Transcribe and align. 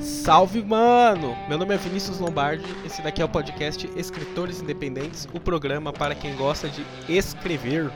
Salve, 0.00 0.60
mano! 0.60 1.36
Meu 1.48 1.56
nome 1.56 1.72
é 1.72 1.78
Vinícius 1.78 2.18
Lombardi. 2.18 2.64
Esse 2.84 3.00
daqui 3.00 3.22
é 3.22 3.24
o 3.24 3.28
podcast 3.28 3.88
Escritores 3.96 4.60
Independentes, 4.60 5.28
o 5.32 5.38
programa 5.38 5.92
para 5.92 6.16
quem 6.16 6.34
gosta 6.34 6.68
de 6.68 6.84
escrever. 7.08 7.92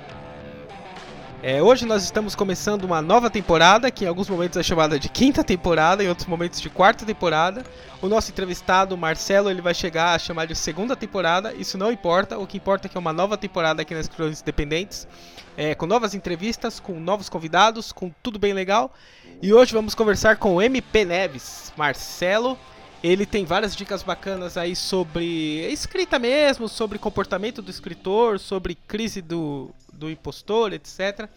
É, 1.42 1.62
hoje 1.62 1.86
nós 1.86 2.02
estamos 2.02 2.34
começando 2.34 2.84
uma 2.84 3.00
nova 3.00 3.30
temporada, 3.30 3.90
que 3.90 4.04
em 4.04 4.06
alguns 4.08 4.28
momentos 4.28 4.58
é 4.58 4.62
chamada 4.62 4.98
de 4.98 5.08
quinta 5.08 5.42
temporada, 5.42 6.04
em 6.04 6.08
outros 6.08 6.26
momentos 6.26 6.60
de 6.60 6.68
quarta 6.68 7.06
temporada. 7.06 7.64
O 8.02 8.08
nosso 8.08 8.30
entrevistado, 8.30 8.94
Marcelo, 8.94 9.48
ele 9.48 9.62
vai 9.62 9.72
chegar 9.72 10.14
a 10.14 10.18
chamar 10.18 10.46
de 10.46 10.54
segunda 10.54 10.94
temporada. 10.94 11.54
Isso 11.54 11.78
não 11.78 11.90
importa, 11.90 12.38
o 12.38 12.46
que 12.46 12.58
importa 12.58 12.86
é 12.86 12.90
que 12.90 12.96
é 12.98 13.00
uma 13.00 13.12
nova 13.12 13.38
temporada 13.38 13.80
aqui 13.80 13.94
nas 13.94 14.02
Escritores 14.02 14.42
Independentes, 14.42 15.08
é, 15.56 15.74
com 15.74 15.86
novas 15.86 16.12
entrevistas, 16.12 16.78
com 16.78 17.00
novos 17.00 17.30
convidados, 17.30 17.90
com 17.90 18.10
tudo 18.22 18.38
bem 18.38 18.52
legal. 18.52 18.92
E 19.40 19.50
hoje 19.50 19.72
vamos 19.72 19.94
conversar 19.94 20.36
com 20.36 20.56
o 20.56 20.60
MP 20.60 21.06
Neves, 21.06 21.72
Marcelo. 21.74 22.58
Ele 23.02 23.24
tem 23.24 23.46
várias 23.46 23.74
dicas 23.74 24.02
bacanas 24.02 24.56
aí 24.56 24.76
sobre 24.76 25.66
escrita 25.72 26.18
mesmo, 26.18 26.68
sobre 26.68 26.98
comportamento 26.98 27.62
do 27.62 27.70
escritor, 27.70 28.38
sobre 28.38 28.74
crise 28.74 29.22
do, 29.22 29.70
do 29.92 30.10
impostor, 30.10 30.74
etc. 30.74 31.28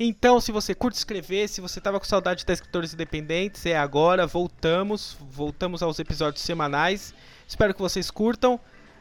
Então, 0.00 0.40
se 0.40 0.52
você 0.52 0.74
curte 0.74 0.96
escrever, 0.96 1.48
se 1.48 1.60
você 1.60 1.78
estava 1.78 1.98
com 1.98 2.06
saudade 2.06 2.44
de 2.44 2.52
escritores 2.52 2.94
independentes, 2.94 3.66
é 3.66 3.76
agora, 3.76 4.26
voltamos, 4.26 5.16
voltamos 5.20 5.82
aos 5.82 5.98
episódios 5.98 6.42
semanais. 6.42 7.12
Espero 7.46 7.74
que 7.74 7.80
vocês 7.80 8.10
curtam. 8.10 8.58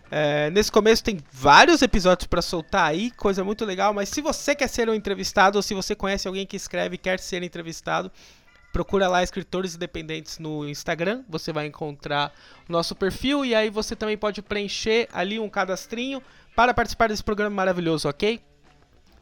É, 0.10 0.50
nesse 0.50 0.72
começo 0.72 1.04
tem 1.04 1.20
vários 1.32 1.82
episódios 1.82 2.28
para 2.28 2.42
soltar 2.42 2.90
aí, 2.90 3.12
coisa 3.12 3.44
muito 3.44 3.64
legal. 3.64 3.94
Mas 3.94 4.10
se 4.10 4.22
você 4.22 4.56
quer 4.56 4.68
ser 4.68 4.90
um 4.90 4.94
entrevistado 4.94 5.58
ou 5.58 5.62
se 5.62 5.74
você 5.74 5.94
conhece 5.96 6.28
alguém 6.28 6.48
que 6.48 6.56
escreve 6.58 6.96
e 6.96 6.98
quer 6.98 7.20
ser 7.20 7.44
entrevistado, 7.44 8.12
procura 8.72 9.08
lá 9.08 9.24
escritores 9.24 9.76
independentes 9.76 10.40
no 10.40 10.68
Instagram. 10.68 11.24
Você 11.28 11.52
vai 11.52 11.66
encontrar 11.66 12.34
o 12.68 12.72
nosso 12.72 12.96
perfil 12.96 13.44
e 13.44 13.56
aí 13.56 13.70
você 13.70 13.96
também 13.96 14.18
pode 14.18 14.42
preencher 14.42 15.08
ali 15.12 15.40
um 15.40 15.50
cadastrinho 15.50 16.22
para 16.56 16.74
participar 16.74 17.10
desse 17.10 17.24
programa 17.24 17.56
maravilhoso, 17.56 18.10
ok? 18.10 18.42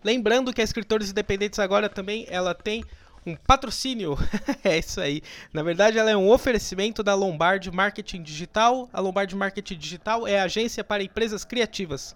Lembrando 0.03 0.53
que 0.53 0.61
a 0.61 0.63
Escritores 0.63 1.09
Independentes 1.09 1.59
agora 1.59 1.89
também 1.89 2.25
ela 2.29 2.53
tem 2.53 2.83
um 3.25 3.35
patrocínio. 3.35 4.17
é 4.63 4.77
isso 4.77 5.01
aí. 5.01 5.21
Na 5.51 5.63
verdade, 5.63 5.97
ela 5.97 6.11
é 6.11 6.15
um 6.15 6.29
oferecimento 6.29 7.01
da 7.01 7.15
Lombard 7.15 7.69
Marketing 7.71 8.21
Digital. 8.21 8.87
A 8.93 8.99
Lombard 8.99 9.35
Marketing 9.35 9.77
Digital 9.77 10.27
é 10.27 10.39
agência 10.39 10.83
para 10.83 11.03
empresas 11.03 11.43
criativas. 11.43 12.15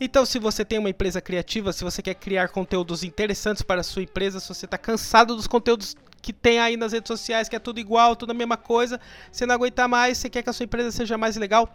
Então, 0.00 0.26
se 0.26 0.38
você 0.38 0.64
tem 0.64 0.78
uma 0.78 0.90
empresa 0.90 1.20
criativa, 1.20 1.72
se 1.72 1.84
você 1.84 2.02
quer 2.02 2.14
criar 2.14 2.48
conteúdos 2.48 3.04
interessantes 3.04 3.62
para 3.62 3.80
a 3.80 3.84
sua 3.84 4.02
empresa, 4.02 4.40
se 4.40 4.48
você 4.48 4.64
está 4.64 4.76
cansado 4.76 5.36
dos 5.36 5.46
conteúdos 5.46 5.94
que 6.20 6.32
tem 6.32 6.58
aí 6.58 6.76
nas 6.76 6.92
redes 6.92 7.08
sociais, 7.08 7.48
que 7.48 7.56
é 7.56 7.58
tudo 7.58 7.80
igual, 7.80 8.16
tudo 8.16 8.30
a 8.30 8.34
mesma 8.34 8.56
coisa, 8.56 9.00
você 9.30 9.46
não 9.46 9.54
aguenta 9.54 9.86
mais, 9.88 10.18
você 10.18 10.30
quer 10.30 10.42
que 10.42 10.50
a 10.50 10.52
sua 10.52 10.64
empresa 10.64 10.90
seja 10.90 11.16
mais 11.16 11.36
legal, 11.36 11.72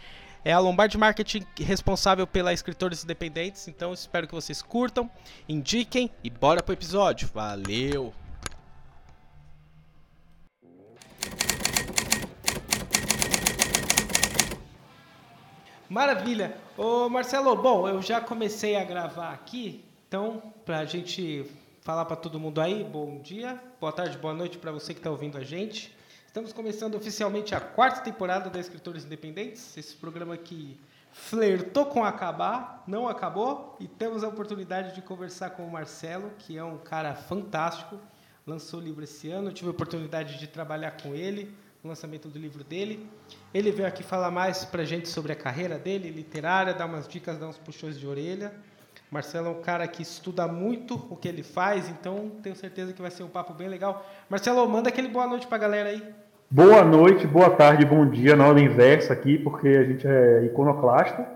É 0.44 0.52
a 0.52 0.58
Lombard 0.58 0.98
Marketing 0.98 1.46
responsável 1.60 2.26
pela 2.26 2.52
escritores 2.52 3.04
independentes, 3.04 3.68
então 3.68 3.94
espero 3.94 4.28
que 4.28 4.34
vocês 4.34 4.60
curtam, 4.60 5.08
indiquem 5.48 6.10
e 6.24 6.32
bora 6.32 6.64
pro 6.64 6.74
episódio. 6.74 7.30
Valeu! 7.32 8.21
Maravilha. 15.92 16.56
Ô 16.78 17.10
Marcelo, 17.10 17.54
bom, 17.54 17.86
eu 17.86 18.02
já 18.02 18.22
comecei 18.22 18.78
a 18.78 18.84
gravar 18.86 19.34
aqui, 19.34 19.84
então, 20.08 20.42
para 20.64 20.80
a 20.80 20.86
gente 20.86 21.46
falar 21.82 22.06
para 22.06 22.16
todo 22.16 22.40
mundo 22.40 22.62
aí, 22.62 22.82
bom 22.82 23.20
dia, 23.20 23.62
boa 23.78 23.92
tarde, 23.92 24.18
boa 24.18 24.34
noite 24.34 24.58
para 24.58 24.72
você 24.72 24.94
que 24.94 25.02
está 25.02 25.12
ouvindo 25.12 25.38
a 25.38 25.44
gente. 25.44 25.94
Estamos 26.26 26.54
começando 26.54 26.96
oficialmente 26.96 27.54
a 27.54 27.60
quarta 27.60 28.00
temporada 28.00 28.50
da 28.50 28.58
Escritores 28.58 29.04
Independentes, 29.04 29.76
esse 29.76 29.94
programa 29.94 30.38
que 30.38 30.80
flertou 31.12 31.86
com 31.88 32.06
acabar, 32.06 32.86
não 32.88 33.10
acabou, 33.10 33.76
e 33.78 33.86
temos 33.86 34.24
a 34.24 34.30
oportunidade 34.30 34.96
de 34.96 35.02
conversar 35.02 35.50
com 35.50 35.68
o 35.68 35.72
Marcelo, 35.74 36.32
que 36.40 36.58
é 36.58 36.64
um 36.64 36.78
cara 36.78 37.16
fantástico, 37.16 38.00
lançou 38.48 38.80
o 38.80 38.84
livro 38.84 39.04
esse 39.04 39.30
ano, 39.30 39.52
tive 39.52 39.68
a 39.68 39.72
oportunidade 39.72 40.40
de 40.40 40.48
trabalhar 40.48 40.92
com 40.92 41.14
ele, 41.14 41.54
no 41.84 41.90
lançamento 41.90 42.28
do 42.28 42.38
livro 42.38 42.64
dele. 42.64 43.08
Ele 43.54 43.72
veio 43.72 43.88
aqui 43.88 44.04
falar 44.04 44.30
mais 44.30 44.64
para 44.64 44.84
gente 44.84 45.10
sobre 45.10 45.32
a 45.32 45.36
carreira 45.36 45.78
dele, 45.78 46.10
literária, 46.10 46.74
dar 46.74 46.86
umas 46.86 47.08
dicas, 47.08 47.38
dar 47.38 47.48
uns 47.48 47.58
puxões 47.58 48.00
de 48.00 48.06
orelha. 48.06 48.54
Marcelo 49.10 49.48
é 49.48 49.50
um 49.50 49.62
cara 49.62 49.88
que 49.88 50.02
estuda 50.02 50.48
muito 50.48 50.96
o 51.10 51.16
que 51.16 51.28
ele 51.28 51.44
faz, 51.44 51.90
então 51.90 52.32
tenho 52.42 52.56
certeza 52.56 52.94
que 52.94 53.02
vai 53.02 53.12
ser 53.12 53.24
um 53.24 53.28
papo 53.28 53.54
bem 53.54 53.68
legal. 53.68 54.06
Marcelo, 54.30 54.68
manda 54.70 54.90
aquele 54.90 55.08
boa 55.08 55.28
noite 55.28 55.48
para 55.48 55.58
a 55.58 55.60
galera 55.60 55.90
aí. 55.90 56.04
Boa 56.50 56.84
noite, 56.84 57.26
boa 57.26 57.50
tarde, 57.50 57.86
bom 57.86 58.08
dia, 58.10 58.36
na 58.36 58.48
ordem 58.48 58.66
inversa 58.66 59.14
aqui, 59.14 59.38
porque 59.38 59.68
a 59.68 59.84
gente 59.84 60.08
é 60.08 60.46
iconoclasta. 60.46 61.28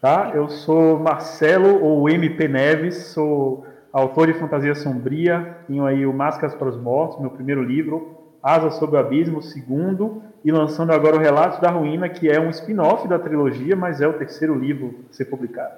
Tá? 0.00 0.32
Eu 0.34 0.48
sou 0.48 0.98
Marcelo, 0.98 1.82
ou 1.82 2.08
MP 2.08 2.46
Neves, 2.46 2.96
sou 3.08 3.66
autor 3.92 4.26
de 4.26 4.34
Fantasia 4.34 4.74
Sombria, 4.74 5.56
tenho 5.66 5.86
aí 5.86 6.04
o 6.04 6.12
Máscaras 6.12 6.54
para 6.54 6.68
os 6.68 6.76
Mortos, 6.76 7.18
meu 7.18 7.30
primeiro 7.30 7.62
livro, 7.62 8.15
Asa 8.42 8.70
sobre 8.70 8.96
o 8.96 8.98
Abismo, 8.98 9.42
segundo, 9.42 10.22
e 10.44 10.52
lançando 10.52 10.92
agora 10.92 11.16
o 11.16 11.18
Relatos 11.18 11.60
da 11.60 11.70
Ruína, 11.70 12.08
que 12.08 12.28
é 12.28 12.40
um 12.40 12.50
spin-off 12.50 13.08
da 13.08 13.18
trilogia, 13.18 13.74
mas 13.74 14.00
é 14.00 14.06
o 14.06 14.12
terceiro 14.12 14.58
livro 14.58 15.04
a 15.10 15.12
ser 15.12 15.24
publicado. 15.24 15.74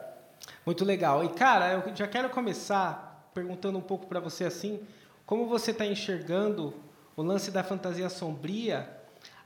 Muito 0.66 0.84
legal. 0.84 1.24
E 1.24 1.28
cara, 1.30 1.72
eu 1.72 1.96
já 1.96 2.06
quero 2.06 2.28
começar 2.28 3.30
perguntando 3.32 3.78
um 3.78 3.82
pouco 3.82 4.06
para 4.06 4.20
você 4.20 4.44
assim, 4.44 4.80
como 5.24 5.46
você 5.46 5.70
está 5.70 5.86
enxergando 5.86 6.74
o 7.16 7.22
lance 7.22 7.50
da 7.50 7.64
fantasia 7.64 8.08
sombria, 8.08 8.88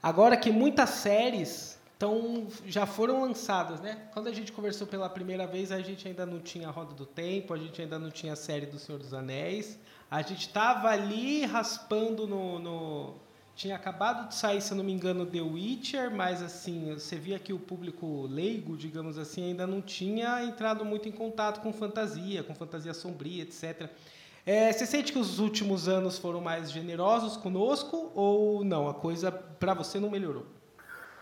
agora 0.03 0.37
que 0.37 0.50
muitas 0.50 0.91
séries 0.91 1.79
tão, 2.03 2.49
já 2.67 2.84
foram 2.84 3.23
lançadas, 3.23 3.81
né? 3.81 3.97
Quando 4.12 4.27
a 4.27 4.33
gente 4.33 4.50
conversou 4.50 4.89
pela 4.89 5.09
primeira 5.09 5.47
vez, 5.47 5.71
a 5.71 5.81
gente 5.81 6.09
ainda 6.09 6.27
não 6.27 6.41
tinha 6.41 6.67
a 6.67 6.71
Roda 6.73 6.94
do 6.94 7.06
Tempo, 7.06 7.55
a 7.55 7.56
gente 7.56 7.81
ainda 7.81 7.97
não 7.97 8.11
tinha 8.11 8.33
a 8.33 8.37
série 8.37 8.67
do 8.67 8.77
Senhor 8.77 8.99
dos 8.99 9.15
Anéis. 9.15 9.79
A 10.12 10.21
gente 10.21 10.47
estava 10.47 10.91
ali 10.91 11.47
raspando 11.47 12.27
no, 12.27 12.59
no, 12.59 13.15
Tinha 13.56 13.77
acabado 13.77 14.28
de 14.28 14.34
sair, 14.34 14.61
se 14.61 14.71
eu 14.71 14.77
não 14.77 14.84
me 14.84 14.93
engano, 14.93 15.25
The 15.25 15.41
Witcher, 15.41 16.15
mas 16.15 16.43
assim, 16.43 16.93
você 16.93 17.17
via 17.17 17.39
que 17.39 17.50
o 17.50 17.59
público 17.59 18.27
leigo, 18.31 18.77
digamos 18.77 19.17
assim, 19.17 19.43
ainda 19.43 19.67
não 19.67 19.81
tinha 19.81 20.45
entrado 20.45 20.84
muito 20.84 21.09
em 21.09 21.12
contato 21.12 21.62
com 21.62 21.73
fantasia, 21.73 22.43
com 22.43 22.55
fantasia 22.55 22.93
sombria, 22.93 23.43
etc. 23.45 23.89
É, 24.45 24.71
você 24.71 24.84
sente 24.84 25.15
que 25.15 25.19
os 25.19 25.39
últimos 25.39 25.89
anos 25.89 26.19
foram 26.19 26.43
mais 26.43 26.71
generosos 26.71 27.39
conosco 27.39 28.12
ou 28.15 28.62
não? 28.62 28.91
A 28.91 28.93
coisa 28.93 29.33
para 29.33 29.73
você 29.73 29.99
não 29.99 30.11
melhorou? 30.11 30.44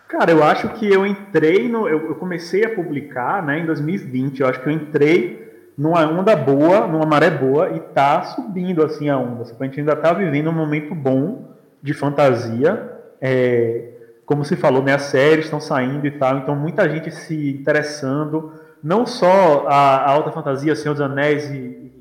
Cara, 0.08 0.32
eu 0.32 0.42
acho 0.42 0.68
que 0.70 0.92
eu 0.92 1.06
entrei 1.06 1.68
no. 1.68 1.88
Eu, 1.88 2.08
eu 2.08 2.14
comecei 2.16 2.64
a 2.64 2.74
publicar 2.74 3.40
né, 3.46 3.60
em 3.60 3.66
2020. 3.66 4.40
Eu 4.40 4.48
acho 4.48 4.60
que 4.60 4.68
eu 4.68 4.72
entrei 4.72 5.39
numa 5.80 6.06
onda 6.06 6.36
boa, 6.36 6.86
numa 6.86 7.06
maré 7.06 7.30
boa, 7.30 7.70
e 7.70 7.80
tá 7.80 8.20
subindo 8.22 8.84
assim 8.84 9.08
a 9.08 9.16
onda. 9.16 9.44
A 9.58 9.64
gente 9.64 9.80
ainda 9.80 9.96
tá 9.96 10.12
vivendo 10.12 10.50
um 10.50 10.52
momento 10.52 10.94
bom 10.94 11.54
de 11.82 11.94
fantasia. 11.94 12.98
É, 13.18 13.88
como 14.26 14.44
se 14.44 14.56
falou, 14.56 14.82
né, 14.82 14.92
as 14.92 15.04
séries 15.04 15.46
estão 15.46 15.58
saindo 15.58 16.06
e 16.06 16.10
tal, 16.10 16.36
então 16.36 16.54
muita 16.54 16.86
gente 16.86 17.10
se 17.10 17.52
interessando, 17.52 18.52
não 18.82 19.06
só 19.06 19.66
a, 19.68 19.96
a 20.04 20.10
alta 20.10 20.30
fantasia, 20.30 20.76
Senhor 20.76 20.92
dos 20.92 21.00
Anéis 21.00 21.50
e, 21.50 21.56
e, 21.56 21.92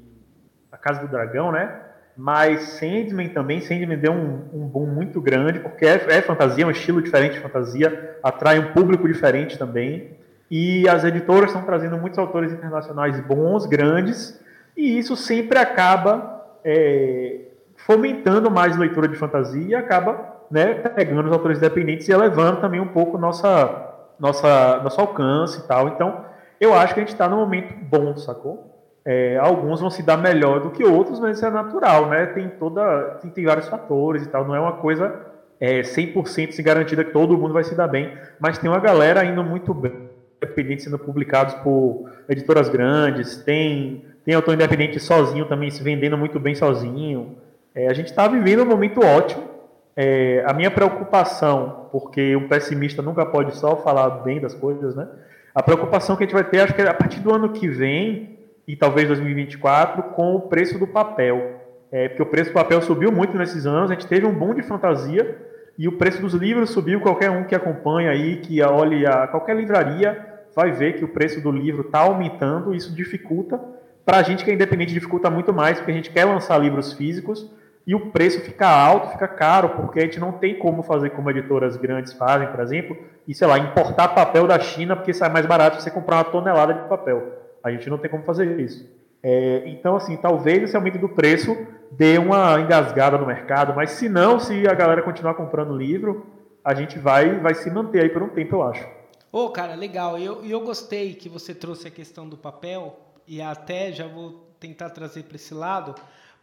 a 0.70 0.78
Casa 0.78 1.00
do 1.00 1.08
Dragão, 1.08 1.50
né? 1.50 1.74
Mas 2.18 2.62
Sandman 2.80 3.30
também, 3.30 3.62
Sandman 3.62 3.98
deu 3.98 4.12
um, 4.12 4.42
um 4.56 4.68
boom 4.68 4.88
muito 4.88 5.22
grande, 5.22 5.62
porque 5.62 5.86
é, 5.86 6.06
é 6.10 6.22
fantasia, 6.22 6.66
é 6.66 6.68
um 6.68 6.72
estilo 6.72 7.02
diferente 7.02 7.36
de 7.36 7.40
fantasia, 7.40 8.18
atrai 8.22 8.60
um 8.60 8.74
público 8.74 9.08
diferente 9.08 9.58
também. 9.58 10.19
E 10.50 10.90
as 10.90 11.04
editoras 11.04 11.52
estão 11.52 11.64
trazendo 11.64 11.98
muitos 11.98 12.18
autores 12.18 12.52
internacionais 12.52 13.20
bons, 13.22 13.68
grandes, 13.68 14.40
e 14.76 14.98
isso 14.98 15.16
sempre 15.16 15.60
acaba 15.60 16.44
é, 16.64 17.42
fomentando 17.78 18.50
mais 18.50 18.76
leitura 18.76 19.08
de 19.08 19.16
fantasia 19.16 19.68
e 19.68 19.76
acaba 19.76 20.38
né, 20.50 20.74
pegando 20.74 21.28
os 21.28 21.32
autores 21.32 21.60
independentes 21.60 22.08
e 22.08 22.12
elevando 22.12 22.60
também 22.62 22.80
um 22.80 22.88
pouco 22.88 23.18
nossa, 23.18 23.94
nossa, 24.20 24.80
nosso 24.82 25.00
alcance 25.00 25.60
e 25.60 25.64
tal. 25.68 25.88
Então, 25.90 26.26
eu 26.60 26.74
acho 26.74 26.96
que 26.96 27.00
a 27.00 27.04
gente 27.04 27.14
está 27.14 27.30
num 27.30 27.38
momento 27.38 27.74
bom, 27.86 28.18
sacou? 28.18 28.66
É, 29.06 29.38
alguns 29.38 29.80
vão 29.80 29.90
se 29.90 30.02
dar 30.02 30.18
melhor 30.18 30.60
do 30.60 30.72
que 30.72 30.84
outros, 30.84 31.20
mas 31.20 31.38
isso 31.38 31.46
é 31.46 31.50
natural, 31.50 32.10
né? 32.10 32.26
Tem 32.28 32.50
toda, 32.50 33.18
tem, 33.22 33.30
tem 33.30 33.46
vários 33.46 33.68
fatores 33.68 34.24
e 34.24 34.30
tal. 34.30 34.46
Não 34.46 34.56
é 34.56 34.60
uma 34.60 34.74
coisa 34.74 35.16
é, 35.60 35.82
100% 35.82 36.52
se 36.52 36.64
garantida 36.64 37.04
que 37.04 37.12
todo 37.12 37.38
mundo 37.38 37.54
vai 37.54 37.64
se 37.64 37.76
dar 37.76 37.88
bem, 37.88 38.18
mas 38.40 38.58
tem 38.58 38.70
uma 38.70 38.80
galera 38.80 39.24
indo 39.24 39.44
muito 39.44 39.74
bem 39.74 40.09
independentes 40.42 40.86
sendo 40.86 40.98
publicados 40.98 41.54
por 41.56 42.10
editoras 42.28 42.70
grandes, 42.70 43.38
tem, 43.38 44.06
tem 44.24 44.34
autor 44.34 44.54
independente 44.54 45.00
sozinho 45.00 45.46
também 45.46 45.70
se 45.70 45.84
vendendo 45.84 46.18
muito 46.18 46.40
bem 46.40 46.56
sozinho. 46.56 47.38
É, 47.76 47.88
a 47.88 47.94
gente 47.94 48.08
está 48.08 48.28
vivendo 48.28 48.64
um 48.64 48.66
momento 48.66 49.04
ótimo. 49.04 49.50
É, 49.96 50.44
a 50.48 50.54
minha 50.54 50.72
preocupação, 50.72 51.88
porque 51.92 52.36
um 52.36 52.48
pessimista 52.48 53.02
nunca 53.02 53.26
pode 53.26 53.56
só 53.58 53.76
falar 53.78 54.10
bem 54.24 54.40
das 54.40 54.54
coisas, 54.54 54.96
né? 54.96 55.08
A 55.54 55.62
preocupação 55.62 56.16
que 56.16 56.24
a 56.24 56.26
gente 56.26 56.34
vai 56.34 56.44
ter, 56.44 56.62
acho 56.62 56.74
que 56.74 56.82
é 56.82 56.88
a 56.88 56.94
partir 56.94 57.20
do 57.20 57.34
ano 57.34 57.50
que 57.50 57.68
vem, 57.68 58.38
e 58.68 58.76
talvez 58.76 59.08
2024, 59.08 60.04
com 60.14 60.36
o 60.36 60.42
preço 60.42 60.78
do 60.80 60.88
papel. 60.88 61.60
É, 61.92 62.08
porque 62.08 62.22
o 62.22 62.26
preço 62.28 62.52
do 62.52 62.54
papel 62.54 62.82
subiu 62.82 63.12
muito 63.12 63.36
nesses 63.38 63.66
anos, 63.66 63.90
a 63.90 63.94
gente 63.94 64.08
teve 64.08 64.26
um 64.26 64.34
boom 64.34 64.54
de 64.54 64.62
fantasia, 64.62 65.38
e 65.78 65.88
o 65.88 65.94
preço 65.94 66.22
dos 66.22 66.34
livros 66.34 66.70
subiu. 66.70 67.02
Qualquer 67.02 67.32
um 67.32 67.46
que 67.46 67.56
acompanha 67.56 68.12
aí, 68.12 68.38
que 68.38 68.62
olhe 68.62 69.08
a 69.08 69.28
qualquer 69.28 69.56
livraria, 69.56 70.29
vai 70.60 70.72
ver 70.72 70.98
que 70.98 71.06
o 71.06 71.08
preço 71.08 71.40
do 71.40 71.52
livro 71.52 71.82
está 71.82 72.00
aumentando, 72.00 72.76
isso 72.76 72.94
dificulta. 72.94 73.60
Para 74.06 74.18
a 74.18 74.24
gente 74.24 74.44
que 74.44 74.52
é 74.52 74.54
independente, 74.54 74.94
dificulta 74.94 75.30
muito 75.30 75.54
mais, 75.54 75.78
porque 75.78 75.92
a 75.92 75.96
gente 75.96 76.10
quer 76.10 76.26
lançar 76.26 76.58
livros 76.58 76.94
físicos, 76.94 77.50
e 77.88 77.96
o 77.96 78.12
preço 78.12 78.42
fica 78.42 78.68
alto, 78.68 79.12
fica 79.14 79.28
caro, 79.28 79.70
porque 79.70 80.00
a 80.00 80.02
gente 80.04 80.20
não 80.20 80.34
tem 80.34 80.60
como 80.60 80.84
fazer 80.84 81.12
como 81.12 81.30
editoras 81.30 81.78
grandes 81.78 82.14
fazem, 82.14 82.48
por 82.50 82.60
exemplo, 82.60 82.98
e 83.28 83.34
sei 83.34 83.48
lá, 83.48 83.58
importar 83.58 84.10
papel 84.10 84.46
da 84.46 84.60
China 84.60 84.96
porque 84.96 85.14
sai 85.14 85.30
mais 85.30 85.46
barato 85.46 85.82
você 85.82 85.90
comprar 85.90 86.18
uma 86.18 86.26
tonelada 86.26 86.74
de 86.74 86.88
papel. 86.90 87.24
A 87.64 87.72
gente 87.72 87.90
não 87.90 87.98
tem 87.98 88.12
como 88.12 88.24
fazer 88.24 88.60
isso. 88.60 88.86
É, 89.24 89.64
então, 89.66 89.96
assim, 89.96 90.18
talvez 90.18 90.62
esse 90.62 90.76
aumento 90.76 90.98
do 90.98 91.10
preço 91.10 91.56
dê 91.92 92.18
uma 92.18 92.60
engasgada 92.60 93.18
no 93.18 93.26
mercado, 93.26 93.74
mas 93.76 93.92
se 93.92 94.10
não, 94.10 94.40
se 94.40 94.68
a 94.68 94.74
galera 94.74 95.02
continuar 95.02 95.34
comprando 95.34 95.76
livro, 95.76 96.26
a 96.64 96.74
gente 96.74 97.00
vai, 97.00 97.40
vai 97.40 97.56
se 97.56 97.72
manter 97.72 98.04
aí 98.04 98.10
por 98.10 98.22
um 98.22 98.30
tempo, 98.30 98.58
eu 98.58 98.64
acho. 98.64 98.99
Ô, 99.32 99.46
oh, 99.46 99.50
cara, 99.50 99.76
legal. 99.76 100.18
E 100.18 100.26
eu, 100.26 100.44
eu 100.46 100.62
gostei 100.62 101.14
que 101.14 101.30
você 101.30 101.54
trouxe 101.54 101.88
a 101.88 101.92
questão 101.92 102.28
do 102.28 102.38
papel, 102.38 103.00
e 103.28 103.42
até 103.42 103.92
já 103.94 104.08
vou 104.08 104.50
tentar 104.60 104.90
trazer 104.90 105.24
para 105.24 105.36
esse 105.36 105.54
lado, 105.54 105.94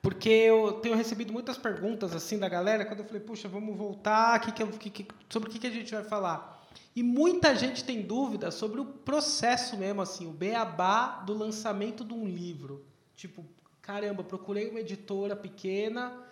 porque 0.00 0.28
eu 0.28 0.74
tenho 0.74 0.94
recebido 0.94 1.32
muitas 1.32 1.58
perguntas 1.58 2.14
assim 2.14 2.38
da 2.38 2.48
galera, 2.48 2.84
quando 2.84 3.00
eu 3.00 3.04
falei, 3.04 3.20
puxa, 3.20 3.48
vamos 3.48 3.76
voltar, 3.76 4.40
que 4.40 4.52
que, 4.52 4.90
que, 4.90 5.08
sobre 5.28 5.48
o 5.48 5.52
que, 5.52 5.58
que 5.58 5.66
a 5.66 5.70
gente 5.70 5.92
vai 5.92 6.04
falar. 6.04 6.64
E 6.94 7.02
muita 7.02 7.56
gente 7.56 7.82
tem 7.82 8.02
dúvida 8.02 8.52
sobre 8.52 8.80
o 8.80 8.84
processo 8.84 9.76
mesmo, 9.76 10.00
assim, 10.00 10.28
o 10.28 10.30
beabá 10.30 11.24
do 11.26 11.34
lançamento 11.34 12.04
de 12.04 12.14
um 12.14 12.24
livro. 12.24 12.86
Tipo, 13.16 13.44
caramba, 13.82 14.22
procurei 14.22 14.70
uma 14.70 14.80
editora 14.80 15.34
pequena, 15.34 16.25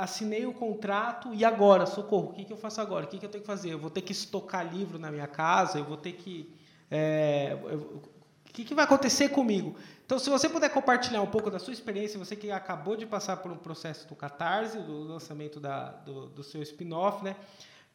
assinei 0.00 0.46
o 0.46 0.52
contrato 0.52 1.34
e 1.34 1.44
agora, 1.44 1.84
socorro, 1.84 2.30
o 2.30 2.32
que, 2.32 2.44
que 2.44 2.52
eu 2.52 2.56
faço 2.56 2.80
agora? 2.80 3.04
O 3.04 3.08
que, 3.08 3.18
que 3.18 3.26
eu 3.26 3.28
tenho 3.28 3.42
que 3.42 3.46
fazer? 3.46 3.70
Eu 3.72 3.78
vou 3.78 3.90
ter 3.90 4.00
que 4.00 4.12
estocar 4.12 4.66
livro 4.66 4.98
na 4.98 5.10
minha 5.10 5.26
casa? 5.26 5.78
Eu 5.78 5.84
vou 5.84 5.96
ter 5.96 6.12
que. 6.12 6.52
É, 6.90 7.58
eu, 7.64 8.02
o 8.48 8.52
que, 8.52 8.64
que 8.64 8.74
vai 8.74 8.84
acontecer 8.84 9.28
comigo? 9.28 9.76
Então, 10.04 10.18
se 10.18 10.28
você 10.28 10.48
puder 10.48 10.70
compartilhar 10.70 11.22
um 11.22 11.26
pouco 11.26 11.50
da 11.50 11.58
sua 11.60 11.72
experiência, 11.72 12.18
você 12.18 12.34
que 12.34 12.50
acabou 12.50 12.96
de 12.96 13.06
passar 13.06 13.36
por 13.36 13.52
um 13.52 13.56
processo 13.56 14.08
do 14.08 14.16
Catarse, 14.16 14.78
do 14.78 15.04
lançamento 15.04 15.60
da, 15.60 15.90
do, 15.90 16.26
do 16.26 16.42
seu 16.42 16.60
spin-off, 16.62 17.22
né? 17.22 17.36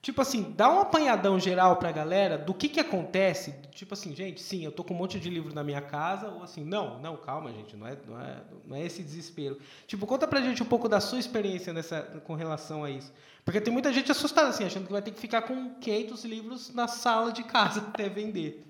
Tipo 0.05 0.21
assim, 0.21 0.53
dá 0.55 0.69
um 0.69 0.81
apanhadão 0.81 1.39
geral 1.39 1.77
pra 1.77 1.91
galera 1.91 2.37
do 2.37 2.53
que 2.53 2.69
que 2.69 2.79
acontece. 2.79 3.55
Tipo 3.71 3.95
assim, 3.95 4.15
gente, 4.15 4.39
sim, 4.39 4.63
eu 4.63 4.71
tô 4.71 4.83
com 4.83 4.93
um 4.93 4.97
monte 4.97 5.19
de 5.19 5.31
livro 5.31 5.51
na 5.51 5.63
minha 5.63 5.81
casa, 5.81 6.27
ou 6.27 6.43
assim, 6.43 6.63
não, 6.63 6.99
não, 6.99 7.17
calma, 7.17 7.51
gente, 7.51 7.75
não 7.75 7.87
é, 7.87 7.97
não 8.07 8.21
é, 8.21 8.35
não 8.67 8.75
é 8.77 8.85
esse 8.85 9.01
desespero. 9.01 9.57
Tipo, 9.87 10.05
conta 10.05 10.27
pra 10.27 10.41
gente 10.41 10.61
um 10.61 10.65
pouco 10.67 10.87
da 10.87 10.99
sua 10.99 11.17
experiência 11.17 11.73
nessa, 11.73 12.03
com 12.23 12.35
relação 12.35 12.83
a 12.83 12.91
isso. 12.91 13.11
Porque 13.43 13.59
tem 13.59 13.73
muita 13.73 13.91
gente 13.91 14.11
assustada, 14.11 14.49
assim, 14.49 14.63
achando 14.63 14.85
que 14.85 14.91
vai 14.91 15.01
ter 15.01 15.09
que 15.09 15.19
ficar 15.19 15.41
com 15.41 15.73
500 15.81 16.25
livros 16.25 16.71
na 16.75 16.87
sala 16.87 17.31
de 17.31 17.41
casa 17.41 17.79
até 17.89 18.07
vender. 18.07 18.63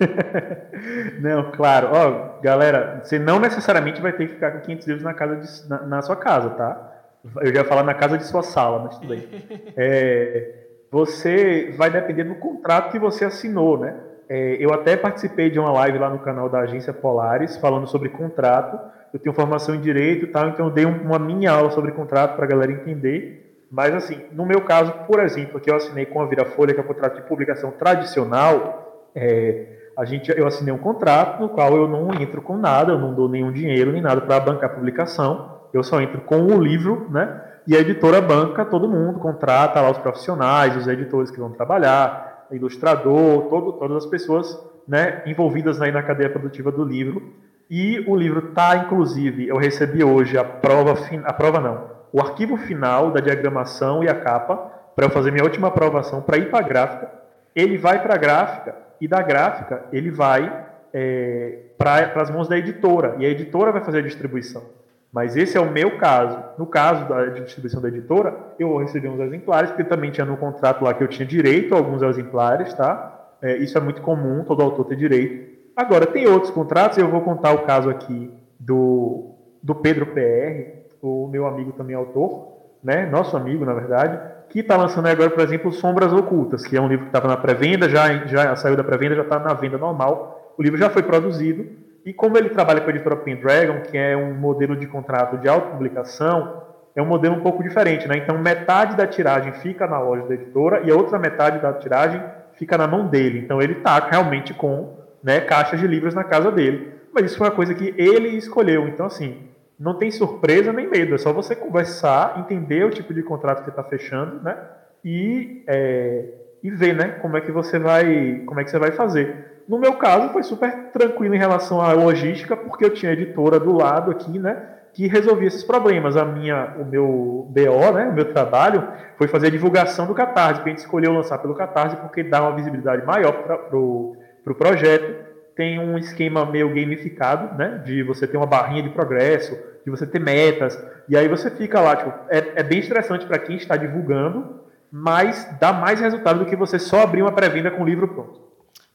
não, 1.20 1.52
claro. 1.52 1.90
Ó, 1.92 2.40
galera, 2.40 3.02
você 3.04 3.18
não 3.18 3.38
necessariamente 3.38 4.00
vai 4.00 4.14
ter 4.14 4.26
que 4.26 4.34
ficar 4.36 4.52
com 4.52 4.60
500 4.62 4.86
livros 4.86 5.04
na, 5.04 5.12
casa 5.12 5.36
de, 5.36 5.68
na, 5.68 5.82
na 5.82 6.00
sua 6.00 6.16
casa, 6.16 6.48
tá? 6.48 6.94
Eu 7.42 7.52
já 7.52 7.60
ia 7.60 7.64
falar 7.66 7.82
na 7.82 7.92
casa 7.92 8.16
de 8.16 8.24
sua 8.24 8.42
sala, 8.42 8.78
mas 8.84 8.94
tudo 8.96 9.08
bem. 9.08 9.28
É, 9.76 10.67
você 10.90 11.74
vai 11.76 11.90
depender 11.90 12.24
do 12.24 12.36
contrato 12.36 12.90
que 12.90 12.98
você 12.98 13.24
assinou, 13.24 13.78
né? 13.78 13.94
É, 14.28 14.56
eu 14.60 14.72
até 14.74 14.96
participei 14.96 15.50
de 15.50 15.58
uma 15.58 15.72
live 15.72 15.98
lá 15.98 16.10
no 16.10 16.18
canal 16.18 16.48
da 16.48 16.60
agência 16.60 16.92
Polaris 16.92 17.56
falando 17.56 17.86
sobre 17.86 18.10
contrato. 18.10 18.78
Eu 19.12 19.18
tenho 19.18 19.34
formação 19.34 19.74
em 19.74 19.80
direito 19.80 20.26
e 20.26 20.28
tal, 20.28 20.48
então 20.48 20.66
eu 20.66 20.72
dei 20.72 20.84
uma 20.84 21.18
mini 21.18 21.46
aula 21.46 21.70
sobre 21.70 21.92
contrato 21.92 22.36
para 22.36 22.44
a 22.44 22.48
galera 22.48 22.72
entender. 22.72 23.64
Mas 23.70 23.94
assim, 23.94 24.20
no 24.32 24.44
meu 24.44 24.62
caso, 24.62 24.92
por 25.06 25.20
exemplo, 25.20 25.60
que 25.60 25.70
eu 25.70 25.76
assinei 25.76 26.06
com 26.06 26.20
a 26.20 26.26
Virafolha, 26.26 26.74
que 26.74 26.80
é 26.80 26.82
o 26.82 26.86
contrato 26.86 27.16
de 27.16 27.28
publicação 27.28 27.70
tradicional, 27.70 29.10
é, 29.14 29.66
a 29.96 30.04
gente, 30.04 30.30
eu 30.30 30.46
assinei 30.46 30.72
um 30.72 30.78
contrato 30.78 31.40
no 31.40 31.48
qual 31.48 31.74
eu 31.76 31.88
não 31.88 32.14
entro 32.14 32.40
com 32.40 32.56
nada, 32.56 32.92
eu 32.92 32.98
não 32.98 33.14
dou 33.14 33.28
nenhum 33.28 33.52
dinheiro 33.52 33.92
nem 33.92 34.00
nada 34.00 34.20
para 34.20 34.40
bancar 34.40 34.70
a 34.70 34.74
publicação, 34.74 35.58
eu 35.72 35.82
só 35.82 36.00
entro 36.00 36.20
com 36.20 36.40
o 36.42 36.62
livro, 36.62 37.08
né? 37.10 37.42
E 37.68 37.76
a 37.76 37.80
editora 37.80 38.18
banca 38.18 38.64
todo 38.64 38.88
mundo, 38.88 39.18
contrata 39.18 39.78
lá 39.82 39.90
os 39.90 39.98
profissionais, 39.98 40.74
os 40.74 40.88
editores 40.88 41.30
que 41.30 41.38
vão 41.38 41.50
trabalhar, 41.50 42.46
ilustrador, 42.50 43.42
todo, 43.50 43.74
todas 43.74 43.98
as 43.98 44.06
pessoas 44.06 44.58
né, 44.88 45.22
envolvidas 45.26 45.78
aí 45.82 45.92
na 45.92 46.02
cadeia 46.02 46.30
produtiva 46.30 46.72
do 46.72 46.82
livro. 46.82 47.34
E 47.68 48.02
o 48.08 48.16
livro 48.16 48.48
está, 48.48 48.74
inclusive, 48.78 49.46
eu 49.46 49.58
recebi 49.58 50.02
hoje 50.02 50.38
a 50.38 50.44
prova, 50.44 50.94
a 51.24 51.32
prova 51.34 51.60
não, 51.60 51.90
o 52.10 52.22
arquivo 52.22 52.56
final 52.56 53.10
da 53.10 53.20
diagramação 53.20 54.02
e 54.02 54.08
a 54.08 54.14
capa, 54.14 54.56
para 54.96 55.04
eu 55.04 55.10
fazer 55.10 55.30
minha 55.30 55.44
última 55.44 55.68
aprovação 55.68 56.22
para 56.22 56.38
ir 56.38 56.48
para 56.48 56.60
a 56.60 56.66
gráfica. 56.66 57.12
Ele 57.54 57.76
vai 57.76 58.02
para 58.02 58.14
a 58.14 58.18
gráfica 58.18 58.76
e 58.98 59.06
da 59.06 59.20
gráfica 59.20 59.84
ele 59.92 60.10
vai 60.10 60.66
é, 60.94 61.64
para 61.76 62.22
as 62.22 62.30
mãos 62.30 62.48
da 62.48 62.56
editora, 62.56 63.16
e 63.18 63.26
a 63.26 63.28
editora 63.28 63.72
vai 63.72 63.84
fazer 63.84 63.98
a 63.98 64.02
distribuição. 64.02 64.77
Mas 65.12 65.36
esse 65.36 65.56
é 65.56 65.60
o 65.60 65.70
meu 65.70 65.98
caso. 65.98 66.38
No 66.58 66.66
caso 66.66 67.08
da 67.08 67.26
distribuição 67.26 67.80
da 67.80 67.88
editora, 67.88 68.36
eu 68.58 68.76
recebi 68.76 69.08
uns 69.08 69.20
exemplares, 69.20 69.70
porque 69.70 69.84
também 69.84 70.10
tinha 70.10 70.26
no 70.26 70.36
contrato 70.36 70.84
lá 70.84 70.92
que 70.92 71.02
eu 71.02 71.08
tinha 71.08 71.26
direito 71.26 71.74
a 71.74 71.78
alguns 71.78 72.02
exemplares, 72.02 72.74
tá? 72.74 73.36
É, 73.40 73.56
isso 73.56 73.78
é 73.78 73.80
muito 73.80 74.02
comum, 74.02 74.44
todo 74.44 74.62
autor 74.62 74.84
ter 74.84 74.96
direito. 74.96 75.48
Agora, 75.74 76.06
tem 76.06 76.26
outros 76.26 76.50
contratos, 76.50 76.98
eu 76.98 77.08
vou 77.08 77.20
contar 77.22 77.52
o 77.52 77.64
caso 77.64 77.88
aqui 77.88 78.30
do, 78.58 79.34
do 79.62 79.74
Pedro 79.76 80.06
PR, 80.06 80.78
o 81.00 81.28
meu 81.28 81.46
amigo 81.46 81.72
também 81.72 81.94
autor, 81.94 82.48
né? 82.82 83.06
Nosso 83.06 83.36
amigo, 83.36 83.64
na 83.64 83.72
verdade, 83.72 84.18
que 84.50 84.60
está 84.60 84.76
lançando 84.76 85.06
agora, 85.06 85.30
por 85.30 85.42
exemplo, 85.42 85.72
Sombras 85.72 86.12
Ocultas, 86.12 86.66
que 86.66 86.76
é 86.76 86.80
um 86.80 86.88
livro 86.88 87.04
que 87.04 87.10
estava 87.10 87.28
na 87.28 87.36
pré-venda, 87.36 87.88
já, 87.88 88.26
já 88.26 88.56
saiu 88.56 88.76
da 88.76 88.84
pré-venda, 88.84 89.14
já 89.14 89.22
está 89.22 89.38
na 89.38 89.54
venda 89.54 89.78
normal. 89.78 90.54
O 90.58 90.62
livro 90.62 90.78
já 90.78 90.90
foi 90.90 91.02
produzido. 91.02 91.66
E 92.08 92.12
como 92.14 92.38
ele 92.38 92.48
trabalha 92.48 92.80
com 92.80 92.86
a 92.86 92.90
editora 92.90 93.16
Pendragon, 93.16 93.82
que 93.82 93.98
é 93.98 94.16
um 94.16 94.32
modelo 94.32 94.74
de 94.74 94.86
contrato 94.86 95.36
de 95.36 95.46
autopublicação, 95.46 96.62
é 96.96 97.02
um 97.02 97.04
modelo 97.04 97.36
um 97.36 97.42
pouco 97.42 97.62
diferente. 97.62 98.08
Né? 98.08 98.16
Então, 98.16 98.38
metade 98.38 98.96
da 98.96 99.06
tiragem 99.06 99.52
fica 99.52 99.86
na 99.86 100.00
loja 100.00 100.26
da 100.26 100.32
editora 100.32 100.80
e 100.86 100.90
a 100.90 100.96
outra 100.96 101.18
metade 101.18 101.60
da 101.60 101.70
tiragem 101.74 102.18
fica 102.54 102.78
na 102.78 102.88
mão 102.88 103.08
dele. 103.08 103.40
Então, 103.40 103.60
ele 103.60 103.74
está 103.74 103.98
realmente 103.98 104.54
com 104.54 104.96
né, 105.22 105.42
caixas 105.42 105.78
de 105.78 105.86
livros 105.86 106.14
na 106.14 106.24
casa 106.24 106.50
dele. 106.50 106.94
Mas 107.12 107.26
isso 107.26 107.36
foi 107.36 107.46
uma 107.46 107.54
coisa 107.54 107.74
que 107.74 107.94
ele 107.98 108.28
escolheu. 108.38 108.88
Então, 108.88 109.04
assim, 109.04 109.42
não 109.78 109.98
tem 109.98 110.10
surpresa 110.10 110.72
nem 110.72 110.88
medo, 110.88 111.14
é 111.14 111.18
só 111.18 111.30
você 111.30 111.54
conversar, 111.54 112.38
entender 112.38 112.86
o 112.86 112.90
tipo 112.90 113.12
de 113.12 113.22
contrato 113.22 113.58
que 113.58 113.64
você 113.64 113.70
está 113.70 113.84
fechando, 113.84 114.42
né? 114.42 114.56
E, 115.04 115.62
é, 115.66 116.24
e 116.62 116.70
ver, 116.70 116.94
né? 116.96 117.18
Como 117.20 117.36
é 117.36 117.42
que 117.42 117.52
você 117.52 117.78
vai, 117.78 118.44
como 118.46 118.58
é 118.60 118.64
que 118.64 118.70
você 118.70 118.78
vai 118.78 118.92
fazer. 118.92 119.57
No 119.68 119.78
meu 119.78 119.94
caso, 119.94 120.32
foi 120.32 120.42
super 120.42 120.90
tranquilo 120.92 121.34
em 121.34 121.38
relação 121.38 121.80
à 121.80 121.92
logística, 121.92 122.56
porque 122.56 122.84
eu 122.84 122.94
tinha 122.94 123.12
editora 123.12 123.60
do 123.60 123.76
lado 123.76 124.10
aqui, 124.10 124.38
né? 124.38 124.56
Que 124.94 125.06
resolvia 125.06 125.48
esses 125.48 125.62
problemas. 125.62 126.16
A 126.16 126.24
minha, 126.24 126.74
o 126.78 126.84
meu 126.84 127.46
BO, 127.50 127.92
né? 127.92 128.08
O 128.08 128.14
meu 128.14 128.32
trabalho 128.32 128.88
foi 129.18 129.28
fazer 129.28 129.48
a 129.48 129.50
divulgação 129.50 130.06
do 130.06 130.14
Catarse, 130.14 130.62
que 130.62 130.68
a 130.68 130.72
gente 130.72 130.78
escolheu 130.78 131.12
lançar 131.12 131.38
pelo 131.38 131.54
Catarse 131.54 131.96
porque 131.96 132.22
dá 132.22 132.40
uma 132.42 132.56
visibilidade 132.56 133.04
maior 133.04 133.32
para 133.32 133.76
o 133.76 134.16
pro 134.42 134.54
projeto 134.54 135.28
tem 135.58 135.76
um 135.76 135.98
esquema 135.98 136.46
meio 136.46 136.68
gamificado, 136.68 137.58
né? 137.58 137.82
De 137.84 138.04
você 138.04 138.28
ter 138.28 138.36
uma 138.36 138.46
barrinha 138.46 138.80
de 138.80 138.90
progresso, 138.90 139.58
de 139.84 139.90
você 139.90 140.06
ter 140.06 140.20
metas, 140.20 140.80
e 141.08 141.16
aí 141.16 141.26
você 141.26 141.50
fica 141.50 141.80
lá, 141.80 141.96
tipo, 141.96 142.12
é, 142.28 142.60
é 142.60 142.62
bem 142.62 142.78
estressante 142.78 143.26
para 143.26 143.40
quem 143.40 143.56
está 143.56 143.76
divulgando, 143.76 144.60
mas 144.88 145.48
dá 145.58 145.72
mais 145.72 145.98
resultado 145.98 146.38
do 146.38 146.46
que 146.46 146.54
você 146.54 146.78
só 146.78 147.02
abrir 147.02 147.22
uma 147.22 147.32
pré-venda 147.32 147.72
com 147.72 147.82
o 147.82 147.84
livro 147.84 148.06
pronto. 148.06 148.47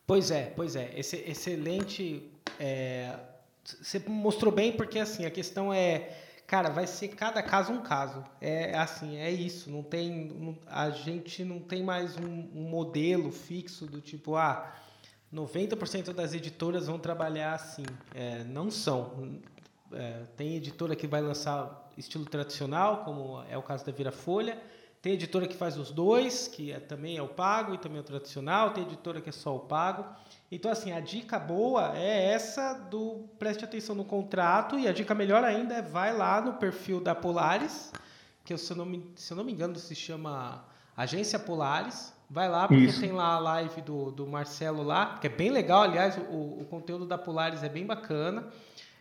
Pois 0.05 0.31
é, 0.31 0.51
pois 0.55 0.75
é. 0.75 0.91
Esse, 0.95 1.17
excelente. 1.17 2.29
É, 2.60 3.17
você 3.63 4.00
mostrou 4.07 4.53
bem, 4.53 4.74
porque 4.74 5.00
assim, 5.00 5.25
a 5.25 5.31
questão 5.31 5.74
é. 5.74 6.17
Cara, 6.45 6.69
vai 6.69 6.86
ser 6.86 7.07
cada 7.10 7.41
caso 7.41 7.72
um 7.72 7.81
caso. 7.81 8.24
É 8.41 8.77
assim, 8.77 9.17
é 9.17 9.31
isso. 9.31 9.72
Não 9.72 9.81
tem, 9.81 10.60
a 10.67 10.89
gente 10.89 11.43
não 11.43 11.60
tem 11.60 11.81
mais 11.81 12.17
um, 12.17 12.50
um 12.53 12.69
modelo 12.69 13.31
fixo 13.31 13.86
do 13.86 14.01
tipo, 14.01 14.36
ah, 14.36 14.75
90% 15.33 16.13
das 16.13 16.33
editoras 16.33 16.88
vão 16.88 17.00
trabalhar 17.00 17.53
assim. 17.53 17.86
É, 18.13 18.43
não 18.43 18.69
são. 18.69 19.39
É, 19.93 20.24
tem 20.36 20.55
editora 20.55 20.95
que 20.95 21.07
vai 21.07 21.22
lançar 21.22 21.89
estilo 21.98 22.25
tradicional, 22.25 23.03
como 23.03 23.43
é 23.50 23.57
o 23.57 23.63
caso 23.63 23.86
da 23.86 23.91
Vira 23.91 24.12
Folha, 24.12 24.62
Tem 25.03 25.15
editora 25.15 25.45
que 25.45 25.57
faz 25.57 25.77
os 25.77 25.91
dois, 25.91 26.48
que 26.48 26.72
é, 26.72 26.79
também 26.79 27.17
é 27.17 27.22
o 27.22 27.27
pago 27.27 27.74
e 27.74 27.77
também 27.77 27.98
é 27.98 28.00
o 28.00 28.05
tradicional. 28.05 28.72
Tem 28.72 28.86
editora 28.86 29.19
que 29.19 29.27
é 29.27 29.33
só 29.33 29.53
o 29.53 29.60
pago. 29.60 30.05
Então, 30.50 30.72
assim, 30.72 30.93
a 30.93 31.01
dica 31.01 31.38
boa 31.38 31.91
é 31.93 32.31
essa 32.31 32.74
do 32.74 33.25
preste 33.38 33.65
atenção 33.65 33.93
no 33.95 34.05
contrato. 34.05 34.79
E 34.79 34.88
a 34.88 34.93
dica 34.93 35.13
melhor 35.13 35.43
ainda 35.43 35.74
é 35.74 35.81
vai 35.81 36.15
lá 36.15 36.39
no 36.39 36.53
perfil 36.53 37.01
da 37.01 37.13
Polaris, 37.13 37.91
que 38.45 38.57
se 38.57 38.72
eu 38.72 38.77
não 38.77 38.86
me, 38.86 39.12
se 39.17 39.33
eu 39.33 39.36
não 39.36 39.43
me 39.43 39.51
engano 39.51 39.75
se 39.75 39.93
chama 39.93 40.63
Agência 40.95 41.38
Polaris. 41.38 42.13
Vai 42.29 42.48
lá, 42.48 42.65
porque 42.65 42.86
Isso. 42.86 43.01
tem 43.01 43.12
lá 43.12 43.33
a 43.33 43.39
live 43.39 43.81
do, 43.81 44.10
do 44.10 44.25
Marcelo 44.25 44.83
lá, 44.83 45.17
que 45.17 45.27
é 45.27 45.29
bem 45.29 45.51
legal. 45.51 45.81
Aliás, 45.81 46.17
o, 46.17 46.62
o 46.62 46.67
conteúdo 46.69 47.05
da 47.05 47.17
Polaris 47.17 47.62
é 47.62 47.67
bem 47.67 47.86
bacana. 47.86 48.48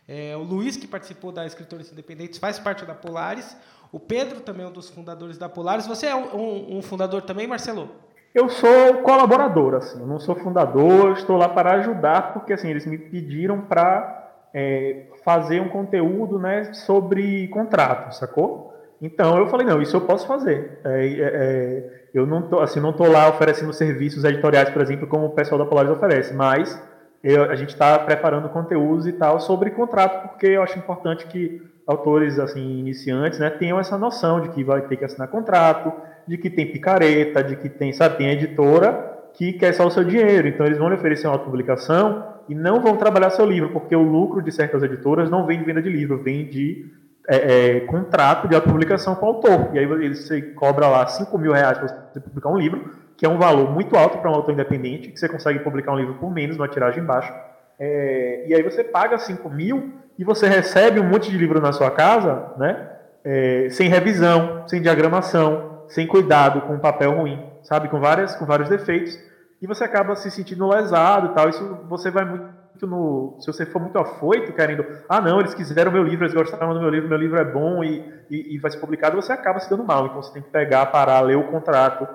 É, 0.05 0.35
o 0.35 0.43
Luiz, 0.43 0.75
que 0.75 0.85
participou 0.85 1.31
da 1.31 1.45
Escritores 1.45 1.89
Independentes, 1.93 2.39
faz 2.39 2.59
parte 2.59 2.85
da 2.85 2.93
Polaris. 2.93 3.55
O 3.93 3.99
Pedro 3.99 4.39
também 4.39 4.65
é 4.65 4.67
um 4.67 4.71
dos 4.71 4.89
fundadores 4.89 5.37
da 5.37 5.47
Polaris. 5.47 5.85
Você 5.85 6.07
é 6.07 6.15
um, 6.15 6.77
um 6.77 6.81
fundador 6.81 7.21
também, 7.21 7.45
Marcelo? 7.45 7.89
Eu 8.33 8.49
sou 8.49 9.03
colaborador, 9.03 9.75
assim. 9.75 9.99
Eu 9.99 10.07
não 10.07 10.19
sou 10.19 10.33
fundador, 10.33 11.11
estou 11.11 11.37
lá 11.37 11.47
para 11.47 11.73
ajudar, 11.73 12.33
porque 12.33 12.53
assim 12.53 12.71
eles 12.71 12.87
me 12.87 12.97
pediram 12.97 13.61
para 13.61 14.31
é, 14.51 15.05
fazer 15.23 15.59
um 15.59 15.69
conteúdo, 15.69 16.39
né, 16.39 16.73
sobre 16.73 17.47
contrato, 17.49 18.15
sacou? 18.15 18.73
Então 18.99 19.37
eu 19.37 19.45
falei 19.45 19.67
não, 19.67 19.79
isso 19.79 19.95
eu 19.95 20.01
posso 20.01 20.25
fazer. 20.25 20.79
É, 20.83 21.05
é, 21.05 21.21
é 21.21 22.03
eu 22.15 22.25
não 22.25 22.41
tô, 22.41 22.61
assim, 22.61 22.79
não 22.79 22.93
tô 22.93 23.05
lá 23.05 23.29
oferecendo 23.29 23.71
serviços 23.73 24.23
editoriais, 24.23 24.71
por 24.71 24.81
exemplo, 24.81 25.05
como 25.05 25.27
o 25.27 25.35
pessoal 25.35 25.59
da 25.59 25.67
Polaris 25.67 25.91
oferece, 25.91 26.33
mas 26.33 26.81
eu, 27.23 27.43
a 27.43 27.55
gente 27.55 27.69
está 27.69 27.99
preparando 27.99 28.49
conteúdos 28.49 29.05
e 29.05 29.13
tal 29.13 29.39
sobre 29.39 29.69
contrato, 29.69 30.29
porque 30.29 30.47
eu 30.47 30.63
acho 30.63 30.79
importante 30.79 31.27
que 31.27 31.61
autores 31.85 32.39
assim 32.39 32.79
iniciantes, 32.79 33.39
né, 33.39 33.49
tenham 33.49 33.79
essa 33.79 33.97
noção 33.97 34.41
de 34.41 34.49
que 34.49 34.63
vai 34.63 34.81
ter 34.81 34.95
que 34.95 35.05
assinar 35.05 35.27
contrato, 35.27 35.91
de 36.27 36.37
que 36.37 36.49
tem 36.49 36.71
picareta, 36.71 37.43
de 37.43 37.55
que 37.55 37.67
tem, 37.67 37.91
sabe, 37.91 38.17
tem 38.17 38.29
editora 38.29 39.11
que 39.33 39.53
quer 39.53 39.73
só 39.73 39.87
o 39.87 39.91
seu 39.91 40.03
dinheiro, 40.03 40.47
então 40.47 40.65
eles 40.65 40.77
vão 40.77 40.89
lhe 40.89 40.95
oferecer 40.95 41.27
uma 41.27 41.39
publicação 41.39 42.23
e 42.47 42.53
não 42.53 42.81
vão 42.81 42.97
trabalhar 42.97 43.29
seu 43.31 43.45
livro, 43.45 43.69
porque 43.69 43.95
o 43.95 44.03
lucro 44.03 44.41
de 44.41 44.51
certas 44.51 44.83
editoras 44.83 45.29
não 45.29 45.45
vem 45.45 45.59
de 45.59 45.65
venda 45.65 45.81
de 45.81 45.89
livro, 45.89 46.21
vem 46.21 46.45
de 46.45 46.85
é, 47.27 47.77
é, 47.77 47.79
contrato 47.81 48.47
de 48.47 48.55
autopublicação 48.55 49.15
com 49.15 49.25
o 49.25 49.29
autor. 49.29 49.69
E 49.73 49.79
aí 49.79 50.13
você 50.13 50.41
cobra 50.41 50.87
lá 50.87 51.07
5 51.07 51.37
mil 51.37 51.53
reais 51.53 51.77
para 51.77 51.87
você 51.87 52.19
publicar 52.19 52.49
um 52.49 52.57
livro, 52.57 52.91
que 53.17 53.25
é 53.25 53.29
um 53.29 53.37
valor 53.37 53.71
muito 53.71 53.95
alto 53.95 54.17
para 54.17 54.29
um 54.29 54.35
autor 54.35 54.53
independente, 54.53 55.09
que 55.09 55.19
você 55.19 55.29
consegue 55.29 55.59
publicar 55.59 55.93
um 55.93 55.97
livro 55.97 56.15
por 56.15 56.31
menos, 56.31 56.57
numa 56.57 56.67
tiragem 56.67 57.03
baixa. 57.03 57.33
É, 57.79 58.45
e 58.47 58.53
aí 58.53 58.61
você 58.61 58.83
paga 58.83 59.17
5 59.17 59.49
mil 59.49 59.93
e 60.17 60.23
você 60.23 60.47
recebe 60.47 60.99
um 60.99 61.09
monte 61.09 61.31
de 61.31 61.37
livro 61.37 61.59
na 61.59 61.71
sua 61.71 61.91
casa, 61.91 62.53
né? 62.57 62.89
É, 63.23 63.67
sem 63.69 63.89
revisão, 63.89 64.67
sem 64.67 64.81
diagramação, 64.81 65.85
sem 65.87 66.05
cuidado, 66.05 66.61
com 66.61 66.77
papel 66.77 67.11
ruim, 67.11 67.41
sabe? 67.63 67.87
Com, 67.87 67.99
várias, 67.99 68.35
com 68.35 68.45
vários 68.45 68.69
defeitos. 68.69 69.17
E 69.61 69.67
você 69.67 69.83
acaba 69.83 70.15
se 70.15 70.29
sentindo 70.29 70.67
lesado 70.67 71.27
e 71.27 71.33
tal. 71.33 71.49
Isso 71.49 71.79
você 71.87 72.11
vai 72.11 72.25
muito 72.25 72.85
no. 72.85 73.37
Se 73.39 73.47
você 73.47 73.65
for 73.65 73.81
muito 73.81 73.97
afoito, 73.97 74.51
querendo. 74.51 74.85
Ah, 75.07 75.21
não, 75.21 75.39
eles 75.39 75.53
quiseram 75.53 75.91
meu 75.91 76.03
livro, 76.03 76.25
eles 76.25 76.33
gostaram 76.33 76.73
do 76.73 76.81
meu 76.81 76.89
livro, 76.89 77.07
meu 77.07 77.17
livro 77.17 77.37
é 77.37 77.45
bom 77.45 77.83
e, 77.83 78.03
e, 78.29 78.55
e 78.55 78.59
vai 78.59 78.69
ser 78.69 78.79
publicado, 78.79 79.15
você 79.15 79.31
acaba 79.31 79.59
se 79.59 79.69
dando 79.69 79.85
mal. 79.85 80.07
Então 80.07 80.21
você 80.21 80.33
tem 80.33 80.41
que 80.41 80.49
pegar, 80.49 80.87
parar, 80.87 81.21
ler 81.21 81.37
o 81.37 81.47
contrato 81.47 82.07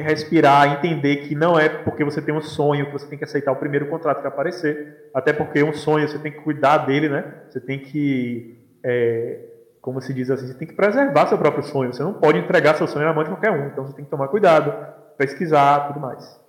respirar, 0.00 0.78
entender 0.78 1.28
que 1.28 1.34
não 1.34 1.58
é 1.58 1.68
porque 1.68 2.02
você 2.02 2.22
tem 2.22 2.34
um 2.34 2.40
sonho 2.40 2.86
que 2.86 2.92
você 2.92 3.06
tem 3.06 3.18
que 3.18 3.24
aceitar 3.24 3.52
o 3.52 3.56
primeiro 3.56 3.88
contrato 3.88 4.22
que 4.22 4.26
aparecer, 4.26 5.10
até 5.12 5.32
porque 5.32 5.62
um 5.62 5.74
sonho 5.74 6.08
você 6.08 6.18
tem 6.18 6.32
que 6.32 6.40
cuidar 6.40 6.78
dele, 6.78 7.10
né? 7.10 7.42
Você 7.50 7.60
tem 7.60 7.78
que, 7.78 8.58
é, 8.82 9.40
como 9.82 10.00
se 10.00 10.14
diz 10.14 10.30
assim, 10.30 10.46
você 10.46 10.54
tem 10.54 10.66
que 10.66 10.74
preservar 10.74 11.26
seu 11.26 11.36
próprio 11.36 11.62
sonho. 11.62 11.92
Você 11.92 12.02
não 12.02 12.14
pode 12.14 12.38
entregar 12.38 12.74
seu 12.76 12.86
sonho 12.86 13.04
na 13.04 13.12
mão 13.12 13.22
de 13.22 13.30
qualquer 13.30 13.50
um. 13.50 13.66
Então 13.66 13.84
você 13.84 13.94
tem 13.94 14.04
que 14.04 14.10
tomar 14.10 14.28
cuidado, 14.28 14.72
pesquisar, 15.18 15.88
tudo 15.88 16.00
mais. 16.00 16.40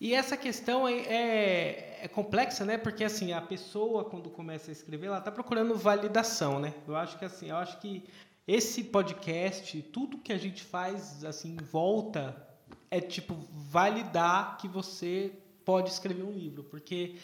E 0.00 0.12
essa 0.12 0.36
questão 0.36 0.88
é, 0.88 0.94
é, 0.94 1.98
é, 2.02 2.08
complexa, 2.08 2.64
né? 2.64 2.76
Porque 2.76 3.04
assim 3.04 3.32
a 3.32 3.40
pessoa 3.40 4.04
quando 4.04 4.30
começa 4.30 4.70
a 4.70 4.72
escrever, 4.72 5.06
ela 5.06 5.18
está 5.18 5.30
procurando 5.30 5.76
validação, 5.76 6.58
né? 6.58 6.74
Eu 6.88 6.96
acho 6.96 7.16
que 7.18 7.24
assim, 7.24 7.50
eu 7.50 7.56
acho 7.56 7.78
que 7.78 8.08
esse 8.48 8.82
podcast, 8.82 9.80
tudo 9.92 10.18
que 10.18 10.32
a 10.32 10.38
gente 10.38 10.64
faz 10.64 11.24
assim 11.24 11.56
volta 11.70 12.49
é 12.90 13.00
tipo 13.00 13.36
validar 13.52 14.56
que 14.58 14.66
você 14.66 15.32
pode 15.64 15.90
escrever 15.90 16.24
um 16.24 16.32
livro, 16.32 16.64
porque 16.64 17.16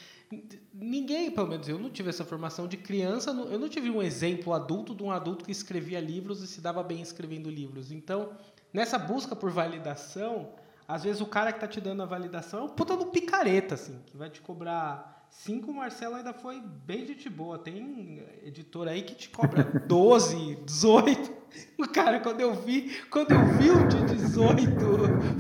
ninguém, 0.73 1.31
pelo 1.31 1.49
menos 1.49 1.69
eu 1.69 1.79
não 1.79 1.91
tive 1.91 2.11
essa 2.11 2.25
formação 2.25 2.69
de 2.69 2.77
criança, 2.77 3.31
eu 3.31 3.59
não 3.59 3.69
tive 3.69 3.91
um 3.91 4.03
exemplo 4.03 4.53
adulto 4.53 4.95
de 4.95 5.03
um 5.03 5.11
adulto 5.11 5.45
que 5.45 5.51
escrevia 5.51 6.01
livros 6.01 6.43
e 6.43 6.47
se 6.47 6.61
dava 6.61 6.83
bem 6.83 7.01
escrevendo 7.01 7.51
livros. 7.51 7.91
Então, 7.91 8.31
nessa 8.73 8.99
busca 8.99 9.35
por 9.35 9.51
validação, 9.51 10.51
às 10.87 11.03
vezes 11.03 11.21
o 11.21 11.27
cara 11.27 11.51
que 11.53 11.59
está 11.59 11.67
te 11.67 11.81
dando 11.81 12.03
a 12.03 12.07
validação 12.07 12.61
é 12.61 12.63
um 12.65 12.69
puta 12.69 12.97
do 12.97 13.07
picareta, 13.07 13.75
assim, 13.75 14.01
que 14.07 14.17
vai 14.17 14.31
te 14.31 14.41
cobrar 14.41 15.16
Cinco, 15.31 15.71
o 15.71 15.75
Marcelo 15.75 16.17
ainda 16.17 16.33
foi 16.33 16.61
bem 16.61 17.07
gente 17.07 17.29
boa. 17.29 17.59
Tem 17.59 18.23
editor 18.45 18.89
aí 18.89 19.03
que 19.03 19.15
te 19.15 19.29
cobra 19.29 19.65
12, 19.87 20.57
18. 20.65 21.33
O 21.79 21.89
cara, 21.89 22.21
quando 22.21 22.41
eu 22.41 22.55
vi, 22.55 22.91
quando 23.11 23.33
eu 23.33 23.45
vi 23.59 23.71
o 23.71 23.87
de 23.87 24.05
18, 24.15 24.71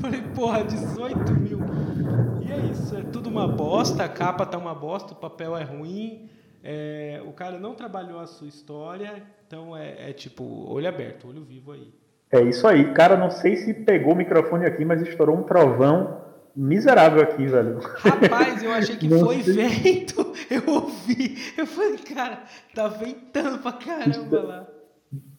falei, 0.00 0.23
porra, 0.35 0.64
18 0.64 1.33
mil. 1.35 1.59
E 2.40 2.52
é 2.52 2.59
isso, 2.71 2.97
é 2.97 3.02
tudo 3.02 3.28
uma 3.28 3.49
bosta, 3.49 4.05
a 4.05 4.09
capa 4.09 4.47
tá 4.47 4.57
uma 4.57 4.75
bosta, 4.75 5.12
o 5.12 5.16
papel 5.16 5.57
é 5.57 5.64
ruim. 5.64 6.31
É, 6.62 7.23
o 7.25 7.33
cara 7.33 7.59
não 7.59 7.75
trabalhou 7.75 8.19
a 8.19 8.26
sua 8.26 8.49
história, 8.49 9.23
então 9.47 9.76
é, 9.76 10.11
é 10.11 10.12
tipo, 10.12 10.45
olho 10.69 10.88
aberto, 10.88 11.28
olho 11.28 11.43
vivo 11.43 11.73
aí. 11.73 11.93
É 12.31 12.40
isso 12.43 12.66
aí. 12.66 12.93
Cara, 12.93 13.16
não 13.16 13.31
sei 13.31 13.57
se 13.57 13.73
pegou 13.73 14.14
o 14.14 14.16
microfone 14.16 14.66
aqui, 14.66 14.85
mas 14.85 15.00
estourou 15.00 15.37
um 15.37 15.45
trovão 15.45 16.25
miserável 16.56 17.22
aqui, 17.22 17.46
velho. 17.46 17.78
Rapaz, 17.78 18.62
eu 18.62 18.72
achei 18.72 18.96
que 18.96 19.08
foi 19.08 19.42
vento. 19.42 20.32
Eu 20.50 20.62
ouvi. 20.72 21.36
Eu 21.56 21.66
falei, 21.66 21.98
cara, 21.98 22.42
tá 22.75 22.88
ventando 22.88 23.58
pra 23.58 23.72
caramba 23.72 24.42
lá. 24.42 24.66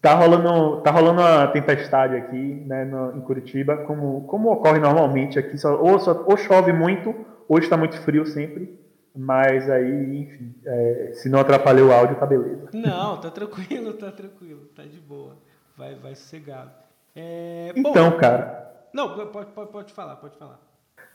Tá 0.02 0.14
rolando, 0.14 0.82
tá 0.82 0.92
rolando 0.92 1.22
uma 1.22 1.48
tempestade 1.48 2.16
aqui, 2.16 2.64
né, 2.66 2.86
no, 2.86 3.18
em 3.18 3.22
Curitiba, 3.22 3.78
como, 3.78 4.22
como 4.28 4.52
ocorre 4.52 4.80
normalmente 4.80 5.40
aqui. 5.40 5.58
Só, 5.58 5.76
ou, 5.82 6.00
só, 6.00 6.24
ou 6.28 6.38
chove 6.38 6.72
muito, 6.72 7.14
ou 7.50 7.58
está 7.58 7.76
muito 7.76 7.98
frio 8.02 8.26
sempre. 8.26 8.80
Mas 9.16 9.68
aí, 9.70 10.20
enfim, 10.20 10.54
é, 10.64 11.12
se 11.14 11.28
não 11.28 11.40
atrapalhou 11.40 11.90
o 11.90 11.92
áudio, 11.92 12.18
tá 12.18 12.26
beleza. 12.26 12.70
Não, 12.72 13.20
tá 13.20 13.32
tranquilo, 13.32 13.94
tá 13.94 14.12
tranquilo, 14.12 14.66
tá 14.76 14.84
de 14.84 15.00
boa. 15.00 15.36
Vai, 15.76 15.96
vai 15.96 16.14
sossegado. 16.14 16.70
É, 17.16 17.74
então, 17.76 18.12
bom, 18.12 18.18
cara. 18.18 18.88
Não, 18.94 19.16
pode, 19.16 19.52
pode, 19.52 19.72
pode 19.72 19.94
falar, 19.94 20.18
pode 20.18 20.38
falar. 20.38 20.67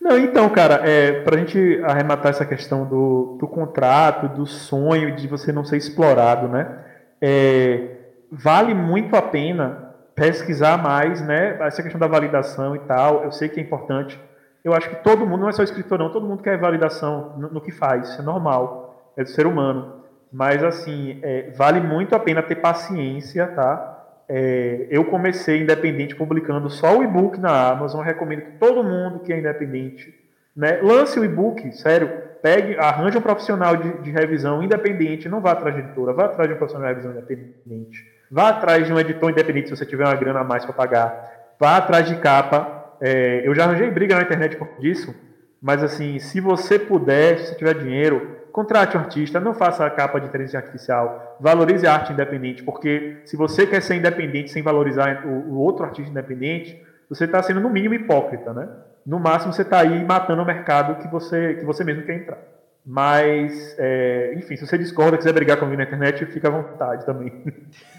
Não, 0.03 0.19
então, 0.19 0.51
cara, 0.51 0.81
é, 0.85 1.23
para 1.23 1.37
a 1.37 1.39
gente 1.39 1.81
arrematar 1.85 2.31
essa 2.31 2.45
questão 2.45 2.85
do, 2.85 3.37
do 3.39 3.47
contrato, 3.47 4.27
do 4.27 4.45
sonho, 4.45 5.15
de 5.15 5.29
você 5.29 5.53
não 5.53 5.65
ser 5.65 5.77
explorado, 5.77 6.49
né? 6.49 6.77
É, 7.21 7.99
vale 8.29 8.75
muito 8.75 9.15
a 9.15 9.23
pena 9.23 9.95
pesquisar 10.13 10.77
mais, 10.77 11.21
né? 11.21 11.57
Essa 11.61 11.85
questão 11.85 12.01
da 12.01 12.09
validação 12.09 12.75
e 12.75 12.81
tal, 12.81 13.23
eu 13.23 13.31
sei 13.31 13.49
que 13.49 13.61
é 13.61 13.63
importante. 13.63 14.21
Eu 14.65 14.75
acho 14.75 14.91
que 14.91 14.97
todo 15.05 15.25
mundo, 15.25 15.43
não 15.43 15.49
é 15.49 15.53
só 15.53 15.63
escritor, 15.63 16.01
não, 16.01 16.11
todo 16.11 16.27
mundo 16.27 16.43
quer 16.43 16.59
validação 16.59 17.35
no, 17.39 17.51
no 17.51 17.61
que 17.61 17.71
faz, 17.71 18.09
isso 18.09 18.21
é 18.21 18.25
normal, 18.25 19.13
é 19.17 19.23
do 19.23 19.31
ser 19.31 19.47
humano. 19.47 20.03
Mas, 20.33 20.65
assim, 20.65 21.21
é, 21.23 21.53
vale 21.53 21.81
muito 21.81 22.17
a 22.17 22.19
pena 22.19 22.43
ter 22.43 22.57
paciência, 22.57 23.47
tá? 23.47 23.92
É, 24.29 24.87
eu 24.91 25.05
comecei 25.05 25.63
independente 25.63 26.15
publicando 26.15 26.71
só 26.71 26.99
o 26.99 27.03
e-book 27.03 27.39
na 27.39 27.71
Amazon. 27.71 28.03
Recomendo 28.03 28.43
que 28.43 28.53
todo 28.59 28.83
mundo 28.85 29.21
que 29.21 29.33
é 29.33 29.39
independente 29.39 30.23
né, 30.55 30.81
lance 30.83 31.19
o 31.19 31.25
e-book, 31.25 31.73
sério. 31.73 32.11
Pegue, 32.43 32.77
arranje 32.77 33.17
um 33.17 33.23
profissional 33.23 33.77
de, 33.77 33.99
de, 33.99 34.11
revisão 34.11 34.63
independente. 34.63 35.29
Não 35.29 35.41
vá 35.41 35.53
atrás 35.53 35.75
de 35.75 35.81
editora, 35.81 36.13
vá 36.13 36.25
atrás 36.25 36.49
de 36.49 36.55
um 36.55 36.59
profissional 36.59 36.89
de 36.89 37.01
revisão 37.01 37.13
independente. 37.13 38.05
Vá 38.31 38.49
atrás 38.49 38.87
de 38.87 38.93
um 38.93 38.99
editor 38.99 39.31
independente 39.31 39.69
se 39.69 39.77
você 39.77 39.87
tiver 39.87 40.05
uma 40.05 40.17
grana 40.17 40.41
a 40.41 40.45
mais 40.45 40.65
para 40.65 40.75
pagar. 40.75 41.55
Vá 41.59 41.77
atrás 41.77 42.09
de 42.09 42.17
capa. 42.17 42.97
É, 43.01 43.47
eu 43.47 43.55
já 43.55 43.65
arranjei 43.65 43.91
briga 43.91 44.17
na 44.17 44.23
internet 44.23 44.57
por 44.57 44.69
disso, 44.79 45.15
mas 45.61 45.83
assim, 45.83 46.19
se 46.19 46.41
você 46.41 46.79
puder, 46.79 47.39
se 47.39 47.57
tiver 47.57 47.75
dinheiro, 47.75 48.37
contrate 48.53 48.97
um 48.97 49.01
artista, 49.01 49.41
não 49.41 49.55
faça 49.55 49.85
a 49.85 49.91
capa 49.91 50.21
de 50.21 50.27
inteligência 50.27 50.59
artificial, 50.59 51.37
valorize 51.41 51.87
a 51.87 51.95
arte 51.95 52.13
independente, 52.13 52.63
porque 52.63 53.23
se 53.25 53.37
você 53.37 53.67
quer 53.67 53.81
ser 53.81 53.97
independente 53.97 54.51
sem 54.51 54.63
valorizar 54.63 55.27
o, 55.27 55.53
o 55.53 55.59
outro 55.59 55.85
artista 55.85 56.11
independente, 56.11 56.81
você 57.09 57.25
está 57.25 57.43
sendo 57.43 57.61
no 57.61 57.71
mínimo 57.71 57.95
hipócrita, 57.95 58.53
né? 58.53 58.69
No 59.05 59.19
máximo 59.19 59.53
você 59.53 59.63
está 59.63 59.81
aí 59.81 60.05
matando 60.05 60.43
o 60.43 60.47
mercado 60.47 61.03
que 61.03 61.09
você, 61.09 61.55
que 61.55 61.65
você 61.65 61.83
mesmo 61.83 62.05
quer 62.05 62.17
entrar. 62.17 62.39
Mas, 62.85 63.77
é, 63.79 64.35
enfim, 64.37 64.57
se 64.57 64.67
você 64.67 64.77
discorda, 64.77 65.17
quiser 65.17 65.33
brigar 65.33 65.57
comigo 65.57 65.79
na 65.79 65.85
internet, 65.85 66.27
fica 66.27 66.49
à 66.49 66.51
vontade 66.51 67.07
também. 67.07 67.45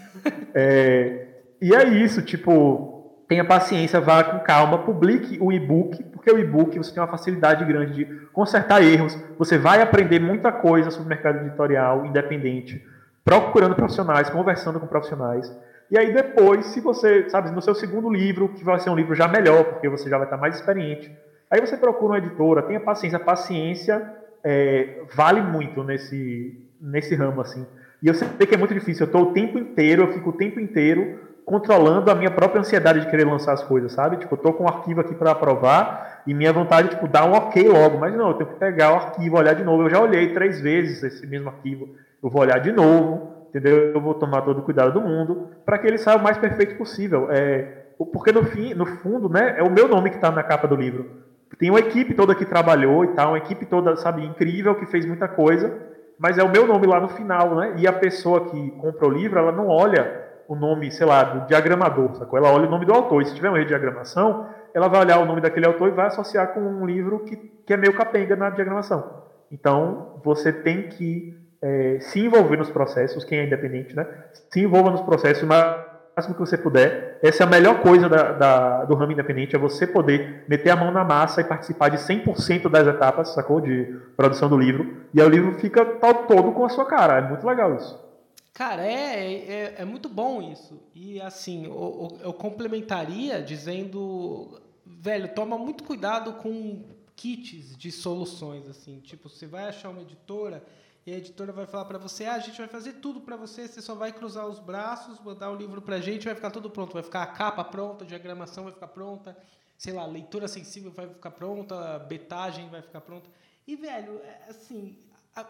é, 0.54 1.26
e 1.60 1.74
é 1.74 1.84
isso, 1.84 2.22
tipo, 2.22 2.93
tenha 3.34 3.44
paciência, 3.44 4.00
vá 4.00 4.22
com 4.22 4.38
calma, 4.38 4.78
publique 4.78 5.36
o 5.40 5.50
e-book, 5.50 6.00
porque 6.04 6.30
o 6.30 6.38
e-book 6.38 6.78
você 6.78 6.94
tem 6.94 7.02
uma 7.02 7.08
facilidade 7.08 7.64
grande 7.64 7.92
de 7.92 8.04
consertar 8.32 8.80
erros, 8.80 9.18
você 9.36 9.58
vai 9.58 9.82
aprender 9.82 10.20
muita 10.20 10.52
coisa 10.52 10.88
sobre 10.92 11.06
o 11.06 11.08
mercado 11.08 11.44
editorial 11.44 12.06
independente, 12.06 12.86
procurando 13.24 13.74
profissionais, 13.74 14.30
conversando 14.30 14.78
com 14.78 14.86
profissionais. 14.86 15.52
E 15.90 15.98
aí 15.98 16.14
depois, 16.14 16.66
se 16.66 16.80
você, 16.80 17.28
sabe, 17.28 17.50
no 17.50 17.60
seu 17.60 17.74
segundo 17.74 18.08
livro, 18.08 18.50
que 18.50 18.62
vai 18.62 18.78
ser 18.78 18.90
um 18.90 18.94
livro 18.94 19.16
já 19.16 19.26
melhor, 19.26 19.64
porque 19.64 19.88
você 19.88 20.08
já 20.08 20.16
vai 20.16 20.26
estar 20.26 20.36
mais 20.36 20.54
experiente, 20.54 21.10
aí 21.50 21.60
você 21.60 21.76
procura 21.76 22.12
uma 22.12 22.18
editora, 22.18 22.62
tenha 22.62 22.78
paciência. 22.78 23.18
Paciência 23.18 24.12
é, 24.44 25.02
vale 25.12 25.42
muito 25.42 25.82
nesse, 25.82 26.56
nesse 26.80 27.16
ramo, 27.16 27.40
assim. 27.40 27.66
E 28.00 28.06
eu 28.06 28.14
sei 28.14 28.28
que 28.28 28.54
é 28.54 28.58
muito 28.58 28.74
difícil. 28.74 29.04
Eu 29.04 29.06
estou 29.06 29.30
o 29.30 29.32
tempo 29.32 29.58
inteiro, 29.58 30.02
eu 30.02 30.12
fico 30.12 30.30
o 30.30 30.32
tempo 30.32 30.60
inteiro 30.60 31.18
controlando 31.44 32.10
a 32.10 32.14
minha 32.14 32.30
própria 32.30 32.60
ansiedade 32.60 33.00
de 33.00 33.10
querer 33.10 33.24
lançar 33.24 33.52
as 33.52 33.62
coisas, 33.62 33.92
sabe? 33.92 34.16
Tipo, 34.16 34.34
eu 34.34 34.38
tô 34.38 34.52
com 34.52 34.64
um 34.64 34.68
arquivo 34.68 35.00
aqui 35.00 35.14
para 35.14 35.32
aprovar 35.32 36.22
e 36.26 36.32
minha 36.32 36.52
vontade 36.52 36.88
é, 36.88 36.90
tipo, 36.90 37.06
dar 37.06 37.26
um 37.26 37.32
ok 37.32 37.68
logo. 37.68 37.98
Mas 37.98 38.14
não, 38.16 38.28
eu 38.28 38.34
tenho 38.34 38.50
que 38.50 38.56
pegar 38.56 38.92
o 38.92 38.96
arquivo, 38.96 39.36
olhar 39.36 39.54
de 39.54 39.62
novo. 39.62 39.82
Eu 39.82 39.90
já 39.90 40.00
olhei 40.00 40.32
três 40.32 40.60
vezes 40.60 41.02
esse 41.02 41.26
mesmo 41.26 41.48
arquivo. 41.48 41.88
Eu 42.22 42.30
vou 42.30 42.40
olhar 42.40 42.58
de 42.58 42.72
novo, 42.72 43.46
entendeu? 43.48 43.92
Eu 43.92 44.00
vou 44.00 44.14
tomar 44.14 44.42
todo 44.42 44.60
o 44.60 44.62
cuidado 44.62 44.92
do 44.92 45.00
mundo 45.00 45.48
para 45.64 45.78
que 45.78 45.86
ele 45.86 45.98
saia 45.98 46.16
o 46.16 46.22
mais 46.22 46.38
perfeito 46.38 46.76
possível. 46.76 47.28
É, 47.30 47.84
porque 48.12 48.32
no 48.32 48.44
fim, 48.44 48.72
no 48.72 48.86
fundo, 48.86 49.28
né, 49.28 49.56
é 49.58 49.62
o 49.62 49.70
meu 49.70 49.86
nome 49.86 50.10
que 50.10 50.16
está 50.16 50.30
na 50.30 50.42
capa 50.42 50.66
do 50.66 50.74
livro. 50.74 51.24
Tem 51.58 51.70
uma 51.70 51.78
equipe 51.78 52.14
toda 52.14 52.34
que 52.34 52.44
trabalhou 52.44 53.04
e 53.04 53.08
tal, 53.08 53.28
uma 53.28 53.38
equipe 53.38 53.64
toda, 53.66 53.94
sabe, 53.96 54.24
incrível, 54.24 54.74
que 54.74 54.86
fez 54.86 55.06
muita 55.06 55.28
coisa, 55.28 55.72
mas 56.18 56.36
é 56.36 56.42
o 56.42 56.50
meu 56.50 56.66
nome 56.66 56.86
lá 56.86 56.98
no 56.98 57.08
final, 57.08 57.54
né? 57.54 57.74
E 57.76 57.86
a 57.86 57.92
pessoa 57.92 58.46
que 58.46 58.70
compra 58.72 59.06
o 59.06 59.10
livro, 59.10 59.38
ela 59.38 59.52
não 59.52 59.68
olha 59.68 60.23
o 60.48 60.54
nome, 60.54 60.90
sei 60.90 61.06
lá, 61.06 61.22
do 61.24 61.46
diagramador, 61.46 62.14
sacou? 62.14 62.38
Ela 62.38 62.52
olha 62.52 62.66
o 62.66 62.70
nome 62.70 62.84
do 62.84 62.92
autor. 62.92 63.22
E 63.22 63.26
se 63.26 63.34
tiver 63.34 63.50
um 63.50 63.56
erro 63.56 63.64
de 63.64 63.68
diagramação, 63.68 64.46
ela 64.74 64.88
vai 64.88 65.00
olhar 65.00 65.18
o 65.18 65.24
nome 65.24 65.40
daquele 65.40 65.66
autor 65.66 65.88
e 65.88 65.92
vai 65.92 66.06
associar 66.06 66.48
com 66.48 66.60
um 66.60 66.84
livro 66.84 67.20
que, 67.20 67.36
que 67.36 67.72
é 67.72 67.76
meio 67.76 67.94
capenga 67.94 68.36
na 68.36 68.50
diagramação. 68.50 69.22
Então, 69.50 70.20
você 70.24 70.52
tem 70.52 70.88
que 70.88 71.38
é, 71.62 71.98
se 72.00 72.20
envolver 72.20 72.56
nos 72.56 72.70
processos, 72.70 73.24
quem 73.24 73.38
é 73.38 73.46
independente, 73.46 73.94
né? 73.94 74.06
Se 74.50 74.60
envolva 74.60 74.90
nos 74.90 75.00
processos 75.00 75.44
o 75.44 75.46
máximo 75.46 76.34
que 76.34 76.40
você 76.40 76.58
puder. 76.58 77.18
Essa 77.22 77.44
é 77.44 77.46
a 77.46 77.50
melhor 77.50 77.80
coisa 77.80 78.08
da, 78.08 78.32
da, 78.32 78.84
do 78.84 78.94
ramo 78.94 79.12
independente, 79.12 79.56
é 79.56 79.58
você 79.58 79.86
poder 79.86 80.44
meter 80.48 80.70
a 80.70 80.76
mão 80.76 80.90
na 80.90 81.04
massa 81.04 81.40
e 81.40 81.44
participar 81.44 81.88
de 81.88 81.96
100% 81.96 82.68
das 82.68 82.86
etapas, 82.86 83.32
sacou? 83.32 83.60
De 83.60 83.96
produção 84.16 84.48
do 84.48 84.58
livro. 84.58 85.04
E 85.14 85.20
aí 85.20 85.26
o 85.26 85.30
livro 85.30 85.52
fica 85.54 85.84
todo 85.84 86.52
com 86.52 86.64
a 86.64 86.68
sua 86.68 86.84
cara. 86.84 87.18
É 87.18 87.22
muito 87.22 87.46
legal 87.46 87.74
isso. 87.74 88.04
Cara, 88.54 88.86
é, 88.86 89.34
é, 89.34 89.74
é, 89.78 89.84
muito 89.84 90.08
bom 90.08 90.40
isso. 90.40 90.80
E 90.94 91.20
assim, 91.20 91.64
eu, 91.64 92.16
eu, 92.22 92.32
complementaria 92.32 93.42
dizendo, 93.42 94.62
velho, 94.86 95.34
toma 95.34 95.58
muito 95.58 95.82
cuidado 95.82 96.34
com 96.34 96.84
kits 97.16 97.76
de 97.76 97.90
soluções, 97.90 98.68
assim. 98.68 99.00
Tipo, 99.00 99.28
você 99.28 99.48
vai 99.48 99.68
achar 99.68 99.90
uma 99.90 100.02
editora 100.02 100.64
e 101.04 101.12
a 101.12 101.16
editora 101.18 101.52
vai 101.52 101.66
falar 101.66 101.84
para 101.86 101.98
você, 101.98 102.26
ah, 102.26 102.34
a 102.34 102.38
gente 102.38 102.56
vai 102.56 102.68
fazer 102.68 102.94
tudo 102.94 103.20
para 103.20 103.36
você, 103.36 103.66
você 103.66 103.82
só 103.82 103.96
vai 103.96 104.12
cruzar 104.12 104.46
os 104.46 104.60
braços, 104.60 105.18
mandar 105.18 105.50
o 105.50 105.56
livro 105.56 105.82
para 105.82 105.96
a 105.96 106.00
gente, 106.00 106.24
vai 106.24 106.34
ficar 106.36 106.52
tudo 106.52 106.70
pronto, 106.70 106.92
vai 106.94 107.02
ficar 107.02 107.24
a 107.24 107.26
capa 107.26 107.64
pronta, 107.64 108.04
a 108.04 108.06
diagramação 108.06 108.64
vai 108.64 108.72
ficar 108.72 108.86
pronta, 108.86 109.36
sei 109.76 109.92
lá, 109.92 110.06
leitura 110.06 110.46
sensível 110.46 110.92
vai 110.92 111.08
ficar 111.08 111.32
pronta, 111.32 111.98
betagem 111.98 112.70
vai 112.70 112.82
ficar 112.82 113.00
pronta. 113.00 113.28
E, 113.66 113.74
velho, 113.74 114.20
é, 114.20 114.46
assim, 114.48 114.96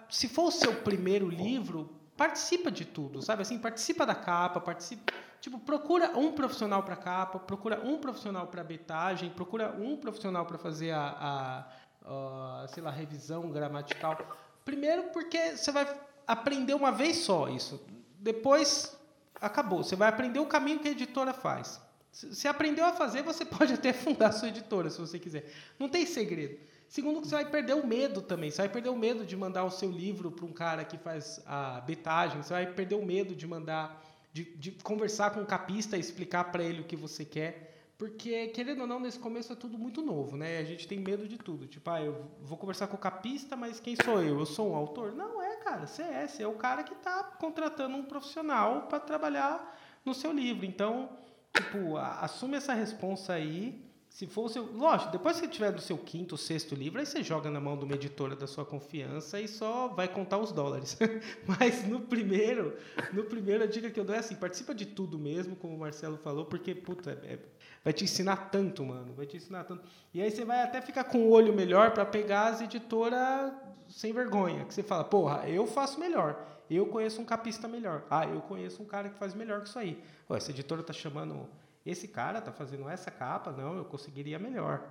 se 0.09 0.27
for 0.27 0.47
o 0.47 0.51
seu 0.51 0.75
primeiro 0.77 1.29
livro, 1.29 2.01
participa 2.17 2.71
de 2.71 2.85
tudo, 2.85 3.21
sabe? 3.21 3.43
Assim, 3.43 3.59
participa 3.59 4.07
da 4.07 4.15
capa, 4.15 4.61
participa, 4.61 5.13
tipo, 5.41 5.59
procura 5.59 6.17
um 6.17 6.33
profissional 6.33 6.83
para 6.83 6.97
capa, 6.97 7.39
procura 7.39 7.81
um 7.85 7.99
profissional 7.99 8.47
para 8.47 8.63
betagem, 8.63 9.31
procura 9.31 9.75
um 9.79 9.97
profissional 9.97 10.47
para 10.47 10.59
fazer 10.59 10.93
a, 10.93 11.67
a, 12.05 12.63
a, 12.63 12.69
sei 12.69 12.83
lá, 12.83 12.91
revisão 12.91 13.51
gramatical. 13.51 14.19
Primeiro 14.65 15.05
porque 15.05 15.57
você 15.57 15.73
vai 15.73 15.87
aprender 16.27 16.75
uma 16.75 16.93
vez 16.93 17.19
só 17.19 17.49
isso. 17.49 17.85
Depois 18.19 18.97
acabou, 19.41 19.83
você 19.83 19.97
vai 19.97 20.09
aprender 20.09 20.39
o 20.39 20.47
caminho 20.47 20.79
que 20.79 20.89
a 20.89 20.93
editora 20.93 21.33
faz. 21.33 21.81
Se 22.11 22.47
aprendeu 22.47 22.87
a 22.87 22.93
fazer, 22.93 23.23
você 23.23 23.45
pode 23.45 23.75
até 23.75 23.93
fundar 23.93 24.29
a 24.29 24.33
sua 24.33 24.49
editora, 24.49 24.89
se 24.89 25.01
você 25.01 25.19
quiser. 25.19 25.53
Não 25.79 25.89
tem 25.89 26.07
segredo. 26.07 26.59
Segundo, 26.95 27.21
que 27.21 27.27
você 27.27 27.35
vai 27.35 27.45
perder 27.45 27.75
o 27.75 27.85
medo 27.85 28.23
também. 28.23 28.53
Você 28.53 28.59
vai 28.59 28.69
perder 28.69 28.89
o 28.89 28.97
medo 28.97 29.27
de 29.27 29.37
mandar 29.37 29.65
o 29.65 29.71
seu 29.71 29.91
livro 29.91 30.31
para 30.31 30.45
um 30.45 30.53
cara 30.53 30.85
que 30.85 30.97
faz 30.97 31.43
a 31.45 31.81
betagem. 31.81 32.41
Você 32.41 32.53
vai 32.53 32.73
perder 32.73 32.95
o 32.95 33.05
medo 33.05 33.35
de 33.35 33.49
mandar, 33.49 34.01
de, 34.33 34.45
de 34.45 34.71
conversar 34.71 35.33
com 35.33 35.41
o 35.41 35.45
capista 35.45 35.97
e 35.97 36.01
explicar 36.01 36.53
para 36.53 36.63
ele 36.63 36.83
o 36.83 36.85
que 36.85 36.95
você 36.95 37.25
quer. 37.25 37.89
Porque, 37.99 38.47
querendo 38.47 38.83
ou 38.83 38.87
não, 38.87 39.01
nesse 39.01 39.19
começo 39.19 39.53
é 39.53 39.57
tudo 39.57 39.77
muito 39.77 40.03
novo, 40.03 40.37
né? 40.37 40.59
A 40.59 40.63
gente 40.63 40.87
tem 40.87 41.01
medo 41.01 41.27
de 41.27 41.37
tudo. 41.37 41.67
Tipo, 41.67 41.91
ah, 41.91 42.01
eu 42.01 42.31
vou 42.41 42.57
conversar 42.57 42.87
com 42.87 42.95
o 42.95 43.01
capista, 43.01 43.57
mas 43.57 43.81
quem 43.81 43.97
sou 43.97 44.23
eu? 44.23 44.39
Eu 44.39 44.47
sou 44.47 44.71
um 44.71 44.77
autor? 44.77 45.13
Não 45.13 45.43
é, 45.43 45.57
cara. 45.57 45.89
Você 45.89 46.03
é. 46.03 46.29
Você 46.29 46.45
é 46.45 46.47
o 46.47 46.55
cara 46.55 46.85
que 46.85 46.95
está 46.95 47.25
contratando 47.25 47.97
um 47.97 48.05
profissional 48.05 48.83
para 48.83 49.01
trabalhar 49.01 49.77
no 50.05 50.15
seu 50.15 50.31
livro. 50.31 50.65
Então, 50.65 51.09
tipo, 51.53 51.97
assume 51.97 52.57
essa 52.57 52.73
responsa 52.73 53.33
aí 53.33 53.85
se 54.15 54.29
for 54.29 54.45
o 54.45 54.49
seu. 54.49 54.73
Lógico, 54.73 55.11
depois 55.11 55.41
que 55.41 55.49
tiver 55.49 55.73
do 55.73 55.81
seu 55.81 55.99
quinto, 55.99 56.37
sexto 56.37 56.73
livro, 56.73 57.01
aí 57.01 57.05
você 57.05 57.21
joga 57.21 57.51
na 57.51 57.61
mão 57.61 57.77
de 57.77 57.85
uma 57.85 57.97
editora 57.97 58.37
da 58.37 58.47
sua 58.47 58.65
confiança 58.65 59.41
e 59.41 59.49
só 59.49 59.89
vai 59.89 60.07
contar 60.07 60.39
os 60.39 60.53
dólares. 60.53 60.97
Mas 61.45 61.85
no 61.85 61.99
primeiro, 61.99 62.77
no 63.13 63.25
primeiro, 63.25 63.65
a 63.65 63.67
dica 63.67 63.91
que 63.91 63.99
eu 63.99 64.05
dou 64.05 64.15
é 64.15 64.21
assim: 64.21 64.37
participa 64.37 64.73
de 64.73 64.87
tudo 64.87 65.19
mesmo, 65.19 65.57
como 65.57 65.75
o 65.75 65.79
Marcelo 65.81 66.17
falou, 66.17 66.45
porque, 66.45 66.77
puta, 66.77 67.21
é, 67.25 67.35
é, 67.35 67.39
vai 67.83 67.93
te 67.93 68.05
ensinar 68.05 68.51
tanto, 68.51 68.85
mano. 68.85 69.13
Vai 69.15 69.27
te 69.27 69.37
ensinar 69.37 69.65
tanto. 69.65 69.83
E 70.15 70.23
aí 70.23 70.31
você 70.31 70.45
vai 70.45 70.63
até 70.63 70.81
ficar 70.81 71.03
com 71.03 71.19
o 71.19 71.31
olho 71.31 71.53
melhor 71.53 71.91
para 71.91 72.07
pegar 72.07 72.47
as 72.53 72.61
editoras 72.61 73.53
sem 73.89 74.13
vergonha. 74.13 74.65
Que 74.65 74.75
você 74.75 74.85
fala, 74.85 75.03
porra, 75.03 75.49
eu 75.49 75.67
faço 75.67 75.99
melhor. 75.99 76.41
Eu 76.71 76.87
conheço 76.87 77.21
um 77.21 77.25
capista 77.25 77.67
melhor. 77.67 78.05
Ah, 78.09 78.29
eu 78.29 78.41
conheço 78.43 78.81
um 78.81 78.87
cara 78.87 79.09
que 79.09 79.19
faz 79.19 79.35
melhor 79.35 79.63
que 79.63 79.69
isso 79.69 79.79
aí. 79.79 80.01
Pô, 80.29 80.37
essa 80.37 80.53
editora 80.53 80.85
tá 80.85 80.93
chamando 80.93 81.49
esse 81.85 82.09
cara 82.09 82.39
está 82.39 82.53
fazendo 82.53 82.89
essa 82.89 83.11
capa, 83.11 83.53
não, 83.53 83.77
eu 83.77 83.85
conseguiria 83.85 84.39
melhor. 84.39 84.83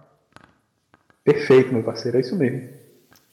Perfeito, 1.23 1.73
meu 1.73 1.83
parceiro, 1.83 2.17
é 2.17 2.21
isso 2.21 2.35
mesmo. 2.35 2.69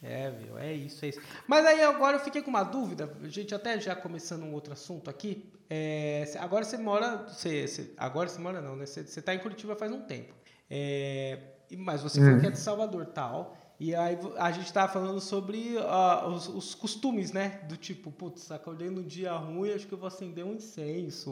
É, 0.02 0.30
viu, 0.30 0.56
é 0.56 0.72
isso, 0.72 1.04
é 1.04 1.08
isso. 1.08 1.20
Mas 1.46 1.66
aí 1.66 1.82
agora 1.82 2.16
eu 2.16 2.20
fiquei 2.20 2.40
com 2.40 2.48
uma 2.48 2.62
dúvida, 2.62 3.12
gente, 3.24 3.54
até 3.54 3.78
já 3.78 3.94
começando 3.94 4.44
um 4.44 4.52
outro 4.54 4.72
assunto 4.72 5.10
aqui. 5.10 5.50
É, 5.68 6.24
agora 6.38 6.64
você 6.64 6.78
mora, 6.78 7.28
você, 7.28 7.66
você, 7.66 7.90
agora 7.96 8.28
você 8.28 8.40
mora 8.40 8.60
não, 8.62 8.76
né? 8.76 8.86
Você 8.86 9.00
está 9.00 9.34
em 9.34 9.38
Curitiba 9.38 9.76
faz 9.76 9.92
um 9.92 10.00
tempo. 10.00 10.32
É, 10.70 11.38
mas 11.76 12.02
você 12.02 12.20
falou 12.20 12.40
que 12.40 12.46
é 12.46 12.50
de 12.50 12.58
Salvador 12.58 13.06
tal. 13.06 13.56
E 13.78 13.94
aí 13.94 14.18
a 14.36 14.50
gente 14.50 14.66
estava 14.66 14.92
falando 14.92 15.20
sobre 15.20 15.76
uh, 15.76 16.28
os, 16.28 16.48
os, 16.48 16.74
costumes, 16.74 17.32
né? 17.32 17.60
Do 17.66 17.76
tipo, 17.76 18.10
putz, 18.10 18.50
acordei 18.50 18.90
num 18.90 19.02
dia 19.02 19.32
ruim, 19.32 19.72
acho 19.72 19.86
que 19.86 19.94
eu 19.94 19.98
vou 19.98 20.08
acender 20.08 20.44
um 20.44 20.54
incenso. 20.54 21.30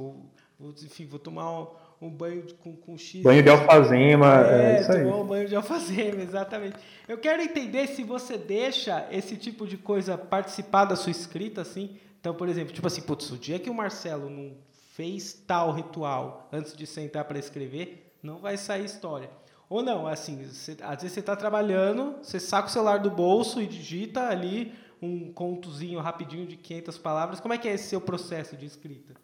Ou, 0.58 0.70
enfim, 0.82 1.06
vou 1.06 1.18
tomar 1.18 1.60
um, 1.60 1.66
um 2.00 2.11
banho 2.11 2.44
com, 2.62 2.76
com 2.76 2.96
X. 2.96 3.22
Banho 3.22 3.42
de 3.42 3.48
alfazema, 3.48 4.46
é, 4.46 4.76
é 4.76 4.80
isso 4.80 4.92
aí. 4.92 5.04
um 5.04 5.24
banho 5.24 5.48
de 5.48 5.56
alfazema, 5.56 6.22
exatamente. 6.22 6.76
Eu 7.08 7.18
quero 7.18 7.42
entender 7.42 7.88
se 7.88 8.02
você 8.02 8.38
deixa 8.38 9.06
esse 9.11 9.37
tipo 9.37 9.66
de 9.66 9.76
coisa 9.76 10.16
participar 10.16 10.84
da 10.84 10.96
sua 10.96 11.11
escrita, 11.11 11.61
assim. 11.61 11.96
Então, 12.20 12.34
por 12.34 12.48
exemplo, 12.48 12.72
tipo 12.72 12.87
assim, 12.87 13.02
putz, 13.02 13.30
o 13.30 13.38
dia 13.38 13.58
que 13.58 13.70
o 13.70 13.74
Marcelo 13.74 14.30
não 14.30 14.56
fez 14.94 15.32
tal 15.32 15.72
ritual 15.72 16.48
antes 16.52 16.76
de 16.76 16.87
sentar 16.87 17.24
para 17.24 17.38
escrever, 17.38 18.12
não 18.22 18.38
vai 18.38 18.56
sair 18.56 18.84
história. 18.84 19.30
Ou 19.68 19.82
não, 19.82 20.06
assim, 20.06 20.44
você, 20.44 20.76
às 20.80 21.02
vezes 21.02 21.12
você 21.12 21.20
está 21.20 21.37
trabalhando, 21.37 22.16
você 22.22 22.40
saca 22.40 22.68
o 22.68 22.70
celular 22.70 22.98
do 22.98 23.11
bolso 23.11 23.61
e 23.61 23.66
digita 23.66 24.28
ali 24.28 24.72
um 25.00 25.32
contozinho 25.32 26.00
rapidinho 26.00 26.46
de 26.46 26.56
500 26.56 26.98
palavras. 26.98 27.40
Como 27.40 27.54
é 27.54 27.58
que 27.58 27.68
é 27.68 27.74
esse 27.74 27.88
seu 27.88 28.00
processo 28.00 28.56
de 28.56 28.66
escrita? 28.66 29.14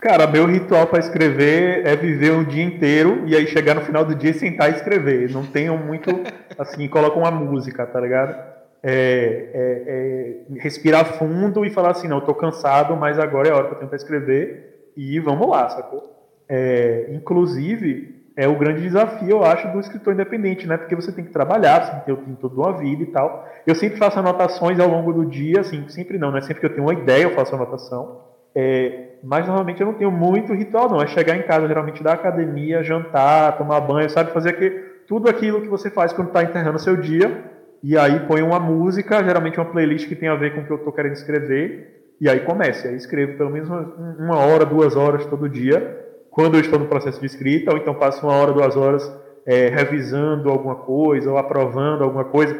Cara, 0.00 0.26
meu 0.26 0.46
ritual 0.46 0.86
para 0.86 0.98
escrever 0.98 1.86
é 1.86 1.96
viver 1.96 2.32
um 2.32 2.44
dia 2.44 2.62
inteiro 2.62 3.22
e 3.26 3.34
aí 3.34 3.46
chegar 3.46 3.74
no 3.74 3.80
final 3.80 4.04
do 4.04 4.14
dia 4.14 4.30
e 4.30 4.34
sentar 4.34 4.70
e 4.70 4.76
escrever. 4.76 5.30
Não 5.30 5.44
tenho 5.44 5.76
muito, 5.76 6.10
assim, 6.58 6.86
coloco 6.88 7.18
uma 7.18 7.30
música, 7.30 7.86
tá 7.86 8.00
ligado? 8.00 8.36
É, 8.82 9.50
é, 9.54 10.54
é 10.54 10.60
respirar 10.60 11.18
fundo 11.18 11.64
e 11.64 11.70
falar 11.70 11.90
assim, 11.90 12.06
não, 12.06 12.18
eu 12.18 12.24
tô 12.24 12.34
cansado, 12.34 12.94
mas 12.96 13.18
agora 13.18 13.48
é 13.48 13.50
a 13.52 13.56
hora 13.56 13.66
que 13.68 13.74
eu 13.74 13.78
tenho 13.78 13.88
para 13.88 13.96
escrever 13.96 14.92
e 14.96 15.18
vamos 15.18 15.48
lá, 15.48 15.68
sacou? 15.70 16.14
É, 16.48 17.06
inclusive, 17.10 18.16
é 18.36 18.46
o 18.46 18.56
grande 18.56 18.82
desafio, 18.82 19.30
eu 19.30 19.44
acho, 19.44 19.72
do 19.72 19.80
escritor 19.80 20.12
independente, 20.12 20.66
né? 20.66 20.76
Porque 20.76 20.94
você 20.94 21.10
tem 21.10 21.24
que 21.24 21.32
trabalhar, 21.32 21.82
você 21.82 21.90
tem 21.92 22.16
que 22.16 22.22
ter 22.22 22.36
toda 22.36 22.54
uma 22.54 22.78
vida 22.78 23.02
e 23.02 23.06
tal. 23.06 23.48
Eu 23.66 23.74
sempre 23.74 23.98
faço 23.98 24.18
anotações 24.18 24.78
ao 24.78 24.88
longo 24.88 25.12
do 25.12 25.24
dia, 25.24 25.60
assim, 25.60 25.88
sempre 25.88 26.18
não, 26.18 26.30
né? 26.30 26.42
Sempre 26.42 26.60
que 26.60 26.66
eu 26.66 26.70
tenho 26.70 26.84
uma 26.86 26.92
ideia, 26.92 27.24
eu 27.24 27.34
faço 27.34 27.54
anotação. 27.54 28.20
É, 28.54 29.05
mas 29.22 29.46
normalmente 29.46 29.80
eu 29.80 29.86
não 29.86 29.94
tenho 29.94 30.10
muito 30.10 30.52
ritual, 30.52 30.88
não. 30.88 31.00
É 31.00 31.06
chegar 31.06 31.36
em 31.36 31.42
casa, 31.42 31.66
geralmente 31.66 32.02
da 32.02 32.12
academia, 32.12 32.82
jantar, 32.82 33.56
tomar 33.58 33.80
banho, 33.80 34.08
sabe? 34.10 34.32
Fazer 34.32 34.50
aqui, 34.50 34.70
tudo 35.06 35.28
aquilo 35.28 35.60
que 35.60 35.68
você 35.68 35.90
faz 35.90 36.12
quando 36.12 36.28
está 36.28 36.42
enterrando 36.42 36.78
seu 36.78 36.96
dia. 36.96 37.44
E 37.82 37.96
aí 37.96 38.20
põe 38.20 38.42
uma 38.42 38.58
música, 38.58 39.22
geralmente 39.22 39.58
uma 39.58 39.66
playlist 39.66 40.08
que 40.08 40.16
tem 40.16 40.28
a 40.28 40.34
ver 40.34 40.54
com 40.54 40.60
o 40.60 40.64
que 40.64 40.72
eu 40.72 40.76
estou 40.76 40.92
querendo 40.92 41.14
escrever. 41.14 42.14
E 42.20 42.28
aí 42.28 42.40
comece. 42.40 42.88
Aí 42.88 42.96
escrevo 42.96 43.36
pelo 43.36 43.50
menos 43.50 43.68
uma 44.18 44.38
hora, 44.38 44.64
duas 44.64 44.96
horas 44.96 45.26
todo 45.26 45.48
dia, 45.48 46.04
quando 46.30 46.54
eu 46.54 46.60
estou 46.60 46.78
no 46.78 46.86
processo 46.86 47.20
de 47.20 47.26
escrita, 47.26 47.72
ou 47.72 47.78
então 47.78 47.94
passo 47.94 48.26
uma 48.26 48.36
hora, 48.36 48.52
duas 48.52 48.76
horas 48.76 49.10
é, 49.46 49.68
revisando 49.68 50.50
alguma 50.50 50.74
coisa, 50.74 51.30
ou 51.30 51.38
aprovando 51.38 52.02
alguma 52.02 52.24
coisa. 52.24 52.58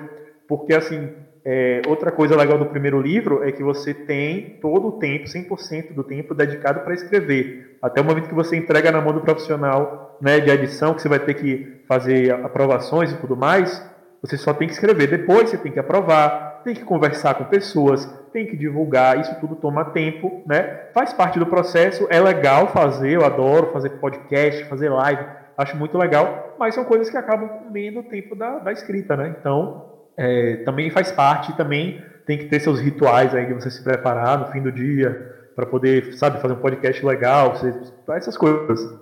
Porque, 0.49 0.73
assim, 0.73 1.11
é, 1.49 1.81
outra 1.87 2.11
coisa 2.11 2.35
legal 2.35 2.59
do 2.59 2.67
primeiro 2.67 3.01
livro 3.01 3.45
é 3.45 3.53
que 3.53 3.63
você 3.63 3.95
tem 3.95 4.59
todo 4.61 4.89
o 4.89 4.93
tempo, 4.99 5.27
100% 5.27 5.93
do 5.95 6.03
tempo 6.03 6.35
dedicado 6.35 6.81
para 6.81 6.93
escrever. 6.93 7.79
Até 7.81 8.01
o 8.01 8.05
momento 8.05 8.29
que 8.29 8.35
você 8.35 8.57
entrega 8.57 8.91
na 8.91 9.01
mão 9.01 9.13
do 9.13 9.21
profissional 9.21 10.19
né, 10.21 10.41
de 10.41 10.51
edição, 10.51 10.93
que 10.93 11.01
você 11.01 11.09
vai 11.09 11.21
ter 11.21 11.35
que 11.35 11.83
fazer 11.87 12.33
aprovações 12.33 13.13
e 13.13 13.17
tudo 13.19 13.37
mais, 13.37 13.81
você 14.21 14.37
só 14.37 14.53
tem 14.53 14.67
que 14.67 14.75
escrever. 14.75 15.07
Depois 15.07 15.49
você 15.49 15.57
tem 15.57 15.71
que 15.71 15.79
aprovar, 15.79 16.63
tem 16.65 16.75
que 16.75 16.83
conversar 16.83 17.35
com 17.35 17.45
pessoas, 17.45 18.07
tem 18.33 18.45
que 18.45 18.57
divulgar, 18.57 19.21
isso 19.21 19.39
tudo 19.39 19.55
toma 19.55 19.85
tempo, 19.85 20.43
né? 20.47 20.89
Faz 20.93 21.13
parte 21.13 21.39
do 21.39 21.47
processo, 21.47 22.09
é 22.11 22.21
legal 22.21 22.73
fazer, 22.73 23.13
eu 23.13 23.25
adoro 23.25 23.71
fazer 23.73 23.91
podcast, 23.91 24.65
fazer 24.65 24.89
live, 24.89 25.25
acho 25.57 25.77
muito 25.77 25.97
legal, 25.97 26.57
mas 26.59 26.75
são 26.75 26.85
coisas 26.85 27.09
que 27.09 27.17
acabam 27.17 27.49
comendo 27.49 28.01
o 28.01 28.03
tempo 28.03 28.35
da, 28.35 28.59
da 28.59 28.73
escrita, 28.73 29.17
né? 29.17 29.37
Então, 29.39 29.96
é, 30.17 30.57
também 30.59 30.91
faz 30.91 31.13
parte, 31.13 31.57
também 31.57 32.03
tem 32.25 32.39
que 32.39 32.47
ter 32.47 32.61
seus 32.61 32.81
rituais 32.81 33.35
aí 33.35 33.47
de 33.47 33.55
você 33.55 33.71
se 33.71 33.83
preparar 33.83 34.39
no 34.39 34.53
fim 34.53 34.63
do 34.63 34.73
dia 34.73 35.51
para 35.55 35.67
poder, 35.67 36.15
sabe, 36.15 36.41
fazer 36.41 36.55
um 36.55 36.61
podcast 36.61 37.05
legal, 37.05 37.57
você, 37.57 37.73
essas 38.13 38.37
coisas. 38.37 39.01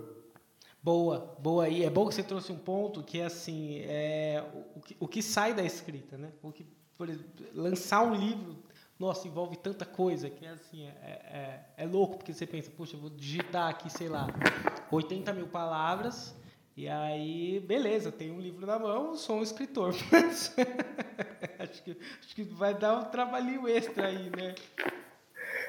Boa, 0.83 1.35
boa. 1.39 1.69
E 1.69 1.83
é 1.83 1.91
bom 1.91 2.07
que 2.07 2.15
você 2.15 2.23
trouxe 2.23 2.53
um 2.53 2.59
ponto 2.59 3.03
que 3.03 3.21
é 3.21 3.25
assim, 3.25 3.81
é, 3.89 4.45
o, 4.75 4.81
que, 4.81 4.97
o 5.01 5.09
que 5.09 5.23
sai 5.23 5.55
da 5.55 5.63
escrita, 5.63 6.19
né? 6.19 6.29
O 6.43 6.53
que, 6.53 6.67
por 6.99 7.09
exemplo, 7.09 7.27
lançar 7.55 8.03
um 8.03 8.15
livro, 8.15 8.57
nossa, 8.99 9.27
envolve 9.27 9.57
tanta 9.57 9.87
coisa 9.87 10.29
que 10.29 10.45
é 10.45 10.51
assim, 10.51 10.87
é, 10.87 10.91
é, 11.01 11.61
é 11.79 11.87
louco, 11.87 12.19
porque 12.19 12.35
você 12.35 12.47
pensa, 12.47 12.71
puxa, 12.77 12.97
vou 12.97 13.11
digitar 13.11 13.71
aqui, 13.71 13.91
sei 13.91 14.09
lá, 14.09 14.27
80 14.91 15.33
mil 15.33 15.49
palavras 15.49 16.37
e 16.77 16.89
aí, 16.89 17.65
beleza, 17.67 18.11
tem 18.11 18.33
um 18.33 18.41
livro 18.41 18.67
na 18.67 18.79
mão, 18.79 19.15
sou 19.15 19.39
um 19.39 19.43
escritor. 19.43 19.95
Mas 20.11 20.55
acho, 21.59 21.83
que, 21.83 21.97
acho 22.21 22.35
que 22.35 22.43
vai 22.43 22.75
dar 22.75 22.99
um 22.99 23.05
trabalhinho 23.05 23.69
extra 23.69 24.09
aí, 24.09 24.31
né? 24.37 24.55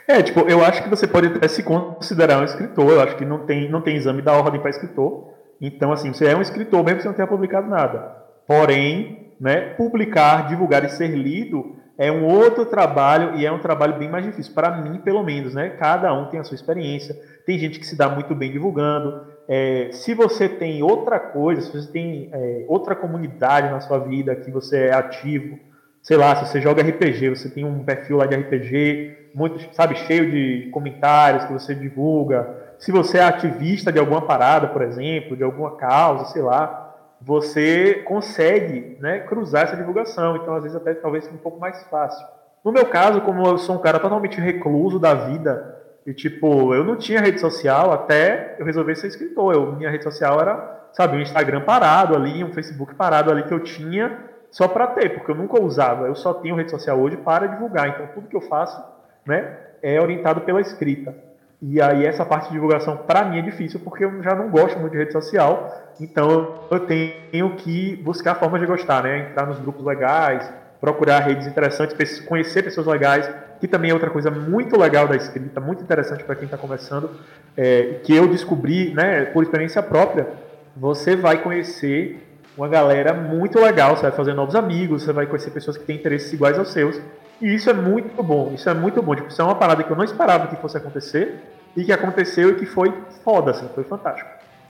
É, 0.08 0.22
tipo, 0.22 0.41
eu 0.41 0.63
acho 0.63 0.84
que 0.84 0.89
você 0.89 1.08
pode 1.08 1.28
até 1.28 1.48
se 1.48 1.63
considerar 1.63 2.39
um 2.39 2.44
escritor. 2.44 2.91
Eu 2.91 3.02
acho 3.02 3.15
que 3.15 3.26
não 3.26 3.46
tem, 3.46 3.70
não 3.70 3.82
tem 3.82 3.96
exame 3.96 4.22
da 4.22 4.34
ordem 4.34 4.62
para 4.62 4.70
escritor. 4.70 5.34
Então, 5.60 5.91
assim, 5.91 6.13
você 6.13 6.28
é 6.28 6.36
um 6.36 6.41
escritor, 6.41 6.84
mesmo 6.84 6.98
que 6.98 7.04
você 7.04 7.08
não 7.08 7.15
tenha 7.15 7.28
publicado 7.28 7.68
nada. 7.68 8.15
Porém, 8.48 9.34
né, 9.39 9.74
publicar, 9.76 10.48
divulgar 10.48 10.84
e 10.86 10.89
ser 10.89 11.10
lido 11.10 11.76
é 11.98 12.12
um 12.12 12.26
outro 12.26 12.65
trabalho 12.65 13.36
e 13.36 13.46
é 13.46 13.52
um 13.52 13.60
trabalho 13.60 13.98
bem 13.98 14.10
mais 14.10 14.26
difícil. 14.26 14.54
Para 14.54 14.78
mim, 14.78 15.00
pelo 15.00 15.24
menos, 15.24 15.54
né? 15.54 15.70
Cada 15.70 16.13
um 16.13 16.30
tem 16.30 16.39
a 16.39 16.44
sua 16.44 16.56
experiência. 16.56 17.15
Tem 17.46 17.58
gente 17.58 17.80
que 17.80 17.88
se 17.88 17.96
dá 17.96 18.10
muito 18.10 18.36
bem 18.36 18.52
divulgando. 18.52 19.35
É, 19.47 19.89
se 19.91 20.13
você 20.13 20.49
tem 20.49 20.81
outra 20.81 21.19
coisa, 21.19 21.62
se 21.62 21.71
você 21.71 21.91
tem 21.91 22.29
é, 22.31 22.65
outra 22.67 22.95
comunidade 22.95 23.69
na 23.69 23.79
sua 23.79 23.99
vida 23.99 24.36
que 24.36 24.49
você 24.49 24.88
é 24.88 24.93
ativo, 24.93 25.60
sei 26.01 26.17
lá, 26.17 26.36
se 26.36 26.47
você 26.47 26.62
joga 26.62 26.81
RPG, 26.81 27.29
você 27.29 27.49
tem 27.49 27.63
um 27.63 27.84
perfil 27.84 28.17
lá 28.17 28.25
de 28.25 28.36
RPG, 28.36 29.29
muito, 29.34 29.73
sabe, 29.73 29.95
cheio 29.95 30.31
de 30.31 30.69
comentários 30.71 31.45
que 31.45 31.53
você 31.53 31.75
divulga. 31.75 32.75
Se 32.79 32.91
você 32.91 33.17
é 33.17 33.23
ativista 33.23 33.91
de 33.91 33.99
alguma 33.99 34.21
parada, 34.21 34.67
por 34.67 34.81
exemplo, 34.81 35.36
de 35.36 35.43
alguma 35.43 35.75
causa, 35.75 36.25
sei 36.25 36.41
lá, 36.41 36.95
você 37.21 38.03
consegue 38.05 38.97
né, 38.99 39.19
cruzar 39.19 39.63
essa 39.63 39.75
divulgação. 39.75 40.38
Então, 40.38 40.55
às 40.55 40.63
vezes, 40.63 40.77
até 40.77 40.93
talvez 40.93 41.23
seja 41.23 41.36
um 41.36 41.39
pouco 41.39 41.60
mais 41.60 41.84
fácil. 41.89 42.25
No 42.63 42.71
meu 42.71 42.86
caso, 42.86 43.21
como 43.21 43.45
eu 43.45 43.58
sou 43.58 43.75
um 43.75 43.79
cara 43.79 43.99
totalmente 43.99 44.39
recluso 44.39 44.99
da 44.99 45.13
vida, 45.13 45.75
e 46.06 46.13
tipo, 46.13 46.74
eu 46.74 46.84
não 46.84 46.96
tinha 46.96 47.20
rede 47.20 47.39
social 47.39 47.91
até 47.91 48.56
eu 48.60 48.65
resolver 48.65 48.96
ser 48.96 49.08
escritor. 49.08 49.54
Eu, 49.54 49.72
minha 49.74 49.89
rede 49.89 50.04
social 50.04 50.39
era, 50.39 50.89
sabe, 50.94 51.18
um 51.18 51.22
Instagram 51.22 51.62
parado 51.62 52.15
ali, 52.15 52.44
um 52.44 52.54
Facebook 52.54 52.94
parado 52.94 53.32
ali 53.32 53.44
que 53.44 53.54
eu 53.54 53.60
tinha 53.60 54.20
só 54.52 54.68
para 54.68 54.88
ter, 54.88 55.10
porque 55.15 55.32
eu 55.32 55.36
nunca 55.36 55.60
usava. 55.60 56.06
Eu 56.06 56.15
só 56.15 56.34
tenho 56.34 56.56
rede 56.56 56.70
social 56.70 57.00
hoje 57.00 57.18
para 57.18 57.48
divulgar. 57.48 57.89
Então, 57.89 58.08
tudo 58.13 58.28
que 58.28 58.36
eu 58.36 58.41
faço 58.41 58.82
né, 59.26 59.58
é 59.82 60.00
orientado 60.00 60.41
pela 60.41 60.62
escrita. 60.62 61.15
E 61.62 61.82
aí 61.82 62.06
essa 62.06 62.24
parte 62.24 62.48
de 62.48 62.54
divulgação 62.54 62.98
para 62.98 63.26
mim 63.26 63.39
é 63.39 63.41
difícil 63.41 63.80
porque 63.80 64.06
eu 64.06 64.22
já 64.22 64.36
não 64.36 64.50
gosto 64.50 64.78
muito 64.78 64.91
de 64.91 65.00
rede 65.00 65.13
social, 65.13 65.74
então 66.00 66.68
eu 66.70 66.82
tenho 66.82 67.56
que 67.56 67.96
buscar 68.04 68.36
formas 68.36 68.62
de 68.62 68.68
gostar, 68.68 69.02
né? 69.02 69.30
Entrar 69.30 69.48
nos 69.48 69.60
grupos 69.60 69.84
legais, 69.84 70.52
procurar 70.80 71.20
redes 71.20 71.48
interessantes, 71.48 72.20
conhecer 72.20 72.62
pessoas 72.62 72.86
legais, 72.86 73.28
que 73.60 73.68
também 73.68 73.91
é 73.91 73.94
outra 73.94 74.10
coisa 74.10 74.30
muito 74.30 74.78
legal 74.78 75.08
da 75.08 75.15
escrita, 75.15 75.60
muito 75.60 75.84
interessante 75.84 76.24
para 76.24 76.36
quem 76.36 76.46
está 76.46 76.58
começando, 76.58 77.10
é, 77.56 78.00
que 78.04 78.15
eu 78.15 78.28
descobri, 78.28 78.94
né, 78.94 79.26
por 79.26 79.44
experiência 79.44 79.82
própria. 79.82 80.28
Você 80.76 81.15
vai 81.15 81.41
conhecer 81.41 82.22
uma 82.58 82.68
galera 82.68 83.13
muito 83.13 83.60
legal, 83.60 83.96
você 83.96 84.04
vai 84.04 84.12
fazer 84.12 84.34
novos 84.34 84.56
amigos, 84.56 85.04
você 85.04 85.13
vai 85.13 85.26
conhecer 85.26 85.52
pessoas 85.52 85.78
que 85.78 85.84
têm 85.84 85.96
interesses 85.96 86.32
iguais 86.32 86.58
aos 86.58 86.70
seus. 86.72 87.00
E 87.41 87.54
isso 87.54 87.70
é 87.70 87.74
muito 87.74 88.22
bom, 88.24 88.54
isso 88.54 88.70
é 88.70 88.74
muito 88.74 89.02
bom. 89.02 89.15
Tipo, 89.15 89.28
isso 89.28 89.41
é 89.41 89.46
uma 89.46 89.56
parada 89.56 89.84
que 89.84 89.91
eu 89.91 89.96
não 89.96 90.04
esperava 90.04 90.48
que 90.48 90.56
fosse 90.58 90.78
acontecer 90.78 91.41
e 91.76 91.84
que 91.84 91.91
aconteceu 91.91 92.52
e 92.52 92.56
que 92.56 92.65
foi 92.65 92.94
foda, 93.24 93.52
assim, 93.52 93.68
foi 93.76 93.84
fantástico. 93.84 94.30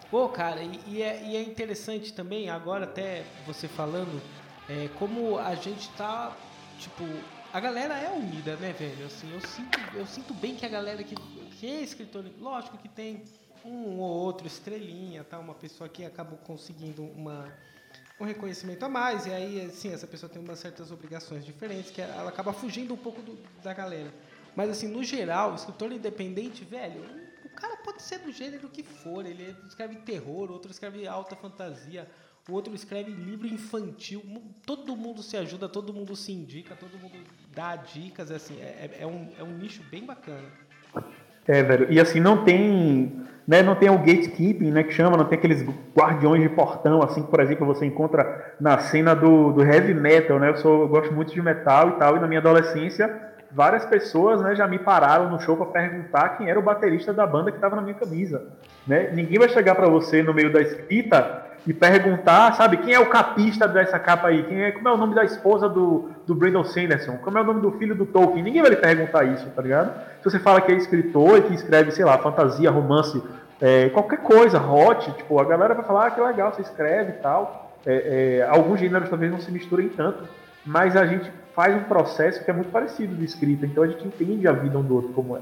Pô, 0.10 0.30
cara, 0.30 0.62
e, 0.62 0.80
e, 0.88 1.02
é, 1.02 1.21
e 1.24 1.36
é, 1.36 1.41
interessante 1.41 2.13
também, 2.13 2.50
agora 2.50 2.86
até 2.86 3.24
você 3.45 3.67
falando, 3.67 4.21
é, 4.69 4.88
como 4.98 5.38
a 5.38 5.54
gente 5.56 5.89
tá, 5.91 6.32
tipo, 6.80 7.04
a 7.56 7.60
galera 7.62 7.98
é 7.98 8.10
unida, 8.12 8.58
né, 8.58 8.74
velho? 8.74 9.06
Assim, 9.06 9.34
eu 9.34 9.39
sinto, 9.39 9.80
eu 9.94 10.06
sinto 10.06 10.34
bem 10.34 10.58
que 10.58 10.65
a 10.65 10.68
galera 10.68 11.02
que, 11.06 11.15
que 11.58 11.65
é 11.65 11.82
escritor, 11.82 12.26
lógico 12.38 12.78
que 12.78 12.89
tem 12.89 13.24
um 13.63 13.98
ou 13.98 14.10
outro 14.10 14.46
estrelinha, 14.46 15.24
tá? 15.24 15.39
Uma 15.39 15.56
pessoa 15.56 15.88
que 15.88 16.04
acabou 16.04 16.38
conseguindo 16.39 17.02
uma 17.02 17.50
um 18.20 18.26
reconhecimento 18.26 18.84
a 18.84 18.89
mais, 18.89 19.26
e 19.26 19.32
aí, 19.32 19.62
assim, 19.62 19.94
essa 19.94 20.06
pessoa 20.06 20.30
tem 20.30 20.41
umas 20.41 20.60
certas 20.60 20.91
obrigações 20.91 21.46
diferentes, 21.46 21.91
que 21.91 22.02
ela 22.02 22.28
acaba 22.28 22.52
fugindo 22.52 22.94
um 22.94 22.98
pouco 22.98 23.22
do, 23.22 23.38
da 23.63 23.74
galera. 23.74 24.13
Mas, 24.54 24.70
assim, 24.70 24.89
no 24.89 25.02
geral, 25.02 25.54
o 25.54 25.56
escritor 25.56 25.94
independente, 25.94 26.65
velho, 26.65 27.06
o 27.46 27.50
cara 27.50 27.78
pode 27.78 28.04
ser 28.04 28.20
do 28.20 28.34
gênero 28.34 28.68
que 28.68 28.84
for, 28.84 29.26
ele 29.26 29.56
escreve 29.65 29.96
terror, 29.98 30.52
outro 30.52 30.72
escreve 30.72 31.08
alta 31.08 31.38
fantasia, 31.38 32.06
o 32.48 32.54
outro 32.54 32.76
escreve 32.76 33.12
livro 33.12 33.48
infantil, 33.48 34.22
todo 34.65 34.96
mundo 34.96 35.24
se 35.24 35.36
ajuda, 35.36 35.68
todo 35.68 35.91
mundo 35.91 36.15
se 36.15 36.32
indica, 36.32 36.76
todo 36.76 36.96
mundo 36.98 37.18
dá 37.56 37.76
dicas, 37.78 38.30
assim, 38.30 38.60
é, 38.60 38.89
é, 39.00 39.04
é 39.04 39.08
um, 39.08 39.30
é 39.39 39.44
um 39.44 39.58
nicho 39.58 39.82
bem 39.89 40.06
bacana. 40.06 40.44
É, 41.48 41.63
velho, 41.63 41.88
e 41.89 42.00
assim, 42.00 42.20
não 42.20 42.44
tem 42.44 43.26
né, 43.48 43.62
não 43.62 43.76
tem 43.76 43.89
o 43.89 43.98
gatekeeping, 44.00 44.72
né, 44.72 44.84
que 44.84 44.91
chama, 44.91 45.15
não 45.15 45.26
tem 45.26 45.38
aqueles 45.38 45.63
guardiões 45.96 46.41
de 46.41 46.50
portão, 46.50 47.04
assim, 47.04 47.22
que, 47.22 47.30
por 47.30 47.39
exemplo, 47.39 47.65
você 47.65 47.86
encontra 47.86 48.56
na 48.60 48.80
cena 48.80 49.13
do, 49.15 49.52
do 49.52 49.63
heavy 49.63 49.94
metal, 49.94 50.39
né, 50.39 50.50
eu, 50.50 50.58
sou, 50.58 50.82
eu 50.82 50.88
gosto 50.88 51.13
muito 51.13 51.32
de 51.32 51.41
metal 51.41 51.89
e 51.89 51.91
tal, 51.94 52.18
e 52.18 52.20
na 52.20 52.28
minha 52.28 52.39
adolescência, 52.39 53.08
várias 53.52 53.86
pessoas, 53.86 54.41
né, 54.41 54.56
já 54.56 54.68
me 54.68 54.80
pararam 54.80 55.30
no 55.30 55.39
show 55.39 55.56
para 55.56 55.68
perguntar 55.68 56.30
quem 56.38 56.50
era 56.50 56.60
o 56.60 56.63
baterista 56.63 57.13
da 57.13 57.28
banda 57.28 57.52
que 57.52 57.58
estava 57.58 57.76
na 57.76 57.84
minha 57.84 57.94
camisa, 57.94 58.48
né, 58.88 59.12
ninguém 59.13 59.38
vai 59.38 59.50
chegar 59.50 59.76
para 59.76 59.88
você 59.88 60.24
no 60.24 60.34
meio 60.34 60.52
da 60.52 60.62
escrita 60.62 61.44
e 61.67 61.73
perguntar, 61.73 62.54
sabe, 62.54 62.78
quem 62.78 62.93
é 62.93 62.99
o 62.99 63.10
capista 63.10 63.67
dessa 63.67 63.97
capa 63.97 64.28
aí? 64.28 64.43
Quem 64.43 64.63
é, 64.63 64.71
como 64.71 64.88
é 64.88 64.93
o 64.93 64.97
nome 64.97 65.15
da 65.15 65.23
esposa 65.23 65.67
do, 65.67 66.12
do 66.28 66.36
Brandon 66.36 66.63
Sanderson? 66.63 67.17
Como 67.17 67.38
é 67.38 67.41
o 67.41 67.43
nome 67.43 67.62
do 67.62 67.71
filho 67.71 67.95
do 67.95 68.06
Tolkien? 68.06 68.43
Ninguém 68.43 68.62
vai 68.62 68.71
lhe 68.71 68.78
perguntar 68.78 69.23
isso, 69.23 69.47
tá 69.49 69.62
ligado? 69.62 69.91
Se 70.21 70.30
você 70.30 70.39
fala 70.39 70.62
que 70.62 70.71
é 70.71 70.75
escritor 70.75 71.39
e 71.39 71.41
que 71.41 71.54
escreve, 71.56 71.91
sei 71.91 72.06
lá, 72.06 72.17
fantasia, 72.19 72.69
romance, 72.69 73.21
é, 73.60 73.89
qualquer 73.89 74.17
coisa, 74.17 74.62
hot, 74.62 75.12
tipo, 75.13 75.39
a 75.39 75.43
galera 75.43 75.73
vai 75.73 75.84
falar, 75.84 76.08
ah, 76.08 76.12
que 76.12 76.21
legal, 76.21 76.54
você 76.54 76.62
escreve 76.62 77.12
e 77.12 77.15
tal. 77.15 77.71
É, 77.86 78.39
é, 78.39 78.47
alguns 78.47 78.80
gêneros 78.80 79.10
talvez 79.10 79.32
não 79.32 79.39
se 79.39 79.51
misturem 79.51 79.89
tanto, 79.89 80.23
mas 80.65 80.95
a 80.95 81.06
gente 81.06 81.32
faz 81.56 81.75
um 81.75 81.84
processo 81.84 82.43
que 82.43 82.51
é 82.51 82.54
muito 82.54 82.69
parecido 82.69 83.15
de 83.15 83.23
escrita, 83.23 83.65
então 83.65 83.84
a 83.84 83.88
gente 83.88 84.06
entende 84.06 84.47
a 84.47 84.51
vida 84.51 84.78
um 84.78 84.84
do 84.84 84.95
outro 84.95 85.13
como 85.13 85.38
é. 85.38 85.39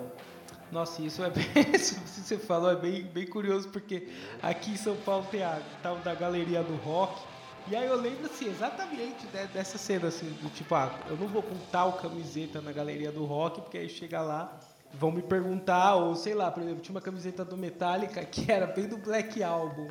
Nossa, 0.73 1.03
isso 1.03 1.23
é 1.23 1.29
bem, 1.29 1.45
isso 1.75 2.01
que 2.01 2.09
você 2.09 2.35
falou 2.35 2.71
é 2.71 2.75
bem, 2.75 3.03
bem 3.03 3.27
curioso, 3.27 3.69
porque 3.69 4.07
aqui 4.41 4.71
em 4.71 4.75
São 4.75 4.95
Paulo 4.95 5.23
tem 5.29 5.43
a 5.43 5.61
tal 5.83 5.97
da 5.97 6.15
galeria 6.15 6.63
do 6.63 6.75
rock. 6.77 7.21
E 7.67 7.75
aí 7.75 7.85
eu 7.85 7.95
lembro 7.95 8.25
assim, 8.25 8.49
exatamente 8.49 9.27
dessa 9.53 9.77
cena 9.77 10.07
assim, 10.07 10.25
do 10.41 10.49
tipo, 10.49 10.73
ah, 10.73 10.91
eu 11.07 11.15
não 11.15 11.27
vou 11.27 11.43
com 11.43 11.55
tal 11.71 11.93
camiseta 11.93 12.59
na 12.59 12.71
galeria 12.71 13.11
do 13.11 13.23
rock, 13.23 13.61
porque 13.61 13.77
aí 13.77 13.87
chega 13.87 14.19
lá, 14.19 14.59
vão 14.95 15.11
me 15.11 15.21
perguntar, 15.21 15.93
ou 15.93 16.15
sei 16.15 16.33
lá, 16.33 16.49
por 16.49 16.63
exemplo, 16.63 16.81
tinha 16.81 16.95
uma 16.95 17.01
camiseta 17.01 17.45
do 17.45 17.55
Metallica 17.55 18.25
que 18.25 18.51
era 18.51 18.65
bem 18.65 18.87
do 18.87 18.97
Black 18.97 19.43
Album. 19.43 19.89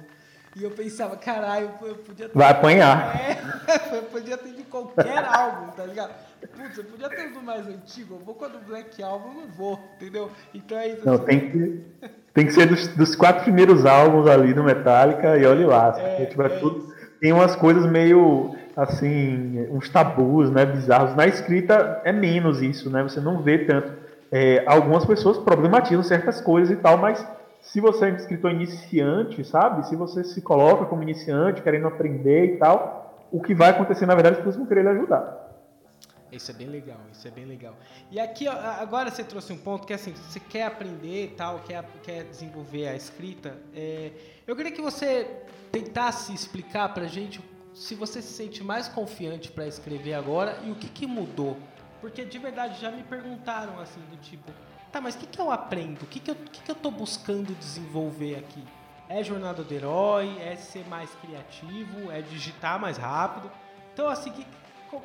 E 0.54 0.62
eu 0.62 0.70
pensava, 0.70 1.16
caralho, 1.16 1.70
eu 1.82 1.94
podia 1.94 2.28
ter. 2.28 2.38
Vai 2.38 2.50
apanhar. 2.50 3.20
É, 3.68 3.96
eu 3.96 4.02
podia 4.02 4.36
ter 4.36 4.52
de 4.52 4.64
qualquer 4.64 5.24
álbum, 5.24 5.68
tá 5.68 5.84
ligado? 5.84 6.12
Putz, 6.40 6.76
eu 6.76 6.84
podia 6.84 7.08
ter 7.08 7.30
do 7.30 7.40
mais 7.40 7.66
antigo, 7.66 8.16
eu 8.16 8.18
vou 8.18 8.34
quando 8.34 8.56
o 8.56 8.60
Black 8.60 9.00
Album, 9.02 9.32
não 9.32 9.48
vou, 9.48 9.78
entendeu? 9.96 10.30
Então 10.52 10.76
é 10.76 10.88
isso. 10.88 11.06
Não, 11.06 11.14
assim. 11.14 11.24
tem 11.24 11.50
que, 11.50 11.80
tem 12.34 12.46
que 12.46 12.52
ser 12.52 12.66
dos, 12.66 12.88
dos, 12.88 13.14
quatro 13.14 13.44
primeiros 13.44 13.86
álbuns 13.86 14.26
ali 14.26 14.52
do 14.52 14.64
Metallica 14.64 15.36
e 15.38 15.46
olhe 15.46 15.64
lá. 15.64 15.94
É, 15.96 16.26
tipo, 16.26 16.42
é 16.42 16.48
tudo, 16.48 16.92
tem 17.20 17.32
umas 17.32 17.54
coisas 17.54 17.86
meio 17.86 18.56
assim, 18.76 19.66
uns 19.70 19.88
tabus, 19.88 20.50
né, 20.50 20.66
bizarros. 20.66 21.14
Na 21.14 21.26
escrita 21.26 22.00
é 22.04 22.12
menos 22.12 22.60
isso, 22.60 22.90
né? 22.90 23.02
Você 23.02 23.20
não 23.20 23.42
vê 23.42 23.58
tanto. 23.58 23.92
É, 24.30 24.64
algumas 24.66 25.04
pessoas 25.04 25.38
problematizam 25.38 26.02
certas 26.02 26.40
coisas 26.40 26.70
e 26.70 26.80
tal, 26.80 26.96
mas 26.96 27.24
se 27.62 27.80
você 27.80 28.06
é 28.06 28.12
um 28.12 28.16
escritor 28.16 28.50
iniciante, 28.50 29.44
sabe? 29.44 29.86
Se 29.86 29.94
você 29.94 30.24
se 30.24 30.42
coloca 30.42 30.84
como 30.84 31.02
iniciante, 31.02 31.62
querendo 31.62 31.86
aprender 31.86 32.54
e 32.54 32.56
tal, 32.58 33.26
o 33.30 33.40
que 33.40 33.54
vai 33.54 33.70
acontecer, 33.70 34.04
na 34.04 34.14
verdade, 34.14 34.36
é 34.36 34.38
que 34.40 34.44
vocês 34.44 34.56
vão 34.56 34.66
querer 34.66 34.82
lhe 34.82 34.88
ajudar. 34.88 35.42
Isso 36.30 36.50
é 36.50 36.54
bem 36.54 36.66
legal, 36.66 36.98
isso 37.12 37.28
é 37.28 37.30
bem 37.30 37.44
legal. 37.44 37.76
E 38.10 38.18
aqui, 38.18 38.48
agora 38.48 39.10
você 39.10 39.22
trouxe 39.22 39.52
um 39.52 39.58
ponto 39.58 39.86
que 39.86 39.92
assim, 39.92 40.12
você 40.12 40.40
quer 40.40 40.66
aprender 40.66 41.26
e 41.26 41.28
tal, 41.28 41.60
quer, 41.60 41.84
quer 42.02 42.24
desenvolver 42.24 42.88
a 42.88 42.96
escrita. 42.96 43.54
É, 43.74 44.10
eu 44.46 44.56
queria 44.56 44.72
que 44.72 44.80
você 44.82 45.28
tentasse 45.70 46.34
explicar 46.34 46.92
pra 46.92 47.04
gente 47.04 47.40
se 47.74 47.94
você 47.94 48.20
se 48.20 48.32
sente 48.32 48.64
mais 48.64 48.88
confiante 48.88 49.52
para 49.52 49.66
escrever 49.66 50.14
agora 50.14 50.58
e 50.64 50.70
o 50.70 50.74
que, 50.74 50.88
que 50.88 51.06
mudou. 51.06 51.56
Porque 52.00 52.24
de 52.24 52.38
verdade 52.38 52.80
já 52.80 52.90
me 52.90 53.02
perguntaram 53.04 53.78
assim, 53.78 54.00
do 54.10 54.16
tipo, 54.16 54.50
tá, 54.92 55.00
mas 55.00 55.14
o 55.14 55.18
que, 55.18 55.26
que 55.26 55.40
eu 55.40 55.50
aprendo? 55.50 56.02
O 56.02 56.06
que, 56.06 56.20
que, 56.20 56.30
eu, 56.30 56.34
que, 56.34 56.62
que 56.62 56.70
eu 56.70 56.74
tô 56.74 56.90
buscando 56.90 57.54
desenvolver 57.58 58.36
aqui? 58.36 58.62
É 59.08 59.22
jornada 59.24 59.62
do 59.62 59.74
herói? 59.74 60.38
É 60.40 60.54
ser 60.56 60.86
mais 60.88 61.10
criativo? 61.16 62.10
É 62.10 62.20
digitar 62.20 62.78
mais 62.78 62.96
rápido? 62.96 63.50
Então, 63.92 64.08
assim, 64.08 64.30
que, 64.30 64.46